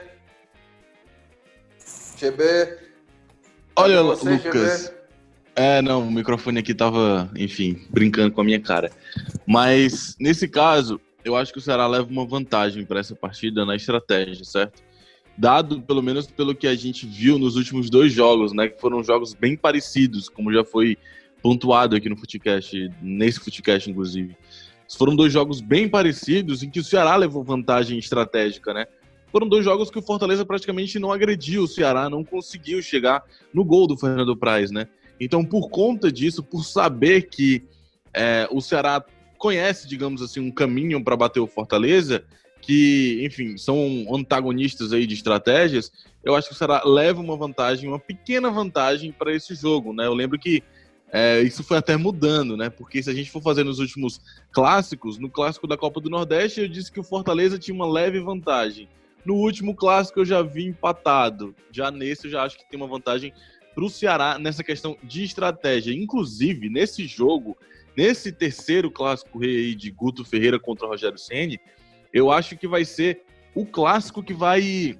GB. 2.17 2.79
Olha, 3.75 4.01
você, 4.01 4.29
Lucas. 4.29 4.83
GB? 4.85 4.95
É, 5.57 5.81
não, 5.81 6.07
o 6.07 6.11
microfone 6.11 6.59
aqui 6.59 6.73
tava, 6.73 7.29
enfim, 7.35 7.85
brincando 7.89 8.31
com 8.31 8.39
a 8.39 8.43
minha 8.43 8.59
cara. 8.61 8.91
Mas, 9.45 10.15
nesse 10.19 10.47
caso, 10.47 10.99
eu 11.25 11.35
acho 11.35 11.51
que 11.51 11.57
o 11.57 11.61
Ceará 11.61 11.87
leva 11.87 12.07
uma 12.09 12.25
vantagem 12.25 12.85
para 12.85 12.99
essa 12.99 13.15
partida 13.15 13.65
na 13.65 13.75
estratégia, 13.75 14.45
certo? 14.45 14.83
Dado, 15.35 15.81
pelo 15.81 16.01
menos, 16.01 16.27
pelo 16.27 16.55
que 16.55 16.67
a 16.67 16.75
gente 16.75 17.07
viu 17.07 17.39
nos 17.39 17.55
últimos 17.55 17.89
dois 17.89 18.13
jogos, 18.13 18.53
né? 18.53 18.69
Que 18.69 18.79
foram 18.79 19.03
jogos 19.03 19.33
bem 19.33 19.57
parecidos, 19.57 20.29
como 20.29 20.53
já 20.53 20.63
foi 20.63 20.97
pontuado 21.41 21.95
aqui 21.95 22.07
no 22.07 22.15
Futecast, 22.15 22.89
nesse 23.01 23.39
Futecast, 23.39 23.89
inclusive. 23.89 24.37
Foram 24.97 25.15
dois 25.15 25.33
jogos 25.33 25.61
bem 25.61 25.89
parecidos 25.89 26.61
em 26.61 26.69
que 26.69 26.79
o 26.79 26.83
Ceará 26.83 27.15
levou 27.15 27.43
vantagem 27.43 27.97
estratégica, 27.97 28.71
né? 28.71 28.85
Foram 29.31 29.49
dois 29.49 29.65
jogos 29.65 29.89
que 29.89 29.99
o 29.99 30.03
Fortaleza 30.03 30.45
praticamente 30.45 30.99
não 30.99 31.11
agrediu 31.11 31.63
o 31.63 31.67
Ceará, 31.67 32.07
não 32.09 32.23
conseguiu 32.23 32.81
chegar 32.81 33.23
no 33.51 33.65
gol 33.65 33.87
do 33.87 33.97
Fernando 33.97 34.37
Praz, 34.37 34.71
né? 34.71 34.87
Então, 35.19 35.43
por 35.43 35.69
conta 35.69 36.11
disso, 36.11 36.43
por 36.43 36.63
saber 36.63 37.23
que 37.23 37.63
é, 38.13 38.47
o 38.51 38.61
Ceará 38.61 39.03
conhece, 39.37 39.87
digamos 39.87 40.21
assim, 40.21 40.39
um 40.39 40.51
caminho 40.51 41.03
para 41.03 41.15
bater 41.15 41.39
o 41.39 41.47
Fortaleza, 41.47 42.23
que, 42.61 43.21
enfim, 43.23 43.57
são 43.57 44.07
antagonistas 44.11 44.91
aí 44.91 45.05
de 45.05 45.13
estratégias, 45.13 45.91
eu 46.23 46.35
acho 46.35 46.47
que 46.47 46.55
o 46.55 46.57
Ceará 46.57 46.81
leva 46.83 47.21
uma 47.21 47.37
vantagem, 47.37 47.87
uma 47.87 47.99
pequena 47.99 48.49
vantagem 48.49 49.11
para 49.11 49.33
esse 49.33 49.53
jogo, 49.53 49.93
né? 49.93 50.07
Eu 50.07 50.13
lembro 50.13 50.39
que 50.39 50.63
é, 51.11 51.41
isso 51.41 51.63
foi 51.63 51.77
até 51.77 51.95
mudando, 51.95 52.57
né? 52.57 52.69
Porque 52.69 53.01
se 53.01 53.09
a 53.09 53.13
gente 53.13 53.29
for 53.29 53.41
fazer 53.41 53.63
nos 53.63 53.77
últimos 53.79 54.19
clássicos, 54.51 55.19
no 55.19 55.29
clássico 55.29 55.67
da 55.67 55.77
Copa 55.77 56.01
do 56.01 56.09
Nordeste, 56.09 56.61
eu 56.61 56.67
disse 56.67 56.91
que 56.91 56.99
o 56.99 57.03
Fortaleza 57.03 57.59
tinha 57.59 57.75
uma 57.75 57.87
leve 57.87 58.19
vantagem. 58.19 58.89
No 59.23 59.35
último 59.35 59.75
clássico 59.75 60.19
eu 60.19 60.25
já 60.25 60.41
vi 60.41 60.65
empatado. 60.65 61.55
Já 61.71 61.91
nesse 61.91 62.25
eu 62.25 62.31
já 62.31 62.43
acho 62.43 62.57
que 62.57 62.69
tem 62.69 62.77
uma 62.79 62.87
vantagem 62.87 63.31
para 63.73 63.83
o 63.83 63.89
Ceará 63.89 64.39
nessa 64.39 64.63
questão 64.63 64.97
de 65.03 65.23
estratégia. 65.23 65.93
Inclusive, 65.93 66.69
nesse 66.69 67.05
jogo, 67.05 67.55
nesse 67.95 68.31
terceiro 68.31 68.91
clássico 68.91 69.39
rei 69.39 69.75
de 69.75 69.91
Guto 69.91 70.25
Ferreira 70.25 70.59
contra 70.59 70.87
Rogério 70.87 71.17
Ceni, 71.17 71.59
eu 72.13 72.31
acho 72.31 72.57
que 72.57 72.67
vai 72.67 72.85
ser 72.85 73.21
o 73.53 73.65
clássico 73.65 74.23
que 74.23 74.33
vai 74.33 74.97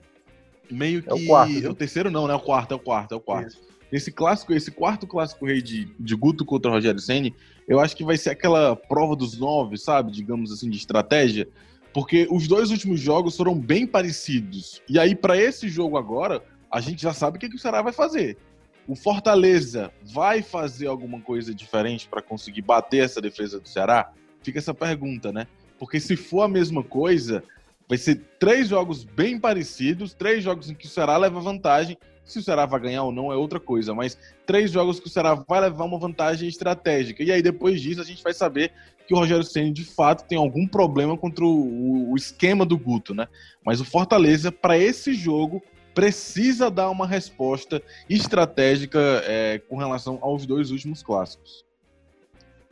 meio 0.69 1.01
que. 1.03 1.09
É 1.09 1.13
o 1.13 1.25
quarto. 1.25 1.69
O 1.69 1.75
terceiro 1.75 2.11
não, 2.11 2.27
né? 2.27 2.33
É 2.33 2.37
o 2.37 2.39
quarto, 2.39 2.71
é 2.73 2.75
o 2.75 2.79
quarto, 2.79 3.13
é 3.13 3.17
o 3.17 3.21
quarto. 3.21 3.49
Isso. 3.49 3.65
Esse 3.91 4.11
clássico, 4.11 4.53
esse 4.53 4.71
quarto 4.71 5.05
clássico 5.05 5.45
rei 5.45 5.61
de, 5.61 5.85
de 5.99 6.15
Guto 6.15 6.43
contra 6.43 6.71
Rogério 6.71 6.99
Ceni, 6.99 7.33
eu 7.67 7.79
acho 7.79 7.95
que 7.95 8.03
vai 8.03 8.17
ser 8.17 8.31
aquela 8.31 8.75
prova 8.75 9.15
dos 9.15 9.37
nove, 9.37 9.77
sabe? 9.77 10.11
Digamos 10.11 10.51
assim, 10.51 10.69
de 10.69 10.77
estratégia. 10.77 11.47
Porque 11.93 12.27
os 12.29 12.47
dois 12.47 12.71
últimos 12.71 12.99
jogos 12.99 13.37
foram 13.37 13.57
bem 13.57 13.87
parecidos. 13.87 14.81
E 14.89 14.99
aí, 14.99 15.15
para 15.15 15.37
esse 15.37 15.69
jogo 15.69 15.97
agora, 15.97 16.43
a 16.69 16.81
gente 16.81 17.01
já 17.01 17.13
sabe 17.13 17.37
o 17.37 17.39
que, 17.39 17.47
que 17.47 17.55
o 17.55 17.59
Ceará 17.59 17.81
vai 17.81 17.93
fazer. 17.93 18.37
O 18.87 18.95
Fortaleza 18.95 19.91
vai 20.03 20.43
fazer 20.43 20.87
alguma 20.87 21.19
coisa 21.19 21.55
diferente 21.55 22.07
para 22.07 22.21
conseguir 22.21 22.61
bater 22.61 23.03
essa 23.03 23.19
defesa 23.19 23.59
do 23.59 23.67
Ceará? 23.67 24.11
Fica 24.43 24.59
essa 24.59 24.73
pergunta, 24.73 25.31
né? 25.31 25.47
Porque 25.79 25.99
se 25.99 26.15
for 26.15 26.43
a 26.43 26.47
mesma 26.47 26.83
coisa, 26.83 27.43
vai 27.89 27.97
ser 27.97 28.21
três 28.39 28.67
jogos 28.67 29.03
bem 29.03 29.39
parecidos, 29.39 30.13
três 30.13 30.43
jogos 30.43 30.69
em 30.69 30.75
que 30.75 30.85
o 30.85 30.89
Ceará 30.89 31.17
leva 31.17 31.39
vantagem. 31.39 31.97
Se 32.23 32.39
o 32.39 32.43
Ceará 32.43 32.65
vai 32.65 32.79
ganhar 32.79 33.03
ou 33.03 33.11
não 33.11 33.31
é 33.31 33.35
outra 33.35 33.59
coisa, 33.59 33.93
mas 33.93 34.17
três 34.45 34.71
jogos 34.71 34.99
que 34.99 35.07
o 35.07 35.09
Ceará 35.09 35.33
vai 35.33 35.61
levar 35.61 35.85
uma 35.85 35.99
vantagem 35.99 36.47
estratégica. 36.47 37.23
E 37.23 37.31
aí 37.31 37.41
depois 37.41 37.81
disso 37.81 38.01
a 38.01 38.05
gente 38.05 38.23
vai 38.23 38.33
saber 38.33 38.71
que 39.07 39.13
o 39.13 39.17
Rogério 39.17 39.43
Ceni 39.43 39.71
de 39.71 39.83
fato 39.83 40.27
tem 40.27 40.37
algum 40.37 40.67
problema 40.67 41.17
contra 41.17 41.43
o, 41.45 42.11
o 42.11 42.15
esquema 42.15 42.65
do 42.65 42.77
Guto, 42.77 43.13
né? 43.13 43.27
Mas 43.63 43.79
o 43.79 43.85
Fortaleza 43.85 44.51
para 44.51 44.77
esse 44.77 45.13
jogo 45.13 45.61
precisa 45.95 46.69
dar 46.69 46.89
uma 46.89 47.07
resposta 47.07 47.81
estratégica 48.09 48.99
é, 49.25 49.59
com 49.69 49.77
relação 49.77 50.19
aos 50.21 50.45
dois 50.45 50.69
últimos 50.69 51.01
clássicos. 51.01 51.65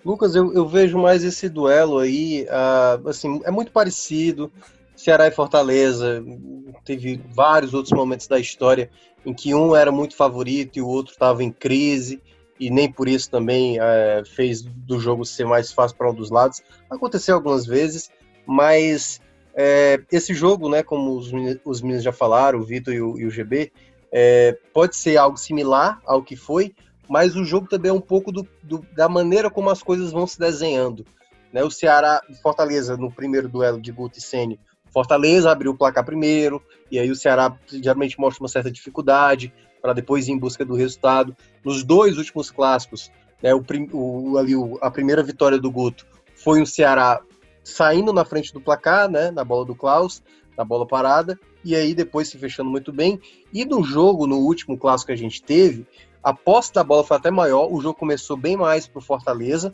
Lucas, 0.05 0.35
eu, 0.35 0.53
eu 0.53 0.67
vejo 0.67 0.99
mais 0.99 1.23
esse 1.23 1.47
duelo 1.47 1.97
aí, 1.97 2.45
uh, 2.45 3.07
assim, 3.07 3.41
é 3.45 3.49
muito 3.49 3.71
parecido. 3.71 4.51
Ceará 4.95 5.27
e 5.27 5.31
Fortaleza, 5.31 6.23
teve 6.83 7.19
vários 7.33 7.73
outros 7.73 7.97
momentos 7.97 8.27
da 8.27 8.39
história 8.39 8.91
em 9.25 9.33
que 9.33 9.55
um 9.55 9.75
era 9.75 9.91
muito 9.91 10.15
favorito 10.15 10.77
e 10.77 10.81
o 10.81 10.87
outro 10.87 11.13
estava 11.13 11.41
em 11.41 11.51
crise, 11.51 12.21
e 12.59 12.69
nem 12.69 12.91
por 12.91 13.07
isso 13.07 13.31
também 13.31 13.79
uh, 13.79 14.25
fez 14.35 14.61
do 14.61 14.99
jogo 14.99 15.25
ser 15.25 15.45
mais 15.45 15.71
fácil 15.71 15.97
para 15.97 16.11
um 16.11 16.13
dos 16.13 16.29
lados. 16.29 16.61
Aconteceu 16.89 17.35
algumas 17.35 17.65
vezes, 17.65 18.11
mas 18.45 19.21
é, 19.55 20.01
esse 20.11 20.33
jogo, 20.33 20.67
né, 20.67 20.81
como 20.81 21.15
os, 21.15 21.31
os 21.63 21.81
meninos 21.81 22.03
já 22.03 22.11
falaram, 22.11 22.59
o 22.59 22.63
Vitor 22.63 22.93
e, 22.93 22.97
e 22.97 23.01
o, 23.01 23.29
GB, 23.29 23.71
é, 24.11 24.57
pode 24.73 24.95
ser 24.95 25.17
algo 25.17 25.37
similar 25.37 26.01
ao 26.05 26.23
que 26.23 26.35
foi, 26.35 26.73
mas 27.07 27.35
o 27.35 27.43
jogo 27.43 27.67
também 27.67 27.89
é 27.89 27.93
um 27.93 28.01
pouco 28.01 28.31
do, 28.31 28.47
do, 28.63 28.85
da 28.95 29.07
maneira 29.07 29.49
como 29.49 29.69
as 29.69 29.83
coisas 29.83 30.11
vão 30.11 30.25
se 30.25 30.39
desenhando. 30.39 31.05
Né? 31.51 31.63
O 31.63 31.69
Ceará 31.69 32.21
Fortaleza, 32.41 32.97
no 32.97 33.11
primeiro 33.11 33.47
duelo 33.47 33.79
de 33.79 33.91
Guto 33.91 34.17
e 34.17 34.21
Sene, 34.21 34.59
Fortaleza 34.91 35.51
abriu 35.51 35.71
o 35.71 35.77
placar 35.77 36.05
primeiro, 36.05 36.61
e 36.91 36.99
aí 36.99 37.09
o 37.09 37.15
Ceará 37.15 37.55
geralmente 37.67 38.19
mostra 38.19 38.43
uma 38.43 38.49
certa 38.49 38.71
dificuldade 38.71 39.53
para 39.81 39.93
depois 39.93 40.27
ir 40.27 40.31
em 40.31 40.37
busca 40.37 40.63
do 40.63 40.75
resultado. 40.75 41.35
Nos 41.63 41.83
dois 41.83 42.17
últimos 42.17 42.49
clássicos, 42.49 43.11
né, 43.41 43.53
o, 43.53 43.63
o, 43.91 44.37
ali, 44.37 44.53
a 44.81 44.89
primeira 44.89 45.21
vitória 45.21 45.59
do 45.59 45.69
Guto 45.69 46.05
foi 46.35 46.61
um 46.61 46.65
Ceará 46.65 47.21
saindo 47.63 48.11
na 48.11 48.25
frente 48.25 48.53
do 48.53 48.61
placar, 48.61 49.09
né, 49.09 49.31
na 49.31 49.43
bola 49.43 49.65
do 49.65 49.75
Klaus, 49.75 50.21
na 50.57 50.63
bola 50.63 50.85
parada, 50.85 51.39
e 51.63 51.75
aí 51.75 51.95
depois 51.95 52.27
se 52.27 52.37
fechando 52.37 52.69
muito 52.69 52.91
bem. 52.91 53.19
E 53.53 53.65
no 53.65 53.83
jogo, 53.83 54.27
no 54.27 54.37
último 54.37 54.77
clássico 54.77 55.07
que 55.07 55.13
a 55.13 55.17
gente 55.17 55.41
teve, 55.41 55.87
a 56.21 56.33
posse 56.33 56.73
da 56.73 56.83
bola 56.83 57.03
foi 57.03 57.17
até 57.17 57.31
maior, 57.31 57.71
o 57.71 57.81
jogo 57.81 57.97
começou 57.97 58.37
bem 58.37 58.55
mais 58.55 58.87
para 58.87 58.99
o 58.99 59.01
Fortaleza, 59.01 59.73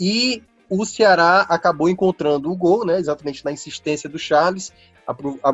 e 0.00 0.42
o 0.68 0.84
Ceará 0.84 1.42
acabou 1.42 1.88
encontrando 1.88 2.50
o 2.50 2.56
gol, 2.56 2.84
né, 2.84 2.98
exatamente 2.98 3.44
na 3.44 3.52
insistência 3.52 4.08
do 4.08 4.18
Charles, 4.18 4.72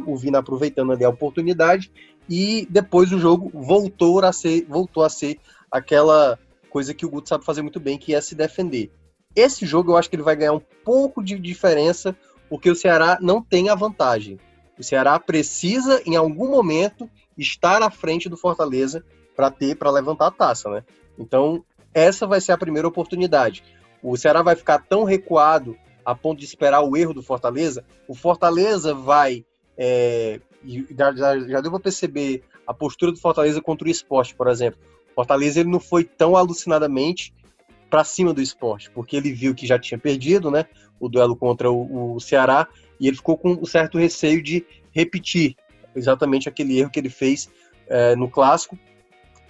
o 0.06 0.16
Vina 0.16 0.38
aproveitando 0.38 0.92
ali 0.92 1.04
a 1.04 1.10
oportunidade, 1.10 1.92
e 2.28 2.66
depois 2.70 3.12
o 3.12 3.18
jogo 3.18 3.50
voltou 3.52 4.24
a 4.24 4.32
ser, 4.32 4.64
voltou 4.68 5.04
a 5.04 5.10
ser 5.10 5.38
aquela 5.70 6.38
coisa 6.70 6.94
que 6.94 7.04
o 7.04 7.10
Guto 7.10 7.28
sabe 7.28 7.44
fazer 7.44 7.60
muito 7.60 7.78
bem, 7.78 7.98
que 7.98 8.14
é 8.14 8.20
se 8.20 8.34
defender. 8.34 8.90
Esse 9.34 9.64
jogo 9.64 9.92
eu 9.92 9.96
acho 9.96 10.08
que 10.10 10.16
ele 10.16 10.22
vai 10.22 10.36
ganhar 10.36 10.52
um 10.52 10.62
pouco 10.84 11.22
de 11.22 11.38
diferença, 11.38 12.16
porque 12.48 12.70
o 12.70 12.76
Ceará 12.76 13.18
não 13.20 13.42
tem 13.42 13.68
a 13.68 13.74
vantagem. 13.74 14.38
O 14.78 14.82
Ceará 14.82 15.18
precisa, 15.18 16.02
em 16.04 16.16
algum 16.16 16.50
momento, 16.50 17.08
estar 17.36 17.82
à 17.82 17.90
frente 17.90 18.28
do 18.28 18.36
Fortaleza 18.36 19.04
para 19.34 19.50
ter, 19.50 19.76
para 19.76 19.90
levantar 19.90 20.26
a 20.26 20.30
taça, 20.30 20.68
né? 20.70 20.84
Então, 21.18 21.64
essa 21.94 22.26
vai 22.26 22.40
ser 22.40 22.52
a 22.52 22.58
primeira 22.58 22.88
oportunidade. 22.88 23.62
O 24.02 24.16
Ceará 24.16 24.42
vai 24.42 24.56
ficar 24.56 24.78
tão 24.78 25.04
recuado 25.04 25.76
a 26.04 26.14
ponto 26.14 26.38
de 26.38 26.44
esperar 26.44 26.82
o 26.82 26.96
erro 26.96 27.14
do 27.14 27.22
Fortaleza. 27.22 27.84
O 28.08 28.14
Fortaleza 28.14 28.94
vai. 28.94 29.44
É, 29.76 30.40
já, 30.96 31.12
já, 31.14 31.38
já 31.40 31.60
deu 31.60 31.70
para 31.70 31.80
perceber 31.80 32.42
a 32.66 32.74
postura 32.74 33.12
do 33.12 33.18
Fortaleza 33.18 33.60
contra 33.60 33.86
o 33.86 33.90
esporte, 33.90 34.34
por 34.34 34.48
exemplo. 34.48 34.80
O 35.12 35.14
Fortaleza 35.14 35.60
ele 35.60 35.70
não 35.70 35.80
foi 35.80 36.04
tão 36.04 36.36
alucinadamente 36.36 37.32
para 37.92 38.04
cima 38.04 38.32
do 38.32 38.40
esporte, 38.40 38.90
porque 38.90 39.14
ele 39.14 39.30
viu 39.34 39.54
que 39.54 39.66
já 39.66 39.78
tinha 39.78 39.98
perdido, 39.98 40.50
né, 40.50 40.64
o 40.98 41.10
duelo 41.10 41.36
contra 41.36 41.70
o, 41.70 42.14
o 42.14 42.20
Ceará, 42.20 42.66
e 42.98 43.06
ele 43.06 43.18
ficou 43.18 43.36
com 43.36 43.52
um 43.52 43.66
certo 43.66 43.98
receio 43.98 44.42
de 44.42 44.64
repetir 44.92 45.54
exatamente 45.94 46.48
aquele 46.48 46.78
erro 46.78 46.88
que 46.88 46.98
ele 46.98 47.10
fez 47.10 47.50
é, 47.86 48.16
no 48.16 48.30
clássico, 48.30 48.78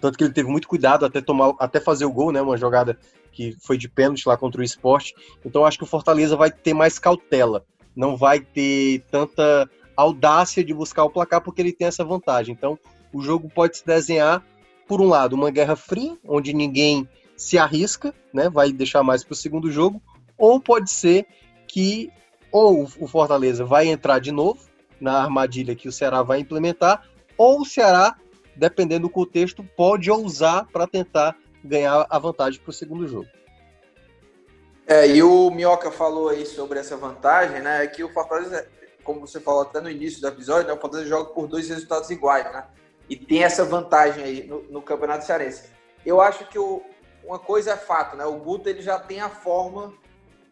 tanto 0.01 0.19
que 0.19 0.25
ele 0.25 0.33
teve 0.33 0.51
muito 0.51 0.67
cuidado 0.67 1.07
até 1.07 1.21
tomar, 1.21 1.55
até 1.61 1.79
fazer 1.79 2.05
o 2.05 2.11
gol, 2.11 2.33
né, 2.33 2.43
uma 2.43 2.57
jogada 2.57 2.99
que 3.31 3.57
foi 3.61 3.79
de 3.79 3.89
pênalti 3.89 4.27
lá 4.27 4.37
contra 4.37 4.61
o 4.61 4.65
esporte. 4.65 5.15
Então 5.45 5.65
acho 5.65 5.79
que 5.79 5.85
o 5.85 5.87
Fortaleza 5.87 6.35
vai 6.35 6.51
ter 6.51 6.75
mais 6.75 6.99
cautela, 6.99 7.65
não 7.95 8.17
vai 8.17 8.41
ter 8.41 9.05
tanta 9.09 9.71
audácia 9.97 10.65
de 10.65 10.75
buscar 10.75 11.05
o 11.05 11.11
placar 11.11 11.41
porque 11.43 11.63
ele 11.63 11.73
tem 11.73 11.87
essa 11.87 12.05
vantagem. 12.05 12.57
Então 12.59 12.77
o 13.13 13.23
jogo 13.23 13.49
pode 13.49 13.77
se 13.77 13.87
desenhar 13.87 14.45
por 14.89 15.01
um 15.01 15.07
lado 15.07 15.35
uma 15.37 15.53
guerra 15.53 15.77
fria, 15.77 16.19
onde 16.27 16.53
ninguém 16.53 17.09
se 17.43 17.59
arrisca, 17.59 18.15
né, 18.33 18.49
vai 18.49 18.71
deixar 18.71 19.03
mais 19.03 19.25
para 19.25 19.33
o 19.33 19.37
segundo 19.37 19.69
jogo, 19.69 20.01
ou 20.39 20.61
pode 20.61 20.89
ser 20.89 21.27
que 21.67 22.09
ou 22.53 22.89
o 23.01 23.09
Fortaleza 23.09 23.65
vai 23.65 23.89
entrar 23.89 24.21
de 24.21 24.31
novo 24.31 24.61
na 25.01 25.21
armadilha 25.21 25.75
que 25.75 25.89
o 25.89 25.93
Ceará 25.93 26.23
vai 26.23 26.39
implementar, 26.39 27.05
ou 27.37 27.63
o 27.63 27.65
Ceará, 27.65 28.15
dependendo 28.55 29.09
do 29.09 29.11
contexto, 29.13 29.65
pode 29.77 30.09
ousar 30.09 30.69
para 30.73 30.87
tentar 30.87 31.37
ganhar 31.65 32.07
a 32.09 32.19
vantagem 32.19 32.61
para 32.61 32.71
o 32.71 32.73
segundo 32.73 33.09
jogo. 33.09 33.27
É, 34.87 35.09
e 35.09 35.21
o 35.21 35.51
Minhoca 35.51 35.91
falou 35.91 36.29
aí 36.29 36.47
sobre 36.47 36.79
essa 36.79 36.97
vantagem, 36.97 37.61
né? 37.61 37.85
Que 37.89 38.05
o 38.05 38.13
Fortaleza, 38.13 38.69
como 39.03 39.21
você 39.21 39.41
falou 39.41 39.63
até 39.63 39.81
no 39.81 39.91
início 39.91 40.21
do 40.21 40.29
episódio, 40.29 40.69
né, 40.69 40.75
o 40.75 40.81
Fortaleza 40.81 41.09
joga 41.09 41.31
por 41.31 41.49
dois 41.49 41.69
resultados 41.69 42.09
iguais, 42.11 42.45
né? 42.53 42.67
E 43.09 43.17
tem 43.17 43.43
essa 43.43 43.65
vantagem 43.65 44.23
aí 44.23 44.47
no, 44.47 44.63
no 44.71 44.81
Campeonato 44.81 45.25
Cearense. 45.25 45.65
Eu 46.07 46.21
acho 46.21 46.47
que 46.49 46.59
o, 46.59 46.83
uma 47.25 47.39
coisa 47.39 47.73
é 47.73 47.77
fato, 47.77 48.17
né? 48.17 48.25
O 48.25 48.39
Guto 48.39 48.69
ele 48.69 48.83
já 48.83 48.99
tem 48.99 49.21
a 49.21 49.29
forma 49.29 49.93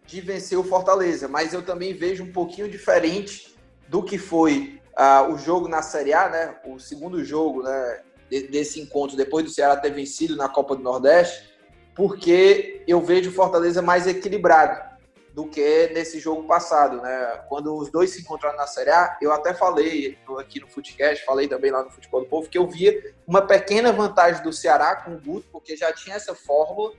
de 0.06 0.20
vencer 0.20 0.58
o 0.58 0.64
Fortaleza, 0.64 1.28
mas 1.28 1.52
eu 1.52 1.62
também 1.62 1.94
vejo 1.94 2.24
um 2.24 2.32
pouquinho 2.32 2.68
diferente 2.68 3.54
do 3.88 4.02
que 4.02 4.18
foi 4.18 4.80
uh, 4.98 5.32
o 5.32 5.38
jogo 5.38 5.68
na 5.68 5.82
Série 5.82 6.12
A, 6.12 6.28
né? 6.28 6.56
O 6.64 6.78
segundo 6.78 7.24
jogo, 7.24 7.62
né? 7.62 8.02
Desse 8.28 8.80
encontro 8.80 9.16
depois 9.16 9.44
do 9.44 9.50
Ceará 9.50 9.76
ter 9.76 9.90
vencido 9.90 10.36
na 10.36 10.48
Copa 10.48 10.76
do 10.76 10.82
Nordeste, 10.82 11.52
porque 11.96 12.84
eu 12.86 13.00
vejo 13.00 13.30
o 13.30 13.32
Fortaleza 13.32 13.82
mais 13.82 14.06
equilibrado 14.06 14.89
do 15.35 15.47
que 15.47 15.89
nesse 15.95 16.18
jogo 16.18 16.45
passado, 16.45 17.01
né? 17.01 17.41
Quando 17.49 17.74
os 17.76 17.91
dois 17.91 18.11
se 18.11 18.20
encontraram 18.20 18.57
na 18.57 18.66
Série 18.66 18.91
A, 18.91 19.16
eu 19.22 19.33
até 19.33 19.55
falei 19.55 20.18
aqui 20.39 20.61
no 20.61 20.68
Footcast, 20.68 21.24
falei 21.24 21.47
também 21.47 21.70
lá 21.70 21.85
no 21.85 21.91
Futebol 21.91 22.22
do 22.22 22.26
Povo, 22.26 22.49
que 22.49 22.59
eu 22.59 22.66
via 22.66 23.14
uma 23.26 23.43
pequena 23.43 23.93
vantagem 23.93 24.43
do 24.43 24.53
Ceará 24.53 24.97
com 24.97 25.12
o 25.12 25.20
Guto, 25.20 25.47
porque 25.53 25.76
já 25.76 25.93
tinha 25.93 26.16
essa 26.16 26.35
fórmula, 26.35 26.93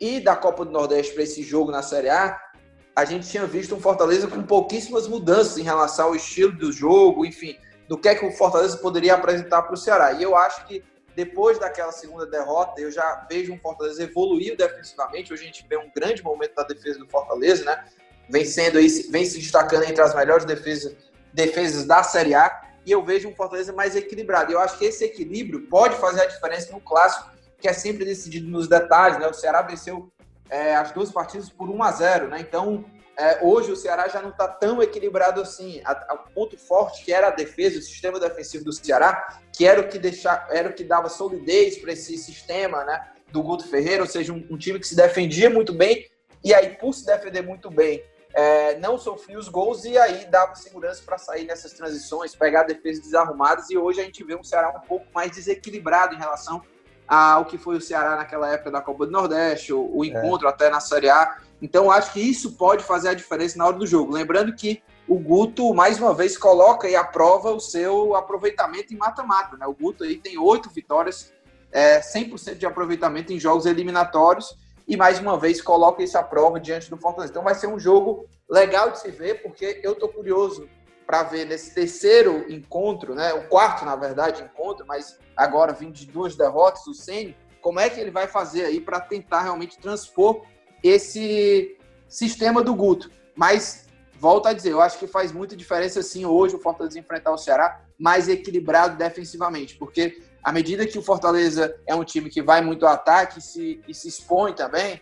e 0.00 0.20
da 0.20 0.36
Copa 0.36 0.64
do 0.64 0.70
Nordeste 0.70 1.14
para 1.14 1.22
esse 1.22 1.42
jogo 1.42 1.70
na 1.70 1.82
Série 1.82 2.10
A, 2.10 2.38
a 2.94 3.04
gente 3.04 3.28
tinha 3.28 3.46
visto 3.46 3.74
um 3.74 3.80
Fortaleza 3.80 4.26
com 4.26 4.42
pouquíssimas 4.42 5.06
mudanças 5.06 5.58
em 5.58 5.62
relação 5.62 6.06
ao 6.06 6.16
estilo 6.16 6.52
do 6.52 6.72
jogo, 6.72 7.24
enfim, 7.24 7.56
do 7.88 7.96
que 7.96 8.08
é 8.08 8.14
que 8.14 8.24
o 8.24 8.32
Fortaleza 8.32 8.78
poderia 8.78 9.14
apresentar 9.14 9.62
para 9.62 9.74
o 9.74 9.76
Ceará. 9.76 10.12
E 10.12 10.22
eu 10.22 10.34
acho 10.34 10.66
que 10.66 10.82
depois 11.16 11.58
daquela 11.58 11.90
segunda 11.92 12.26
derrota, 12.26 12.78
eu 12.78 12.92
já 12.92 13.26
vejo 13.28 13.50
um 13.50 13.58
Fortaleza 13.58 14.02
evoluir 14.02 14.54
defensivamente. 14.54 15.32
Hoje 15.32 15.44
a 15.44 15.46
gente 15.46 15.66
vê 15.66 15.78
um 15.78 15.90
grande 15.90 16.22
momento 16.22 16.54
da 16.54 16.62
defesa 16.62 16.98
do 16.98 17.08
Fortaleza, 17.08 17.64
né? 17.64 17.86
Vem 18.28 18.42
aí, 18.42 18.88
vem 19.10 19.24
se 19.24 19.38
destacando 19.38 19.84
entre 19.84 20.02
as 20.02 20.14
melhores 20.14 20.44
defesas, 20.44 20.94
defesas 21.32 21.86
da 21.86 22.02
Série 22.02 22.34
A. 22.34 22.64
E 22.84 22.92
eu 22.92 23.02
vejo 23.02 23.30
um 23.30 23.34
Fortaleza 23.34 23.72
mais 23.72 23.96
equilibrado. 23.96 24.52
Eu 24.52 24.60
acho 24.60 24.76
que 24.76 24.84
esse 24.84 25.04
equilíbrio 25.04 25.66
pode 25.68 25.96
fazer 25.96 26.20
a 26.20 26.26
diferença 26.26 26.70
no 26.70 26.80
clássico, 26.82 27.30
que 27.58 27.66
é 27.66 27.72
sempre 27.72 28.04
decidido 28.04 28.50
nos 28.50 28.68
detalhes, 28.68 29.18
né? 29.18 29.26
O 29.26 29.32
Ceará 29.32 29.62
venceu 29.62 30.12
é, 30.50 30.76
as 30.76 30.92
duas 30.92 31.10
partidas 31.10 31.48
por 31.48 31.70
1 31.70 31.82
a 31.82 31.92
0 31.92 32.28
né? 32.28 32.40
Então, 32.40 32.84
é, 33.18 33.38
hoje 33.42 33.72
o 33.72 33.76
Ceará 33.76 34.08
já 34.08 34.20
não 34.20 34.28
está 34.28 34.46
tão 34.46 34.82
equilibrado 34.82 35.40
assim. 35.40 35.82
O 36.10 36.30
ponto 36.34 36.58
forte 36.58 37.02
que 37.02 37.12
era 37.12 37.28
a 37.28 37.30
defesa, 37.30 37.78
o 37.78 37.82
sistema 37.82 38.20
defensivo 38.20 38.64
do 38.64 38.72
Ceará, 38.72 39.40
que 39.52 39.66
era 39.66 39.80
o 39.80 39.88
que 39.88 39.98
deixar, 39.98 40.46
era 40.50 40.68
o 40.68 40.72
que 40.72 40.84
dava 40.84 41.08
solidez 41.08 41.78
para 41.78 41.92
esse 41.92 42.18
sistema, 42.18 42.84
né? 42.84 43.08
Do 43.32 43.42
Guto 43.42 43.66
Ferreira, 43.68 44.02
ou 44.02 44.08
seja, 44.08 44.32
um, 44.32 44.46
um, 44.50 44.58
time 44.58 44.78
que 44.78 44.86
se 44.86 44.94
defendia 44.94 45.48
muito 45.48 45.72
bem 45.72 46.06
e 46.44 46.54
aí 46.54 46.76
por 46.76 46.92
se 46.92 47.04
defender 47.04 47.42
muito 47.42 47.70
bem, 47.70 48.04
é, 48.32 48.78
não 48.78 48.98
sofria 48.98 49.38
os 49.38 49.48
gols 49.48 49.84
e 49.84 49.98
aí 49.98 50.26
dava 50.26 50.54
segurança 50.54 51.02
para 51.04 51.18
sair 51.18 51.44
nessas 51.44 51.72
transições, 51.72 52.36
pegar 52.36 52.62
defesas 52.64 53.02
desarrumadas 53.02 53.68
e 53.70 53.76
hoje 53.76 54.00
a 54.00 54.04
gente 54.04 54.22
vê 54.22 54.36
um 54.36 54.44
Ceará 54.44 54.68
um 54.70 54.86
pouco 54.86 55.06
mais 55.12 55.30
desequilibrado 55.32 56.14
em 56.14 56.18
relação 56.18 56.62
ao 57.08 57.46
que 57.46 57.56
foi 57.56 57.76
o 57.76 57.80
Ceará 57.80 58.16
naquela 58.16 58.52
época 58.52 58.70
da 58.70 58.80
Copa 58.80 59.06
do 59.06 59.12
Nordeste, 59.12 59.72
o, 59.72 59.90
o 59.90 60.04
é. 60.04 60.08
encontro 60.08 60.46
é. 60.46 60.50
até 60.50 60.68
na 60.68 60.80
Série 60.80 61.08
A. 61.08 61.38
Então, 61.60 61.90
acho 61.90 62.12
que 62.12 62.20
isso 62.20 62.52
pode 62.52 62.84
fazer 62.84 63.08
a 63.08 63.14
diferença 63.14 63.56
na 63.56 63.66
hora 63.66 63.76
do 63.76 63.86
jogo. 63.86 64.12
Lembrando 64.12 64.54
que 64.54 64.82
o 65.08 65.18
Guto, 65.18 65.72
mais 65.72 65.98
uma 65.98 66.12
vez, 66.12 66.36
coloca 66.36 66.88
e 66.88 66.96
aprova 66.96 67.52
o 67.52 67.60
seu 67.60 68.14
aproveitamento 68.14 68.92
em 68.92 68.96
mata-mata. 68.96 69.56
Né? 69.56 69.66
O 69.66 69.74
Guto 69.74 70.04
aí 70.04 70.18
tem 70.18 70.38
oito 70.38 70.68
vitórias, 70.70 71.32
é, 71.72 72.00
100% 72.00 72.56
de 72.56 72.66
aproveitamento 72.66 73.32
em 73.32 73.40
jogos 73.40 73.66
eliminatórios 73.66 74.56
e, 74.86 74.96
mais 74.96 75.18
uma 75.18 75.38
vez, 75.38 75.62
coloca 75.62 76.02
isso 76.02 76.18
à 76.18 76.22
prova 76.22 76.60
diante 76.60 76.90
do 76.90 76.96
Fortaleza. 76.96 77.32
Então, 77.32 77.42
vai 77.42 77.54
ser 77.54 77.68
um 77.68 77.78
jogo 77.78 78.26
legal 78.48 78.90
de 78.90 79.00
se 79.00 79.10
ver, 79.10 79.42
porque 79.42 79.80
eu 79.82 79.92
estou 79.92 80.08
curioso 80.08 80.68
para 81.06 81.22
ver 81.22 81.46
nesse 81.46 81.72
terceiro 81.72 82.44
encontro, 82.52 83.14
né, 83.14 83.32
o 83.32 83.48
quarto, 83.48 83.84
na 83.84 83.94
verdade, 83.94 84.42
encontro, 84.42 84.84
mas 84.86 85.18
agora 85.36 85.72
vindo 85.72 85.92
de 85.92 86.06
duas 86.06 86.34
derrotas, 86.34 86.84
o 86.88 86.94
Ceni, 86.94 87.36
como 87.60 87.78
é 87.78 87.88
que 87.88 88.00
ele 88.00 88.10
vai 88.10 88.26
fazer 88.26 88.64
aí 88.64 88.80
para 88.80 89.00
tentar 89.00 89.42
realmente 89.42 89.78
transpor 89.78 90.42
esse 90.86 91.76
sistema 92.08 92.62
do 92.62 92.74
Guto. 92.74 93.10
Mas, 93.34 93.86
volto 94.18 94.46
a 94.46 94.52
dizer, 94.52 94.72
eu 94.72 94.80
acho 94.80 94.98
que 94.98 95.06
faz 95.06 95.32
muita 95.32 95.56
diferença, 95.56 96.02
sim, 96.02 96.24
hoje 96.24 96.56
o 96.56 96.60
Fortaleza 96.60 96.98
enfrentar 96.98 97.32
o 97.32 97.38
Ceará 97.38 97.80
mais 97.98 98.28
equilibrado 98.28 98.96
defensivamente, 98.96 99.76
porque 99.76 100.22
à 100.42 100.52
medida 100.52 100.86
que 100.86 100.98
o 100.98 101.02
Fortaleza 101.02 101.76
é 101.86 101.94
um 101.94 102.04
time 102.04 102.30
que 102.30 102.42
vai 102.42 102.60
muito 102.60 102.86
ao 102.86 102.92
ataque 102.92 103.40
se, 103.40 103.80
e 103.88 103.94
se 103.94 104.08
expõe 104.08 104.52
também, 104.52 105.00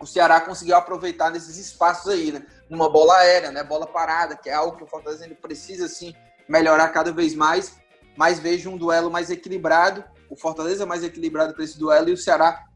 o 0.00 0.06
Ceará 0.06 0.40
conseguiu 0.40 0.76
aproveitar 0.76 1.30
nesses 1.30 1.56
espaços 1.56 2.12
aí, 2.12 2.30
né? 2.30 2.44
Numa 2.68 2.90
bola 2.90 3.16
aérea, 3.16 3.50
né? 3.50 3.64
Bola 3.64 3.86
parada, 3.86 4.36
que 4.36 4.50
é 4.50 4.52
algo 4.52 4.76
que 4.76 4.84
o 4.84 4.86
Fortaleza 4.86 5.24
ele 5.24 5.34
precisa, 5.34 5.88
sim, 5.88 6.14
melhorar 6.48 6.88
cada 6.88 7.10
vez 7.10 7.34
mais. 7.34 7.78
Mas 8.16 8.38
vejo 8.38 8.70
um 8.70 8.76
duelo 8.76 9.10
mais 9.10 9.30
equilibrado, 9.30 10.04
o 10.28 10.36
Fortaleza 10.36 10.84
mais 10.84 11.02
equilibrado 11.02 11.54
para 11.54 11.64
esse 11.64 11.78
duelo 11.78 12.10
e 12.10 12.12
o 12.12 12.16
Ceará 12.16 12.66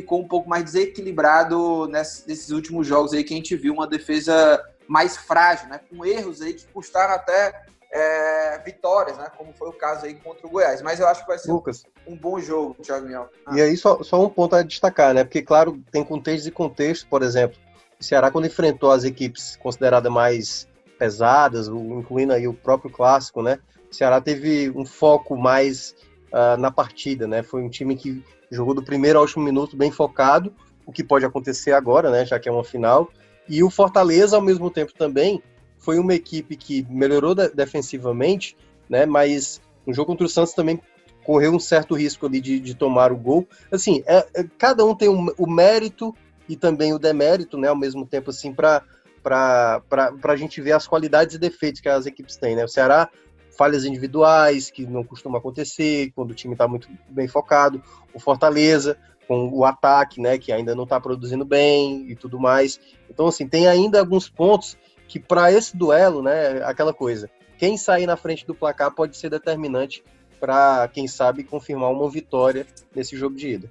ficou 0.00 0.20
um 0.20 0.28
pouco 0.28 0.48
mais 0.48 0.64
desequilibrado 0.64 1.86
nesses 1.88 2.50
últimos 2.50 2.86
jogos 2.86 3.12
aí 3.12 3.24
que 3.24 3.34
a 3.34 3.36
gente 3.36 3.56
viu 3.56 3.72
uma 3.72 3.86
defesa 3.86 4.62
mais 4.86 5.16
frágil, 5.16 5.68
né? 5.68 5.80
Com 5.90 6.04
erros 6.04 6.40
aí 6.40 6.54
que 6.54 6.66
custaram 6.68 7.14
até 7.14 7.64
é, 7.90 8.58
vitórias, 8.64 9.16
né? 9.16 9.26
Como 9.36 9.52
foi 9.52 9.68
o 9.68 9.72
caso 9.72 10.06
aí 10.06 10.14
contra 10.14 10.46
o 10.46 10.50
Goiás. 10.50 10.82
Mas 10.82 11.00
eu 11.00 11.08
acho 11.08 11.22
que 11.22 11.28
vai 11.28 11.38
ser 11.38 11.50
Lucas. 11.50 11.84
um 12.06 12.16
bom 12.16 12.38
jogo, 12.38 12.76
Thiago 12.82 13.06
Miel. 13.06 13.28
Ah. 13.46 13.56
E 13.56 13.62
aí, 13.62 13.76
só, 13.76 14.02
só 14.02 14.22
um 14.22 14.28
ponto 14.28 14.54
a 14.54 14.62
destacar, 14.62 15.14
né? 15.14 15.24
Porque, 15.24 15.42
claro, 15.42 15.82
tem 15.90 16.04
contexto 16.04 16.46
e 16.46 16.50
contexto, 16.50 17.08
por 17.08 17.22
exemplo. 17.22 17.58
O 17.98 18.04
Ceará, 18.04 18.30
quando 18.30 18.46
enfrentou 18.46 18.90
as 18.90 19.04
equipes 19.04 19.56
consideradas 19.56 20.12
mais 20.12 20.68
pesadas, 20.98 21.68
incluindo 21.68 22.32
aí 22.32 22.46
o 22.46 22.54
próprio 22.54 22.90
clássico, 22.90 23.42
né? 23.42 23.58
O 23.90 23.94
Ceará 23.94 24.20
teve 24.20 24.70
um 24.70 24.84
foco 24.84 25.36
mais 25.36 25.94
uh, 26.32 26.58
na 26.58 26.70
partida, 26.70 27.26
né? 27.26 27.42
Foi 27.42 27.62
um 27.62 27.70
time 27.70 27.96
que 27.96 28.22
jogou 28.50 28.74
do 28.74 28.82
primeiro 28.82 29.18
ao 29.18 29.24
último 29.24 29.44
minuto 29.44 29.76
bem 29.76 29.90
focado, 29.90 30.52
o 30.84 30.92
que 30.92 31.02
pode 31.02 31.24
acontecer 31.24 31.72
agora, 31.72 32.10
né? 32.10 32.24
Já 32.24 32.38
que 32.38 32.48
é 32.48 32.52
uma 32.52 32.64
final. 32.64 33.10
E 33.48 33.62
o 33.62 33.70
Fortaleza, 33.70 34.36
ao 34.36 34.42
mesmo 34.42 34.70
tempo, 34.70 34.92
também 34.94 35.42
foi 35.78 35.98
uma 35.98 36.14
equipe 36.14 36.56
que 36.56 36.86
melhorou 36.88 37.34
de 37.34 37.48
defensivamente, 37.48 38.56
né? 38.88 39.04
Mas 39.06 39.60
no 39.86 39.92
jogo 39.92 40.08
contra 40.08 40.26
o 40.26 40.28
Santos 40.28 40.54
também 40.54 40.80
correu 41.24 41.52
um 41.52 41.58
certo 41.58 41.94
risco 41.94 42.26
ali 42.26 42.40
de, 42.40 42.60
de 42.60 42.74
tomar 42.74 43.12
o 43.12 43.16
gol. 43.16 43.48
Assim, 43.70 44.02
é, 44.06 44.26
é, 44.34 44.44
cada 44.56 44.84
um 44.84 44.94
tem 44.94 45.08
um, 45.08 45.26
o 45.36 45.50
mérito 45.50 46.14
e 46.48 46.56
também 46.56 46.94
o 46.94 46.98
demérito, 46.98 47.58
né? 47.58 47.68
Ao 47.68 47.76
mesmo 47.76 48.06
tempo, 48.06 48.30
assim, 48.30 48.52
para 48.52 48.82
para 49.22 49.82
a 50.22 50.36
gente 50.36 50.60
ver 50.60 50.70
as 50.70 50.86
qualidades 50.86 51.34
e 51.34 51.38
defeitos 51.38 51.80
que 51.80 51.88
as 51.88 52.06
equipes 52.06 52.36
têm, 52.36 52.54
né? 52.54 52.64
O 52.64 52.68
Ceará 52.68 53.10
falhas 53.56 53.84
individuais 53.84 54.70
que 54.70 54.86
não 54.86 55.04
costuma 55.04 55.38
acontecer 55.38 56.12
quando 56.14 56.30
o 56.30 56.34
time 56.34 56.54
está 56.54 56.68
muito 56.68 56.88
bem 57.08 57.26
focado, 57.26 57.82
o 58.14 58.20
Fortaleza 58.20 58.98
com 59.26 59.48
o 59.48 59.64
ataque, 59.64 60.20
né, 60.20 60.38
que 60.38 60.52
ainda 60.52 60.74
não 60.74 60.84
está 60.84 61.00
produzindo 61.00 61.44
bem 61.44 62.10
e 62.10 62.14
tudo 62.14 62.38
mais. 62.38 62.78
Então 63.10 63.26
assim 63.26 63.48
tem 63.48 63.66
ainda 63.66 63.98
alguns 63.98 64.28
pontos 64.28 64.76
que 65.08 65.18
para 65.18 65.52
esse 65.52 65.76
duelo, 65.76 66.22
né, 66.22 66.62
aquela 66.64 66.92
coisa, 66.92 67.28
quem 67.58 67.76
sair 67.76 68.06
na 68.06 68.16
frente 68.16 68.46
do 68.46 68.54
placar 68.54 68.94
pode 68.94 69.16
ser 69.16 69.30
determinante 69.30 70.04
para 70.38 70.88
quem 70.88 71.08
sabe 71.08 71.42
confirmar 71.42 71.90
uma 71.90 72.08
vitória 72.10 72.66
nesse 72.94 73.16
jogo 73.16 73.36
de 73.36 73.48
ida. 73.48 73.70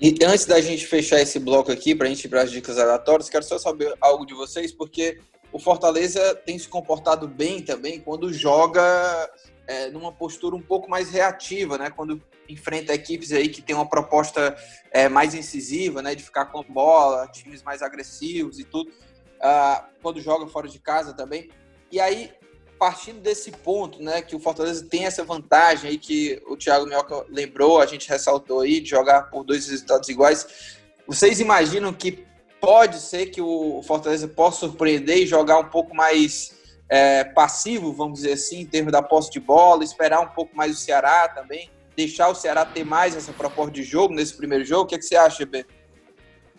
E 0.00 0.16
antes 0.24 0.46
da 0.46 0.60
gente 0.60 0.86
fechar 0.86 1.20
esse 1.20 1.38
bloco 1.38 1.70
aqui, 1.70 1.94
para 1.94 2.06
a 2.06 2.08
gente 2.08 2.24
ir 2.24 2.28
para 2.28 2.42
as 2.42 2.50
dicas 2.50 2.78
aleatórias, 2.78 3.28
quero 3.28 3.44
só 3.44 3.58
saber 3.58 3.94
algo 4.00 4.24
de 4.24 4.32
vocês, 4.32 4.72
porque 4.72 5.18
o 5.52 5.58
Fortaleza 5.58 6.34
tem 6.34 6.58
se 6.58 6.68
comportado 6.68 7.26
bem 7.26 7.60
também 7.62 8.00
quando 8.00 8.32
joga 8.32 9.30
é, 9.66 9.88
numa 9.90 10.12
postura 10.12 10.54
um 10.54 10.62
pouco 10.62 10.88
mais 10.88 11.10
reativa, 11.10 11.76
né? 11.78 11.90
Quando 11.90 12.20
enfrenta 12.48 12.92
equipes 12.92 13.32
aí 13.32 13.48
que 13.48 13.62
tem 13.62 13.74
uma 13.74 13.88
proposta 13.88 14.56
é, 14.90 15.08
mais 15.08 15.34
incisiva, 15.34 16.02
né? 16.02 16.14
De 16.14 16.22
ficar 16.22 16.46
com 16.46 16.60
a 16.60 16.62
bola, 16.62 17.28
times 17.28 17.62
mais 17.62 17.82
agressivos 17.82 18.58
e 18.58 18.64
tudo. 18.64 18.90
Uh, 18.90 19.84
quando 20.02 20.20
joga 20.20 20.46
fora 20.46 20.68
de 20.68 20.78
casa 20.78 21.14
também. 21.14 21.48
E 21.90 21.98
aí, 21.98 22.32
partindo 22.78 23.20
desse 23.20 23.50
ponto, 23.50 24.02
né? 24.02 24.22
Que 24.22 24.36
o 24.36 24.40
Fortaleza 24.40 24.84
tem 24.84 25.06
essa 25.06 25.24
vantagem 25.24 25.90
aí 25.90 25.98
que 25.98 26.40
o 26.46 26.56
Thiago 26.56 26.86
Mioca 26.86 27.24
lembrou, 27.28 27.80
a 27.80 27.86
gente 27.86 28.08
ressaltou 28.08 28.60
aí, 28.60 28.80
de 28.80 28.90
jogar 28.90 29.30
por 29.30 29.44
dois 29.44 29.68
resultados 29.68 30.08
iguais. 30.08 30.78
Vocês 31.06 31.40
imaginam 31.40 31.92
que 31.92 32.24
pode 32.60 32.98
ser 32.98 33.26
que 33.26 33.40
o 33.40 33.82
Fortaleza 33.82 34.28
possa 34.28 34.60
surpreender 34.60 35.18
e 35.18 35.26
jogar 35.26 35.58
um 35.58 35.68
pouco 35.68 35.94
mais 35.94 36.52
é, 36.88 37.24
passivo, 37.24 37.92
vamos 37.92 38.20
dizer 38.20 38.32
assim, 38.32 38.60
em 38.60 38.66
termos 38.66 38.92
da 38.92 39.02
posse 39.02 39.30
de 39.30 39.40
bola, 39.40 39.84
esperar 39.84 40.20
um 40.20 40.28
pouco 40.28 40.56
mais 40.56 40.76
o 40.76 40.80
Ceará 40.80 41.28
também, 41.28 41.70
deixar 41.96 42.28
o 42.28 42.34
Ceará 42.34 42.64
ter 42.64 42.84
mais 42.84 43.16
essa 43.16 43.32
proposta 43.32 43.72
de 43.72 43.82
jogo 43.82 44.14
nesse 44.14 44.36
primeiro 44.36 44.64
jogo. 44.64 44.82
O 44.82 44.86
que, 44.86 44.94
é 44.94 44.98
que 44.98 45.04
você 45.04 45.16
acha, 45.16 45.46
B? 45.46 45.64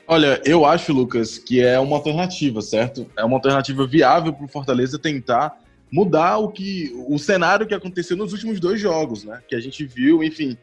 Olha, 0.07 0.41
eu 0.43 0.65
acho, 0.65 0.91
Lucas, 0.91 1.37
que 1.37 1.63
é 1.63 1.79
uma 1.79 1.95
alternativa, 1.95 2.61
certo? 2.61 3.09
É 3.17 3.23
uma 3.23 3.37
alternativa 3.37 3.85
viável 3.85 4.33
para 4.33 4.45
o 4.45 4.47
Fortaleza 4.47 4.97
tentar 4.97 5.57
mudar 5.91 6.37
o 6.37 6.49
que 6.49 6.91
o 7.07 7.19
cenário 7.19 7.67
que 7.67 7.73
aconteceu 7.73 8.15
nos 8.15 8.31
últimos 8.31 8.59
dois 8.59 8.79
jogos, 8.79 9.23
né? 9.23 9.41
Que 9.47 9.55
a 9.55 9.59
gente 9.59 9.85
viu, 9.85 10.23
enfim, 10.23 10.57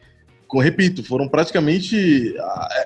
repito, 0.57 1.03
foram 1.03 1.27
praticamente. 1.27 2.35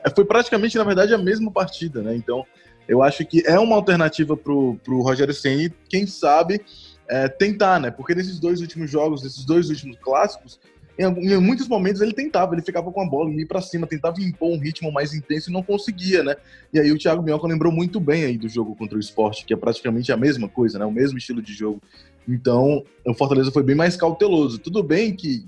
É, 0.03 0.09
foi 0.13 0.25
praticamente, 0.25 0.77
na 0.77 0.83
verdade, 0.83 1.13
a 1.13 1.17
mesma 1.17 1.49
partida, 1.49 2.01
né? 2.01 2.15
Então, 2.15 2.45
eu 2.87 3.01
acho 3.01 3.25
que 3.25 3.43
é 3.45 3.57
uma 3.57 3.75
alternativa 3.75 4.35
pro, 4.35 4.75
pro 4.83 5.01
Rogério 5.01 5.33
Senni, 5.33 5.73
quem 5.87 6.05
sabe, 6.05 6.61
é, 7.07 7.27
tentar, 7.29 7.79
né? 7.79 7.89
Porque 7.89 8.13
nesses 8.13 8.39
dois 8.39 8.59
últimos 8.59 8.91
jogos, 8.91 9.23
nesses 9.23 9.45
dois 9.45 9.69
últimos 9.69 9.97
clássicos, 9.97 10.59
em, 10.97 11.05
em, 11.05 11.37
muitos 11.37 11.67
momentos 11.67 12.01
ele 12.01 12.13
tentava, 12.13 12.53
ele 12.53 12.61
ficava 12.61 12.91
com 12.91 13.01
a 13.01 13.05
bola, 13.05 13.31
ia 13.31 13.47
para 13.47 13.61
cima, 13.61 13.87
tentava 13.87 14.21
impor 14.21 14.49
um 14.49 14.59
ritmo 14.59 14.91
mais 14.91 15.13
intenso 15.13 15.49
e 15.49 15.53
não 15.53 15.63
conseguia, 15.63 16.23
né? 16.23 16.35
E 16.71 16.79
aí 16.79 16.91
o 16.91 16.97
Thiago 16.97 17.23
Minhoca 17.23 17.47
lembrou 17.47 17.71
muito 17.71 17.99
bem 17.99 18.25
aí 18.25 18.37
do 18.37 18.47
jogo 18.47 18.75
contra 18.75 18.97
o 18.97 18.99
esporte, 18.99 19.45
que 19.45 19.53
é 19.53 19.57
praticamente 19.57 20.11
a 20.11 20.17
mesma 20.17 20.47
coisa, 20.47 20.77
né? 20.77 20.85
O 20.85 20.91
mesmo 20.91 21.17
estilo 21.17 21.41
de 21.41 21.53
jogo. 21.53 21.81
Então, 22.27 22.83
o 23.05 23.13
Fortaleza 23.13 23.51
foi 23.51 23.63
bem 23.63 23.75
mais 23.75 23.95
cauteloso. 23.95 24.59
Tudo 24.59 24.83
bem 24.83 25.15
que 25.15 25.45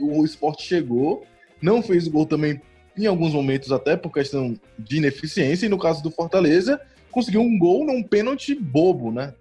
o 0.00 0.24
esporte 0.24 0.62
chegou, 0.62 1.24
não 1.66 1.82
fez 1.82 2.06
o 2.06 2.10
gol 2.12 2.24
também 2.24 2.60
em 2.96 3.06
alguns 3.06 3.34
momentos 3.34 3.72
até 3.72 3.96
por 3.96 4.12
questão 4.12 4.54
de 4.78 4.96
ineficiência, 4.96 5.66
e 5.66 5.68
no 5.68 5.78
caso 5.78 6.02
do 6.02 6.12
Fortaleza, 6.12 6.80
conseguiu 7.10 7.42
um 7.42 7.58
gol 7.58 7.84
num 7.84 8.02
pênalti 8.02 8.54
bobo, 8.54 9.10
né? 9.10 9.34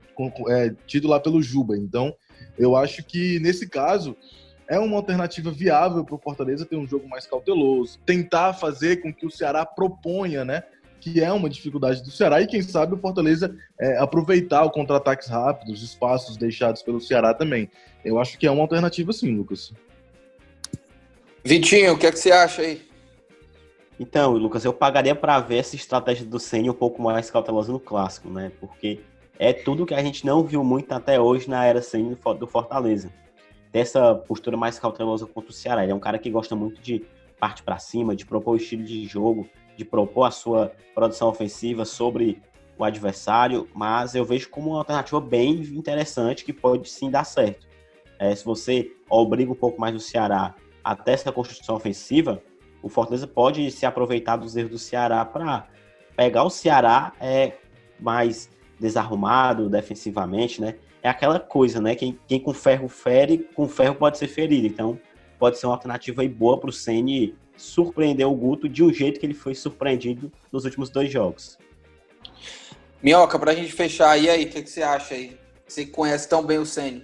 É, 0.50 0.74
tido 0.88 1.08
lá 1.08 1.20
pelo 1.20 1.42
Juba. 1.42 1.78
Então, 1.78 2.16
eu 2.58 2.76
acho 2.76 3.04
que 3.04 3.40
nesse 3.40 3.70
caso 3.70 4.18
é 4.68 4.80
uma 4.80 4.98
alternativa 4.98 5.52
viável 5.52 6.04
para 6.04 6.16
o 6.16 6.20
Fortaleza 6.20 6.66
ter 6.66 6.76
um 6.76 6.88
jogo 6.88 7.08
mais 7.08 7.28
cauteloso, 7.28 8.00
tentar 8.06 8.54
fazer 8.54 9.02
com 9.02 9.14
que 9.14 9.26
o 9.26 9.32
Ceará 9.32 9.66
proponha, 9.66 10.44
né? 10.44 10.64
que 11.00 11.22
é 11.22 11.32
uma 11.32 11.48
dificuldade 11.48 12.02
do 12.02 12.10
Ceará, 12.10 12.42
e 12.42 12.48
quem 12.48 12.64
sabe 12.64 12.96
o 12.96 12.98
Fortaleza 12.98 13.56
é, 13.80 13.96
aproveitar 14.00 14.64
o 14.64 14.72
contra-ataques 14.72 15.28
rápidos, 15.28 15.84
os 15.84 15.90
espaços 15.90 16.36
deixados 16.36 16.82
pelo 16.82 17.00
Ceará 17.00 17.32
também. 17.32 17.70
Eu 18.04 18.20
acho 18.20 18.40
que 18.40 18.48
é 18.48 18.52
uma 18.52 18.64
alternativa 18.64 19.14
sim, 19.14 19.36
Lucas. 19.36 19.72
Vitinho, 21.48 21.94
o 21.94 21.98
que 21.98 22.08
é 22.08 22.12
que 22.12 22.18
você 22.18 22.32
acha 22.32 22.64
aí? 22.64 22.82
Então, 24.00 24.34
Lucas, 24.34 24.66
eu 24.66 24.74
pagaria 24.74 25.14
para 25.14 25.40
ver 25.40 25.58
essa 25.58 25.76
estratégia 25.76 26.26
do 26.26 26.40
Ceni 26.40 26.72
um 26.72 26.74
pouco 26.74 27.00
mais 27.00 27.30
cautelosa 27.30 27.72
no 27.72 27.80
clássico, 27.80 28.32
né? 28.32 28.52
Porque 28.60 29.02
é 29.38 29.54
tudo 29.54 29.86
que 29.86 29.94
a 29.94 30.02
gente 30.02 30.26
não 30.26 30.44
viu 30.44 30.64
muito 30.64 30.92
até 30.92 31.22
hoje 31.22 31.48
na 31.48 31.64
era 31.64 31.84
Ceni 31.84 32.18
do 32.40 32.48
Fortaleza. 32.48 33.14
Dessa 33.72 34.16
postura 34.16 34.58
mais 34.58 34.80
cautelosa 34.80 35.28
contra 35.28 35.52
o 35.52 35.54
Ceará. 35.54 35.84
Ele 35.84 35.92
é 35.92 35.96
um 35.96 36.00
cara 36.00 36.18
que 36.18 36.32
gosta 36.32 36.56
muito 36.56 36.82
de 36.82 37.06
parte 37.40 37.62
para 37.62 37.78
cima, 37.78 38.16
de 38.16 38.26
propor 38.26 38.54
o 38.54 38.58
estilo 38.58 38.84
de 38.84 39.06
jogo, 39.06 39.48
de 39.78 39.86
propor 39.86 40.24
a 40.24 40.32
sua 40.32 40.72
produção 40.96 41.30
ofensiva 41.30 41.86
sobre 41.86 42.42
o 42.76 42.84
adversário, 42.84 43.70
mas 43.72 44.16
eu 44.16 44.26
vejo 44.26 44.50
como 44.50 44.72
uma 44.72 44.80
alternativa 44.80 45.22
bem 45.22 45.52
interessante 45.62 46.44
que 46.44 46.52
pode 46.52 46.90
sim 46.90 47.12
dar 47.12 47.24
certo. 47.24 47.68
É, 48.18 48.34
se 48.34 48.44
você 48.44 48.92
obriga 49.08 49.52
um 49.52 49.56
pouco 49.56 49.80
mais 49.80 49.96
o 49.96 50.00
Ceará 50.00 50.56
até 50.86 51.14
essa 51.14 51.32
construção 51.32 51.76
ofensiva, 51.76 52.44
o 52.84 52.88
Fortaleza 52.88 53.26
pode 53.26 53.72
se 53.72 53.88
aproveitar 53.88 54.36
dos 54.38 54.56
erros 54.56 54.72
do 54.72 54.78
Ceará 54.78 55.26
para 55.26 55.68
pegar 56.16 56.44
o 56.44 56.50
Ceará 56.52 57.12
é, 57.20 57.54
mais 58.00 58.48
desarrumado 58.80 59.68
defensivamente, 59.68 60.62
né? 60.62 60.76
É 61.02 61.10
aquela 61.10 61.40
coisa, 61.40 61.82
né? 61.82 61.96
Quem, 61.96 62.20
quem 62.28 62.40
com 62.40 62.54
ferro 62.54 62.88
fere, 62.88 63.50
com 63.56 63.68
ferro 63.68 63.96
pode 63.96 64.20
ser 64.20 64.28
ferido. 64.28 64.68
Então, 64.68 65.00
pode 65.40 65.58
ser 65.58 65.66
uma 65.66 65.74
alternativa 65.74 66.22
aí 66.22 66.30
boa 66.30 66.60
para 66.60 66.70
o 66.70 66.74
Ceni 66.74 67.36
surpreender 67.58 68.28
o 68.28 68.36
Guto 68.36 68.70
de 68.70 68.84
um 68.84 68.94
jeito 68.94 69.20
que 69.20 69.26
ele 69.26 69.34
foi 69.34 69.56
surpreendido 69.56 70.32
nos 70.52 70.66
últimos 70.66 70.92
dois 70.92 71.12
jogos. 71.12 71.58
Minhoca, 73.02 73.40
para 73.40 73.52
a 73.52 73.56
gente 73.56 73.72
fechar 73.72 74.10
aí, 74.10 74.30
aí, 74.30 74.46
o 74.46 74.50
que, 74.50 74.62
que, 74.62 74.70
você 74.70 74.84
acha 74.84 75.16
aí? 75.16 75.38
Você 75.68 75.86
conhece 75.86 76.30
tão 76.30 76.44
bem 76.44 76.60
o 76.60 76.66
Ceni? 76.66 77.04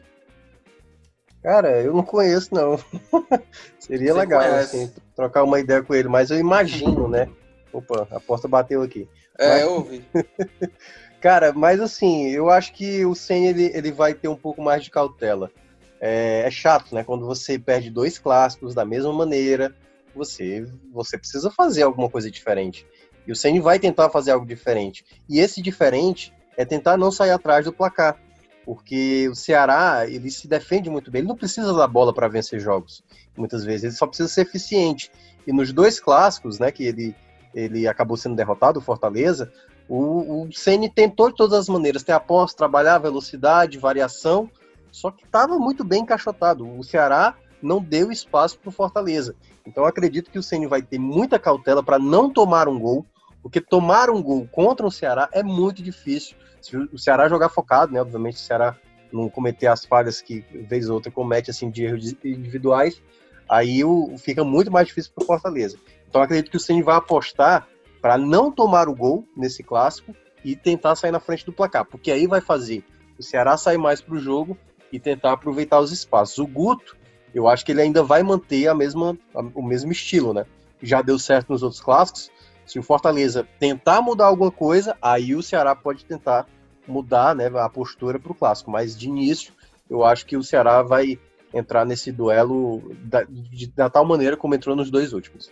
Cara, 1.44 1.82
eu 1.82 1.94
não 1.94 2.04
conheço, 2.04 2.54
não. 2.54 2.78
Seria 3.80 4.14
Você 4.14 4.20
legal, 4.20 4.42
assim, 4.42 4.92
trocar 5.16 5.44
uma 5.44 5.60
ideia 5.60 5.82
com 5.82 5.94
ele, 5.94 6.08
mas 6.08 6.30
eu 6.30 6.38
imagino, 6.38 7.08
né? 7.08 7.28
Opa, 7.74 8.08
a 8.12 8.20
porta 8.20 8.48
bateu 8.48 8.82
aqui. 8.82 9.08
É, 9.39 9.50
mas... 9.50 9.62
eu 9.62 9.72
ouvi. 9.74 10.06
Cara, 11.20 11.54
mas 11.54 11.80
assim, 11.80 12.30
eu 12.30 12.50
acho 12.50 12.74
que 12.74 13.06
o 13.06 13.14
Senna 13.14 13.48
ele, 13.48 13.72
ele 13.76 13.92
vai 13.92 14.14
ter 14.14 14.28
um 14.28 14.36
pouco 14.36 14.62
mais 14.62 14.84
de 14.84 14.89
cautela. 14.89 15.52
É, 16.00 16.44
é, 16.46 16.52
chato, 16.52 16.96
né? 16.96 17.04
Quando 17.04 17.26
você 17.26 17.60
perde 17.60 17.92
dois 17.92 18.18
clássicos 18.18 18.74
da 18.74 18.84
mesma 18.84 19.14
maneira, 19.14 19.76
você, 20.16 20.66
você 20.92 21.18
precisa 21.18 21.52
fazer 21.52 21.84
alguma 21.84 22.10
coisa 22.10 22.30
diferente. 22.30 22.88
E 23.26 23.32
o 23.32 23.36
Senna 23.36 23.62
vai 23.62 23.78
tentar 23.78 24.10
fazer 24.10 24.32
algo 24.32 24.46
diferente. 24.46 25.06
E 25.30 25.39
esse 25.39 25.62
diferente 25.62 26.34
é 26.58 26.66
tentar 26.66 26.98
não 26.98 27.12
sair 27.12 27.32
atrás 27.32 27.66
do 27.66 27.74
placar 27.74 28.20
porque 28.66 29.28
o 29.30 29.36
Ceará 29.36 30.05
ele 30.07 30.30
se 30.30 30.47
defende 30.47 30.89
muito 30.89 31.09
bem, 31.09 31.20
ele 31.20 31.28
não 31.28 31.36
precisa 31.36 31.74
da 31.74 31.88
bola 31.88 32.14
para 32.14 32.28
vencer 32.28 32.59
jogos, 32.59 33.03
muitas 33.36 33.64
vezes, 33.64 33.84
ele 33.84 33.93
só 33.93 34.07
precisa 34.07 34.30
ser 34.30 34.41
eficiente. 34.41 35.12
E 35.45 35.51
nos 35.51 35.74
dois 35.74 35.99
clássicos, 35.99 36.59
né, 36.59 36.72
que 36.72 36.84
ele, 36.84 37.16
ele 37.53 37.88
acabou 37.88 38.16
sendo 38.16 38.36
derrotado, 38.36 38.80
o 38.80 38.82
Fortaleza, 38.82 39.51
o, 39.89 40.43
o 40.43 40.53
Ceni 40.53 40.89
tentou 40.89 41.30
de 41.30 41.36
todas 41.36 41.59
as 41.59 41.68
maneiras, 41.68 42.03
ter 42.03 42.14
a 42.14 42.20
posse, 42.20 42.55
trabalhar 42.55 42.97
velocidade, 42.97 43.78
variação, 43.78 44.49
só 44.91 45.12
que 45.12 45.26
estava 45.26 45.57
muito 45.57 45.84
bem 45.84 46.03
encaixotado. 46.03 46.66
O 46.78 46.84
Ceará 46.84 47.36
não 47.62 47.82
deu 47.82 48.12
espaço 48.12 48.57
para 48.59 48.70
o 48.70 48.72
Fortaleza. 48.72 49.36
Então 49.66 49.86
acredito 49.86 50.32
que 50.32 50.39
o 50.39 50.43
Ceni 50.43 50.68
vai 50.68 50.82
ter 50.82 50.99
muita 50.99 51.38
cautela 51.38 51.84
para 51.84 51.99
não 51.99 52.30
tomar 52.30 52.68
um 52.68 52.80
gol, 52.80 53.05
porque 53.41 53.59
tomar 53.59 54.09
um 54.09 54.22
gol 54.22 54.47
contra 54.51 54.86
o 54.86 54.91
Ceará 54.91 55.30
é 55.32 55.43
muito 55.43 55.82
difícil. 55.82 56.38
Se 56.62 56.78
o 56.78 56.97
Ceará 56.97 57.28
jogar 57.28 57.49
focado, 57.49 57.91
né? 57.91 58.01
Obviamente, 58.01 58.36
o 58.36 58.39
Ceará 58.39 58.78
não 59.12 59.30
cometer 59.30 59.68
as 59.68 59.86
falhas 59.86 60.22
que 60.22 60.41
vez 60.68 60.88
ou 60.88 60.95
outra 60.95 61.12
comete 61.12 61.51
assim 61.51 61.70
de 61.70 61.84
erros 61.84 62.16
individuais, 62.24 63.01
aí 63.49 63.84
o, 63.84 64.16
fica 64.18 64.43
muito 64.43 64.72
mais 64.72 64.88
difícil 64.88 65.12
para 65.14 65.24
o 65.24 65.28
Fortaleza. 65.28 65.78
Então 66.07 66.22
acredito 66.22 66.49
que 66.49 66.57
o 66.57 66.59
Ceni 66.59 66.82
vai 66.82 66.95
apostar 66.95 67.68
para 68.01 68.18
não 68.18 68.51
tomar 68.51 68.88
o 68.88 68.95
gol 68.95 69.26
nesse 69.36 69.64
clássico 69.64 70.16
e 70.43 70.55
tentar 70.55 70.95
sair 70.95 71.12
na 71.12 71.20
frente 71.20 71.45
do 71.45 71.53
placar, 71.53 71.86
porque 71.86 72.12
aí 72.12 72.26
vai 72.26 72.41
fazer 72.41 72.84
o 73.18 73.24
Ceará 73.24 73.55
sair 73.57 73.78
mais 73.78 74.01
para 74.01 74.16
o 74.16 74.20
jogo 74.20 74.57
e 74.91 74.99
tentar 74.99 75.34
aproveitar 75.34 75.80
os 75.80 75.91
espaços. 75.91 76.38
O 76.39 76.47
Guto, 76.47 76.97
eu 77.34 77.47
acho 77.47 77.66
que 77.66 77.72
ele 77.72 77.82
ainda 77.82 78.03
vai 78.03 78.24
manter 78.24 78.68
a 78.68 78.76
mesma, 78.76 79.18
o 79.53 79.62
mesmo 79.62 79.91
estilo, 79.91 80.34
né? 80.34 80.45
Já 80.82 81.01
deu 81.01 81.20
certo 81.20 81.49
nos 81.49 81.62
outros 81.62 81.80
clássicos, 81.80 82.32
se 82.66 82.80
o 82.80 82.84
Fortaleza 82.84 83.47
tentar 83.59 84.01
mudar 84.01 84.26
alguma 84.26 84.51
coisa, 84.51 84.97
aí 85.01 85.36
o 85.36 85.43
Ceará 85.43 85.76
pode 85.76 86.05
tentar 86.05 86.47
mudar 86.88 87.36
né, 87.36 87.47
a 87.55 87.70
postura 87.70 88.20
para 88.20 88.32
o 88.32 88.36
clássico. 88.36 88.72
Mas 88.72 88.97
de 88.97 89.07
início, 89.07 89.53
eu 89.89 90.03
acho 90.03 90.26
que 90.26 90.38
o 90.38 90.43
Ceará 90.43 90.82
vai 90.82 91.20
entrar 91.53 91.86
nesse 91.86 92.12
duelo 92.12 92.82
da, 93.03 93.24
de, 93.24 93.68
da 93.68 93.89
tal 93.89 94.05
maneira 94.05 94.38
como 94.38 94.55
entrou 94.55 94.76
nos 94.76 94.89
dois 94.89 95.14
últimos. 95.14 95.51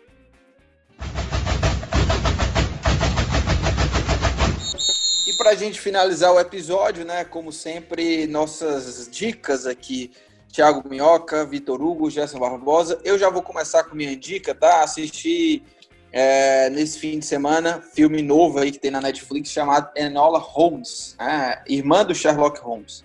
E 5.27 5.37
para 5.37 5.51
a 5.51 5.55
gente 5.55 5.79
finalizar 5.79 6.31
o 6.31 6.39
episódio, 6.39 7.05
né, 7.05 7.23
como 7.25 7.51
sempre, 7.51 8.27
nossas 8.27 9.09
dicas 9.11 9.65
aqui. 9.65 10.11
Thiago 10.51 10.87
Minhoca, 10.89 11.45
Vitor 11.45 11.79
Hugo, 11.79 12.09
Gerson 12.09 12.39
Barbosa. 12.39 12.99
Eu 13.03 13.19
já 13.19 13.29
vou 13.29 13.43
começar 13.43 13.83
com 13.83 13.95
minha 13.95 14.15
dica, 14.15 14.55
tá? 14.55 14.83
Assistir 14.83 15.63
é, 16.11 16.69
nesse 16.69 16.97
fim 16.99 17.19
de 17.19 17.25
semana, 17.25 17.81
filme 17.93 18.21
novo 18.21 18.59
aí 18.59 18.71
que 18.71 18.79
tem 18.79 18.89
na 18.89 19.01
Netflix 19.01 19.51
chamado 19.51 19.91
Enola 19.95 20.39
Holmes, 20.39 21.15
é, 21.19 21.61
irmã 21.67 22.03
do 22.03 22.15
Sherlock 22.15 22.59
Holmes. 22.59 23.03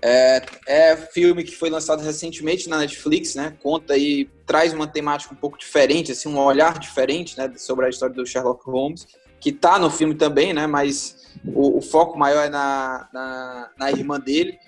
É, 0.00 0.42
é 0.66 0.96
filme 0.96 1.42
que 1.42 1.56
foi 1.56 1.70
lançado 1.70 2.02
recentemente 2.02 2.68
na 2.68 2.78
Netflix, 2.78 3.34
né? 3.34 3.56
Conta 3.62 3.94
aí, 3.94 4.28
traz 4.46 4.74
uma 4.74 4.86
temática 4.86 5.32
um 5.32 5.36
pouco 5.36 5.58
diferente, 5.58 6.12
assim, 6.12 6.28
um 6.28 6.38
olhar 6.38 6.78
diferente, 6.78 7.38
né, 7.38 7.50
sobre 7.56 7.86
a 7.86 7.88
história 7.88 8.14
do 8.14 8.26
Sherlock 8.26 8.64
Holmes, 8.66 9.06
que 9.40 9.50
tá 9.50 9.78
no 9.78 9.90
filme 9.90 10.14
também, 10.14 10.52
né? 10.52 10.66
Mas 10.66 11.32
o, 11.46 11.78
o 11.78 11.80
foco 11.80 12.18
maior 12.18 12.44
é 12.44 12.50
na, 12.50 13.08
na, 13.12 13.70
na, 13.78 13.90
irmã 13.90 14.20
dele. 14.20 14.58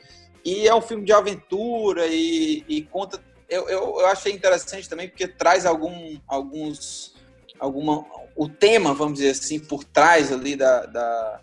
E 0.44 0.66
é 0.66 0.74
um 0.74 0.80
filme 0.80 1.04
de 1.04 1.12
aventura 1.12 2.06
e, 2.06 2.64
e 2.66 2.82
conta. 2.82 3.20
Eu, 3.48 3.68
eu, 3.68 4.00
eu 4.00 4.06
achei 4.06 4.32
interessante 4.32 4.88
também 4.88 5.08
porque 5.08 5.28
traz 5.28 5.66
algum, 5.66 6.18
alguns 6.26 7.15
alguma 7.58 8.04
o 8.36 8.48
tema, 8.48 8.92
vamos 8.92 9.14
dizer 9.14 9.30
assim, 9.30 9.58
por 9.58 9.82
trás 9.82 10.30
ali 10.30 10.54
da, 10.54 10.84
da, 10.84 11.40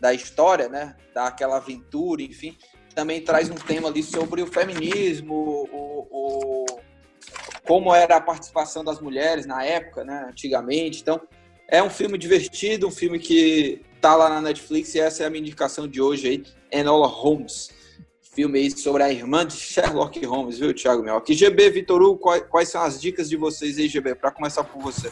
da 0.00 0.14
história, 0.14 0.68
né? 0.68 0.94
Daquela 1.12 1.56
aventura, 1.56 2.22
enfim, 2.22 2.56
também 2.94 3.20
traz 3.20 3.50
um 3.50 3.54
tema 3.54 3.88
ali 3.88 4.02
sobre 4.02 4.40
o 4.40 4.46
feminismo, 4.46 5.34
o, 5.72 6.06
o, 6.10 6.66
como 7.64 7.94
era 7.94 8.16
a 8.16 8.20
participação 8.20 8.84
das 8.84 9.00
mulheres 9.00 9.46
na 9.46 9.64
época, 9.64 10.04
né? 10.04 10.26
Antigamente. 10.28 11.00
Então, 11.02 11.20
é 11.66 11.82
um 11.82 11.90
filme 11.90 12.16
divertido, 12.16 12.86
um 12.86 12.90
filme 12.90 13.18
que 13.18 13.82
tá 14.00 14.14
lá 14.14 14.28
na 14.28 14.40
Netflix 14.40 14.94
e 14.94 15.00
essa 15.00 15.24
é 15.24 15.26
a 15.26 15.30
minha 15.30 15.40
indicação 15.40 15.88
de 15.88 16.00
hoje 16.00 16.28
aí, 16.28 16.42
Enola 16.70 17.08
Holmes. 17.08 17.70
Filme 18.22 18.60
aí 18.60 18.70
sobre 18.70 19.02
a 19.02 19.12
irmã 19.12 19.44
de 19.44 19.54
Sherlock 19.54 20.24
Holmes, 20.24 20.60
viu, 20.60 20.72
Thiago 20.72 21.02
Melk? 21.02 21.34
GB, 21.34 21.70
Vitor 21.70 22.00
Hugo, 22.00 22.18
quais, 22.18 22.44
quais 22.48 22.68
são 22.68 22.80
as 22.82 23.00
dicas 23.00 23.28
de 23.28 23.36
vocês 23.36 23.76
aí, 23.78 23.88
GB? 23.88 24.14
Para 24.14 24.30
começar 24.30 24.62
por 24.62 24.80
você. 24.80 25.10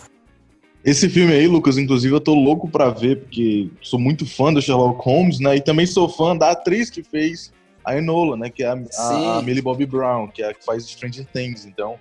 Esse 0.86 1.08
filme 1.08 1.32
aí, 1.32 1.48
Lucas, 1.48 1.78
inclusive 1.78 2.14
eu 2.14 2.20
tô 2.20 2.32
louco 2.32 2.68
pra 2.68 2.90
ver, 2.90 3.16
porque 3.22 3.68
sou 3.82 3.98
muito 3.98 4.24
fã 4.24 4.54
do 4.54 4.62
Sherlock 4.62 5.04
Holmes, 5.04 5.40
né? 5.40 5.56
E 5.56 5.60
também 5.60 5.84
sou 5.84 6.08
fã 6.08 6.36
da 6.36 6.52
atriz 6.52 6.88
que 6.88 7.02
fez 7.02 7.52
a 7.84 7.96
Enola, 7.98 8.36
né? 8.36 8.48
Que 8.48 8.62
é 8.62 8.68
a, 8.68 8.78
a, 8.98 9.38
a 9.38 9.42
Millie 9.42 9.60
Bobby 9.60 9.84
Brown, 9.84 10.28
que 10.28 10.44
é 10.44 10.50
a 10.50 10.54
que 10.54 10.64
faz 10.64 10.86
Stranger 10.86 11.26
Things. 11.32 11.66
Então, 11.66 11.98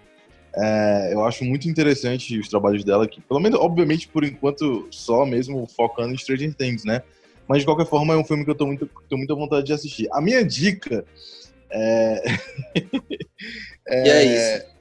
é, 0.55 1.09
eu 1.13 1.25
acho 1.25 1.43
muito 1.43 1.67
interessante 1.67 2.37
os 2.37 2.47
trabalhos 2.47 2.83
dela, 2.83 3.07
que, 3.07 3.19
pelo 3.21 3.39
menos, 3.39 3.59
obviamente, 3.59 4.07
por 4.07 4.23
enquanto, 4.23 4.87
só 4.91 5.25
mesmo 5.25 5.65
focando 5.75 6.13
em 6.13 6.17
Stranger 6.17 6.53
Things, 6.53 6.85
né? 6.85 7.01
Mas, 7.47 7.61
de 7.61 7.65
qualquer 7.65 7.87
forma, 7.87 8.13
é 8.13 8.17
um 8.17 8.23
filme 8.23 8.45
que 8.45 8.51
eu 8.51 8.55
tô 8.55 8.67
muito, 8.67 8.87
tô 9.09 9.17
muito 9.17 9.33
à 9.33 9.35
vontade 9.35 9.65
de 9.65 9.73
assistir. 9.73 10.07
A 10.11 10.21
minha 10.21 10.45
dica 10.45 11.03
é... 11.71 12.23
é... 13.87 14.03
E 14.05 14.09
é 14.09 14.23
isso. 14.25 14.74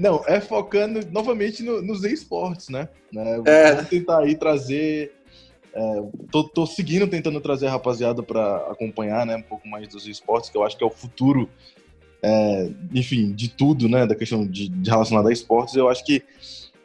Não, 0.00 0.24
é 0.26 0.40
focando 0.40 0.98
novamente 1.12 1.62
no, 1.62 1.82
nos 1.82 2.02
esportes, 2.04 2.70
né? 2.70 2.88
né? 3.12 3.42
É. 3.44 3.74
Vou 3.74 3.84
tentar 3.84 4.20
aí 4.20 4.34
trazer. 4.34 5.12
É, 5.74 6.02
tô, 6.32 6.42
tô, 6.42 6.64
seguindo 6.66 7.06
tentando 7.06 7.38
trazer 7.38 7.66
a 7.66 7.72
rapaziada 7.72 8.22
para 8.22 8.56
acompanhar 8.70 9.26
né, 9.26 9.36
um 9.36 9.42
pouco 9.42 9.68
mais 9.68 9.86
dos 9.88 10.06
esportes, 10.06 10.48
que 10.48 10.56
eu 10.56 10.64
acho 10.64 10.76
que 10.76 10.82
é 10.82 10.86
o 10.86 10.90
futuro, 10.90 11.50
é, 12.22 12.70
enfim, 12.94 13.32
de 13.32 13.50
tudo, 13.50 13.90
né? 13.90 14.06
Da 14.06 14.14
questão 14.14 14.46
de, 14.46 14.70
de 14.70 14.90
relacionada 14.90 15.28
a 15.28 15.32
esportes. 15.32 15.74
Eu 15.74 15.90
acho 15.90 16.02
que 16.02 16.24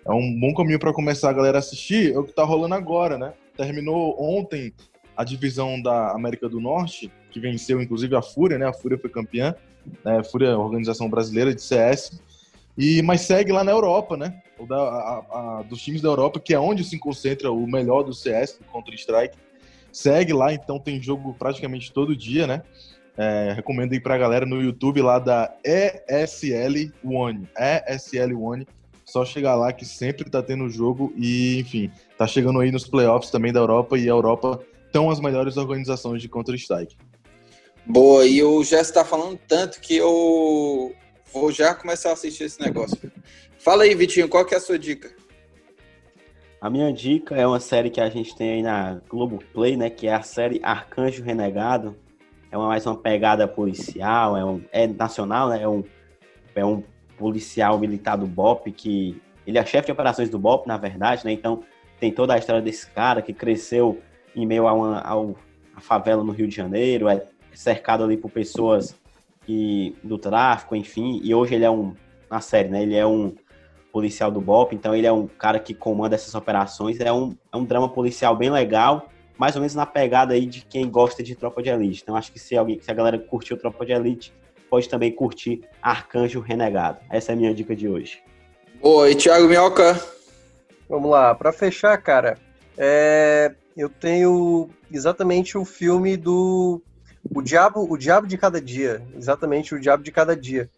é 0.05 0.11
um 0.11 0.38
bom 0.38 0.53
caminho 0.53 0.78
para 0.78 0.91
começar 0.91 1.30
a 1.30 1.34
galera 1.34 1.57
a 1.57 1.59
assistir. 1.59 2.13
É 2.13 2.20
o 2.20 2.24
que 2.26 2.34
tá 2.34 2.43
rolando 2.43 2.76
agora, 2.76 3.18
né? 3.18 3.34
Terminou 3.55 4.22
ontem 4.22 4.74
a 5.16 5.24
divisão 5.24 5.82
da 5.82 6.11
América 6.11 6.49
do 6.49 6.59
Norte, 6.59 7.09
que 7.32 7.39
venceu 7.39 7.82
inclusive 7.82 8.13
a 8.13 8.22
Fúria, 8.22 8.57
né? 8.57 8.68
A 8.68 8.74
Fúria 8.74 8.97
foi 8.97 9.09
campeã, 9.09 9.55
né? 10.03 10.20
A 10.20 10.24
Fúria, 10.24 10.57
organização 10.57 11.09
brasileira 11.09 11.55
de 11.55 11.61
CS. 11.61 12.20
E, 12.78 13.02
mas 13.02 13.22
segue 13.22 13.52
lá 13.52 13.64
na 13.64 13.72
Europa, 13.72 14.18
né? 14.18 14.42
Da, 14.68 14.76
a, 14.76 15.60
a, 15.60 15.64
dos 15.64 15.82
times 15.82 16.02
da 16.02 16.10
Europa, 16.10 16.40
que 16.40 16.54
é 16.54 16.60
onde 16.60 16.84
se 16.84 17.00
concentra 17.00 17.52
o 17.52 17.66
melhor 17.66 18.04
do 18.04 18.14
CS, 18.14 18.58
do 18.58 18.66
Counter-Strike. 18.66 19.38
Segue 19.92 20.34
lá, 20.34 20.54
então 20.54 20.78
tem 20.78 21.02
jogo 21.02 21.34
praticamente 21.38 21.92
todo 21.92 22.16
dia, 22.16 22.46
né? 22.46 22.64
É, 23.18 23.54
recomendo 23.56 23.94
ir 23.94 24.02
pra 24.02 24.18
galera 24.18 24.46
no 24.46 24.62
YouTube 24.62 25.02
lá 25.02 25.20
da 25.20 25.56
ESL 25.64 26.92
One. 27.04 27.48
ESL 27.58 28.38
One. 28.38 28.68
Só 29.06 29.24
chegar 29.24 29.56
lá 29.56 29.72
que 29.72 29.86
sempre 29.86 30.30
tá 30.30 30.42
tendo 30.42 30.70
jogo 30.70 31.14
e, 31.16 31.60
enfim, 31.60 31.92
tá 32.18 32.28
chegando 32.28 32.60
aí 32.60 32.72
nos 32.72 32.88
playoffs 32.88 33.32
também 33.32 33.54
da 33.54 33.60
Europa 33.60 33.98
e 33.98 34.06
a 34.06 34.12
Europa 34.12 34.60
estão 34.86 35.10
as 35.10 35.20
melhores 35.20 35.56
organizações 35.56 36.22
de 36.22 36.28
Counter-Strike. 36.28 36.98
Boa, 37.86 38.26
e 38.26 38.42
o 38.42 38.64
Jess 38.64 38.92
tá 38.92 39.06
falando 39.06 39.40
tanto 39.48 39.80
que 39.80 39.96
eu 39.96 40.94
vou 41.36 41.52
já 41.52 41.76
começar 41.76 42.12
a 42.12 42.14
assistir 42.14 42.46
esse 42.46 42.62
negócio. 42.62 43.12
Fala 43.60 43.84
aí, 43.84 43.94
Vitinho, 43.94 44.30
qual 44.30 44.46
que 44.46 44.54
é 44.54 44.58
a 44.58 44.62
sua 44.62 44.80
dica? 44.80 45.14
A 46.62 46.70
minha 46.70 46.92
dica 46.94 47.36
é 47.36 47.46
uma 47.46 47.60
série 47.60 47.90
que 47.90 48.00
a 48.00 48.10
gente 48.10 48.34
tem 48.36 48.54
aí 48.54 48.62
na 48.62 49.02
Globoplay, 49.10 49.76
né? 49.76 49.90
Que 49.90 50.08
é 50.08 50.14
a 50.14 50.22
série 50.22 50.62
Arcanjo 50.64 51.24
Renegado. 51.24 51.96
É 52.50 52.58
uma, 52.58 52.68
mais 52.68 52.86
uma 52.86 52.96
pegada 52.96 53.48
policial, 53.48 54.38
é, 54.38 54.46
um, 54.46 54.64
é 54.72 54.88
nacional, 54.88 55.50
né? 55.50 55.62
É 55.62 55.68
um, 55.68 55.84
é 56.56 56.66
um 56.66 56.82
policial 57.18 57.78
militar 57.78 58.16
do 58.16 58.26
BOP 58.26 58.72
que... 58.72 59.22
Ele 59.46 59.60
é 59.60 59.66
chefe 59.66 59.88
de 59.88 59.92
operações 59.92 60.30
do 60.30 60.40
BOP, 60.40 60.66
na 60.66 60.78
verdade, 60.78 61.24
né? 61.26 61.32
Então 61.32 61.64
tem 62.00 62.12
toda 62.12 62.34
a 62.34 62.38
história 62.38 62.62
desse 62.62 62.90
cara 62.90 63.22
que 63.22 63.34
cresceu 63.34 64.02
em 64.36 64.46
meio 64.46 64.68
a 64.68 64.74
uma 64.74 65.36
a 65.76 65.82
favela 65.82 66.24
no 66.24 66.32
Rio 66.32 66.48
de 66.48 66.56
Janeiro, 66.56 67.10
é 67.10 67.28
cercado 67.54 68.04
ali 68.04 68.16
por 68.16 68.32
pessoas 68.32 68.96
que, 69.46 69.96
do 70.04 70.18
tráfico, 70.18 70.76
enfim, 70.76 71.20
e 71.24 71.34
hoje 71.34 71.56
ele 71.56 71.66
é 71.66 71.70
um, 71.70 71.93
na 72.30 72.41
série, 72.41 72.70
né, 72.70 72.84
ele 72.84 72.96
é 72.96 73.06
um 73.06 73.36
policial 73.91 74.30
do 74.30 74.41
BOP, 74.41 74.74
então 74.74 74.93
ele 74.93 75.08
é 75.08 75.12
um 75.12 75.28
cara 75.28 75.60
que 75.60 75.74
comanda 75.74 76.16
essas 76.16 76.36
operações, 76.36 77.00
é 77.00 77.14
um, 77.14 77.36
é 77.54 77.56
um 77.56 77.64
drama 77.64 77.88
policial 77.88 78.36
bem 78.36 78.50
legal, 78.50 79.10
mais 79.38 79.56
ou 79.56 79.62
menos 79.62 79.76
na 79.76 79.86
pegada 79.86 80.34
aí 80.34 80.46
de 80.46 80.66
quem 80.66 80.89
gosta 80.89 81.24
de 81.24 81.36
Tropa 81.36 81.62
de 81.62 81.70
Elite. 81.70 82.02
Então 82.04 82.16
acho 82.16 82.32
que 82.32 82.39
se 82.39 82.58
alguém, 82.58 82.80
se 82.82 82.89
a 82.91 82.93
galera 82.93 83.18
curtiu 83.18 83.58
Tropa 83.58 83.86
de 83.86 83.93
Elite, 83.93 84.34
pode 84.70 84.89
também 84.89 85.12
curtir 85.12 85.62
Arcanjo 85.82 86.41
Renegado. 86.41 87.00
Essa 87.10 87.32
é 87.32 87.34
a 87.34 87.38
minha 87.38 87.54
dica 87.54 87.76
de 87.76 87.88
hoje. 87.88 88.22
Oi, 88.82 89.16
Thiago 89.16 89.48
Minhoca. 89.48 90.00
Vamos 90.89 91.10
lá, 91.10 91.34
para 91.34 91.52
fechar, 91.52 91.98
cara, 91.98 92.38
é, 92.78 93.54
eu 93.76 93.89
tenho 93.89 94.70
exatamente 94.91 95.58
o 95.58 95.66
filme 95.66 96.16
do 96.18 96.82
o 97.34 97.42
Diabo, 97.42 97.88
o 97.90 97.98
Diabo 97.98 98.28
de 98.28 98.38
Cada 98.38 98.62
Dia. 98.62 99.02
Exatamente, 99.16 99.74
o 99.74 99.80
Diabo 99.80 100.04
de 100.04 100.12
Cada 100.12 100.36
Dia. 100.36 100.70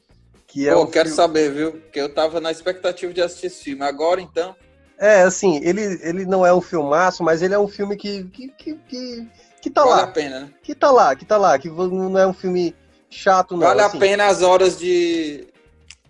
Que 0.47 0.67
é 0.67 0.73
Pô, 0.73 0.87
quero 0.87 1.09
filme... 1.09 1.15
saber, 1.15 1.51
viu? 1.51 1.71
Porque 1.73 1.99
eu 1.99 2.13
tava 2.13 2.39
na 2.39 2.51
expectativa 2.51 3.13
de 3.13 3.21
assistir 3.21 3.47
esse 3.47 3.63
filme. 3.63 3.83
Agora, 3.83 4.21
então... 4.21 4.55
É, 4.97 5.21
assim, 5.21 5.59
ele, 5.63 5.81
ele 6.01 6.25
não 6.25 6.45
é 6.45 6.53
um 6.53 6.61
filmaço, 6.61 7.23
mas 7.23 7.41
ele 7.41 7.53
é 7.53 7.59
um 7.59 7.67
filme 7.67 7.95
que, 7.95 8.23
que, 8.25 8.47
que, 8.49 8.75
que, 8.87 9.27
que 9.61 9.69
tá 9.69 9.81
vale 9.81 9.91
lá. 9.91 9.97
Vale 9.97 10.09
a 10.09 10.13
pena, 10.13 10.39
né? 10.39 10.49
Que 10.63 10.73
tá 10.73 10.89
lá, 10.89 11.15
que 11.15 11.25
tá 11.25 11.37
lá. 11.37 11.59
Que 11.59 11.69
não 11.69 12.17
é 12.17 12.25
um 12.25 12.33
filme 12.33 12.75
chato, 13.09 13.55
não. 13.55 13.67
Vale 13.67 13.81
assim. 13.81 13.97
a 13.97 13.99
pena 13.99 14.25
as 14.25 14.41
horas 14.41 14.79
de, 14.79 15.47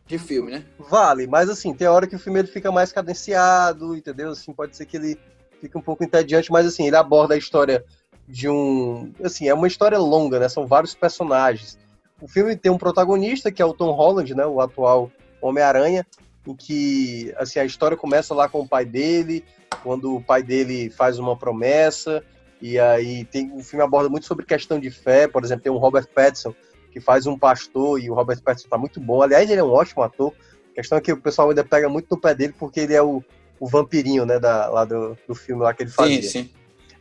de 0.06 0.18
filme, 0.18 0.52
né? 0.52 0.66
Vale, 0.80 1.28
mas 1.28 1.50
assim, 1.50 1.74
tem 1.74 1.88
hora 1.88 2.08
que 2.08 2.16
o 2.16 2.20
filme 2.20 2.40
ele 2.40 2.48
fica 2.48 2.72
mais 2.72 2.92
cadenciado, 2.94 3.96
entendeu? 3.96 4.32
Assim, 4.32 4.54
pode 4.54 4.76
ser 4.78 4.86
que 4.86 4.96
ele 4.96 5.20
fique 5.60 5.78
um 5.78 5.82
pouco 5.82 6.04
entediante, 6.04 6.52
mas 6.52 6.66
assim, 6.66 6.88
ele 6.88 6.96
aborda 6.96 7.34
a 7.34 7.38
história 7.38 7.84
de 8.28 8.50
um. 8.50 9.12
Assim, 9.24 9.48
é 9.48 9.54
uma 9.54 9.68
história 9.68 9.98
longa, 9.98 10.40
né? 10.40 10.50
São 10.50 10.68
vários 10.68 10.94
personagens. 10.94 11.78
O 12.22 12.28
filme 12.28 12.56
tem 12.56 12.72
um 12.72 12.78
protagonista, 12.78 13.52
que 13.52 13.62
é 13.62 13.66
o 13.66 13.74
Tom 13.74 13.92
Holland, 13.92 14.36
né? 14.36 14.46
O 14.46 14.60
atual 14.60 15.12
Homem-Aranha, 15.42 16.06
em 16.46 16.56
que 16.56 17.34
assim, 17.38 17.60
a 17.60 17.66
história 17.66 17.96
começa 17.96 18.34
lá 18.34 18.50
com 18.50 18.62
o 18.62 18.68
pai 18.68 18.86
dele, 18.86 19.46
quando 19.84 20.16
o 20.16 20.24
pai 20.24 20.44
dele 20.44 20.90
faz 20.90 21.20
uma 21.20 21.38
promessa, 21.38 22.24
e 22.62 22.80
aí 22.80 23.24
tem 23.26 23.52
o 23.54 23.64
filme 23.64 23.84
aborda 23.84 24.10
muito 24.10 24.26
sobre 24.26 24.46
questão 24.46 24.80
de 24.80 24.90
fé, 24.90 25.28
por 25.28 25.44
exemplo, 25.44 25.64
tem 25.64 25.72
o 25.72 25.78
Robert 25.78 26.08
Pattinson, 26.08 26.54
que 26.92 27.00
faz 27.00 27.28
um 27.28 27.38
pastor, 27.38 28.02
e 28.02 28.10
o 28.10 28.14
Robert 28.14 28.42
Pattinson 28.42 28.70
tá 28.70 28.78
muito 28.78 29.00
bom. 29.00 29.22
Aliás, 29.22 29.50
ele 29.50 29.62
é 29.62 29.64
um 29.64 29.72
ótimo 29.72 30.02
ator. 30.02 30.34
A 30.72 30.76
questão 30.76 30.98
é 30.98 31.02
que 31.02 31.12
o 31.12 31.22
pessoal 31.22 31.50
ainda 31.50 31.64
pega 31.64 31.88
muito 31.88 32.08
no 32.10 32.20
pé 32.20 32.34
dele, 32.34 32.54
porque 32.58 32.80
ele 32.80 32.94
é 32.94 33.02
o, 33.02 33.24
o 33.60 33.68
vampirinho, 33.68 34.26
né, 34.26 34.40
da, 34.40 34.68
lá 34.70 34.86
do, 34.86 35.16
do 35.28 35.36
filme 35.36 35.62
lá 35.62 35.74
que 35.74 35.84
ele 35.84 35.92
fazia. 35.92 36.22
Sim, 36.24 36.28
sim. 36.28 36.50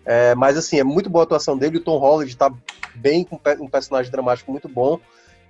É, 0.06 0.36
mas 0.36 0.56
assim, 0.56 0.78
é 0.78 0.84
muito 0.84 1.10
boa 1.10 1.24
a 1.24 1.26
atuação 1.26 1.58
dele. 1.58 1.78
O 1.78 1.84
Tom 1.84 1.98
Holland 1.98 2.30
está 2.30 2.50
bem 2.94 3.24
com 3.24 3.40
um 3.60 3.68
personagem 3.68 4.10
dramático 4.10 4.52
muito 4.52 4.68
bom. 4.68 5.00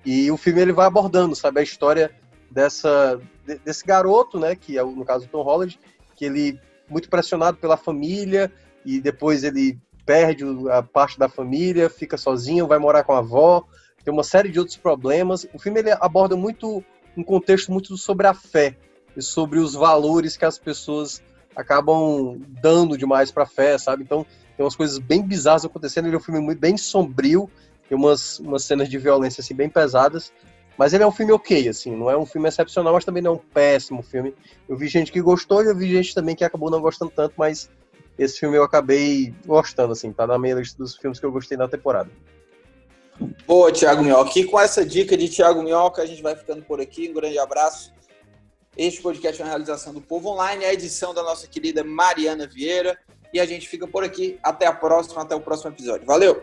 E 0.04 0.30
o 0.30 0.36
filme 0.36 0.62
ele 0.62 0.72
vai 0.72 0.86
abordando, 0.86 1.36
sabe, 1.36 1.60
a 1.60 1.62
história 1.62 2.10
dessa 2.50 3.20
desse 3.64 3.84
garoto, 3.84 4.40
né, 4.40 4.56
que 4.56 4.78
é 4.78 4.82
no 4.82 5.04
caso 5.04 5.26
do 5.26 5.30
Tom 5.30 5.42
Holland, 5.42 5.78
que 6.16 6.24
ele 6.24 6.58
muito 6.88 7.08
pressionado 7.08 7.58
pela 7.58 7.76
família 7.76 8.50
e 8.84 9.00
depois 9.00 9.44
ele 9.44 9.78
perde 10.04 10.44
a 10.70 10.82
parte 10.82 11.18
da 11.18 11.28
família, 11.28 11.90
fica 11.90 12.16
sozinho, 12.16 12.66
vai 12.66 12.78
morar 12.78 13.04
com 13.04 13.12
a 13.12 13.18
avó, 13.18 13.64
tem 14.04 14.12
uma 14.12 14.22
série 14.22 14.48
de 14.48 14.58
outros 14.58 14.76
problemas. 14.76 15.46
O 15.52 15.58
filme 15.58 15.80
ele 15.80 15.90
aborda 15.90 16.36
muito 16.36 16.82
um 17.16 17.22
contexto 17.22 17.72
muito 17.72 17.96
sobre 17.96 18.26
a 18.26 18.34
fé 18.34 18.76
e 19.16 19.22
sobre 19.22 19.58
os 19.58 19.74
valores 19.74 20.36
que 20.36 20.44
as 20.44 20.58
pessoas 20.58 21.20
acabam 21.54 22.40
dando 22.62 22.96
demais 22.96 23.30
para 23.30 23.42
a 23.42 23.46
fé, 23.46 23.76
sabe? 23.78 24.02
Então 24.04 24.24
tem 24.56 24.64
umas 24.64 24.76
coisas 24.76 24.98
bem 24.98 25.22
bizarras 25.22 25.64
acontecendo. 25.64 26.06
Ele 26.06 26.14
é 26.14 26.18
um 26.18 26.22
filme 26.22 26.40
muito 26.40 26.58
bem 26.58 26.76
sombrio, 26.76 27.50
tem 27.88 27.96
umas, 27.96 28.38
umas 28.38 28.64
cenas 28.64 28.88
de 28.88 28.98
violência 28.98 29.40
assim 29.40 29.54
bem 29.54 29.68
pesadas. 29.68 30.32
Mas 30.78 30.92
ele 30.92 31.02
é 31.02 31.06
um 31.06 31.12
filme 31.12 31.32
ok, 31.32 31.68
assim, 31.68 31.96
não 31.96 32.10
é 32.10 32.16
um 32.16 32.26
filme 32.26 32.48
excepcional, 32.48 32.92
mas 32.92 33.04
também 33.04 33.22
não 33.22 33.32
é 33.32 33.34
um 33.34 33.38
péssimo 33.38 34.02
filme. 34.02 34.34
Eu 34.68 34.76
vi 34.76 34.88
gente 34.88 35.10
que 35.10 35.22
gostou 35.22 35.62
e 35.62 35.66
eu 35.66 35.76
vi 35.76 35.90
gente 35.90 36.14
também 36.14 36.36
que 36.36 36.44
acabou 36.44 36.70
não 36.70 36.82
gostando 36.82 37.10
tanto, 37.10 37.32
mas 37.36 37.70
esse 38.18 38.38
filme 38.38 38.56
eu 38.56 38.62
acabei 38.62 39.34
gostando, 39.46 39.92
assim, 39.92 40.12
tá 40.12 40.26
na 40.26 40.38
minha 40.38 40.54
lista 40.56 40.76
dos 40.76 40.94
filmes 40.96 41.18
que 41.18 41.24
eu 41.24 41.32
gostei 41.32 41.56
na 41.56 41.66
temporada. 41.66 42.10
Boa, 43.46 43.72
Thiago 43.72 44.02
Minhoca. 44.02 44.38
E 44.38 44.44
com 44.44 44.60
essa 44.60 44.84
dica 44.84 45.16
de 45.16 45.28
Thiago 45.28 45.62
Minhoca, 45.62 46.02
a 46.02 46.06
gente 46.06 46.22
vai 46.22 46.36
ficando 46.36 46.62
por 46.62 46.80
aqui. 46.80 47.08
Um 47.08 47.14
grande 47.14 47.38
abraço. 47.38 47.92
Este 48.76 49.00
podcast 49.00 49.40
é 49.40 49.44
uma 49.44 49.50
realização 49.50 49.94
do 49.94 50.02
Povo 50.02 50.28
Online, 50.28 50.64
a 50.64 50.74
edição 50.74 51.14
da 51.14 51.22
nossa 51.22 51.46
querida 51.46 51.82
Mariana 51.82 52.46
Vieira. 52.46 52.98
E 53.36 53.40
a 53.40 53.44
gente 53.44 53.68
fica 53.68 53.86
por 53.86 54.02
aqui. 54.02 54.38
Até 54.42 54.64
a 54.64 54.72
próxima, 54.72 55.20
até 55.20 55.34
o 55.34 55.40
próximo 55.42 55.70
episódio. 55.70 56.06
Valeu! 56.06 56.42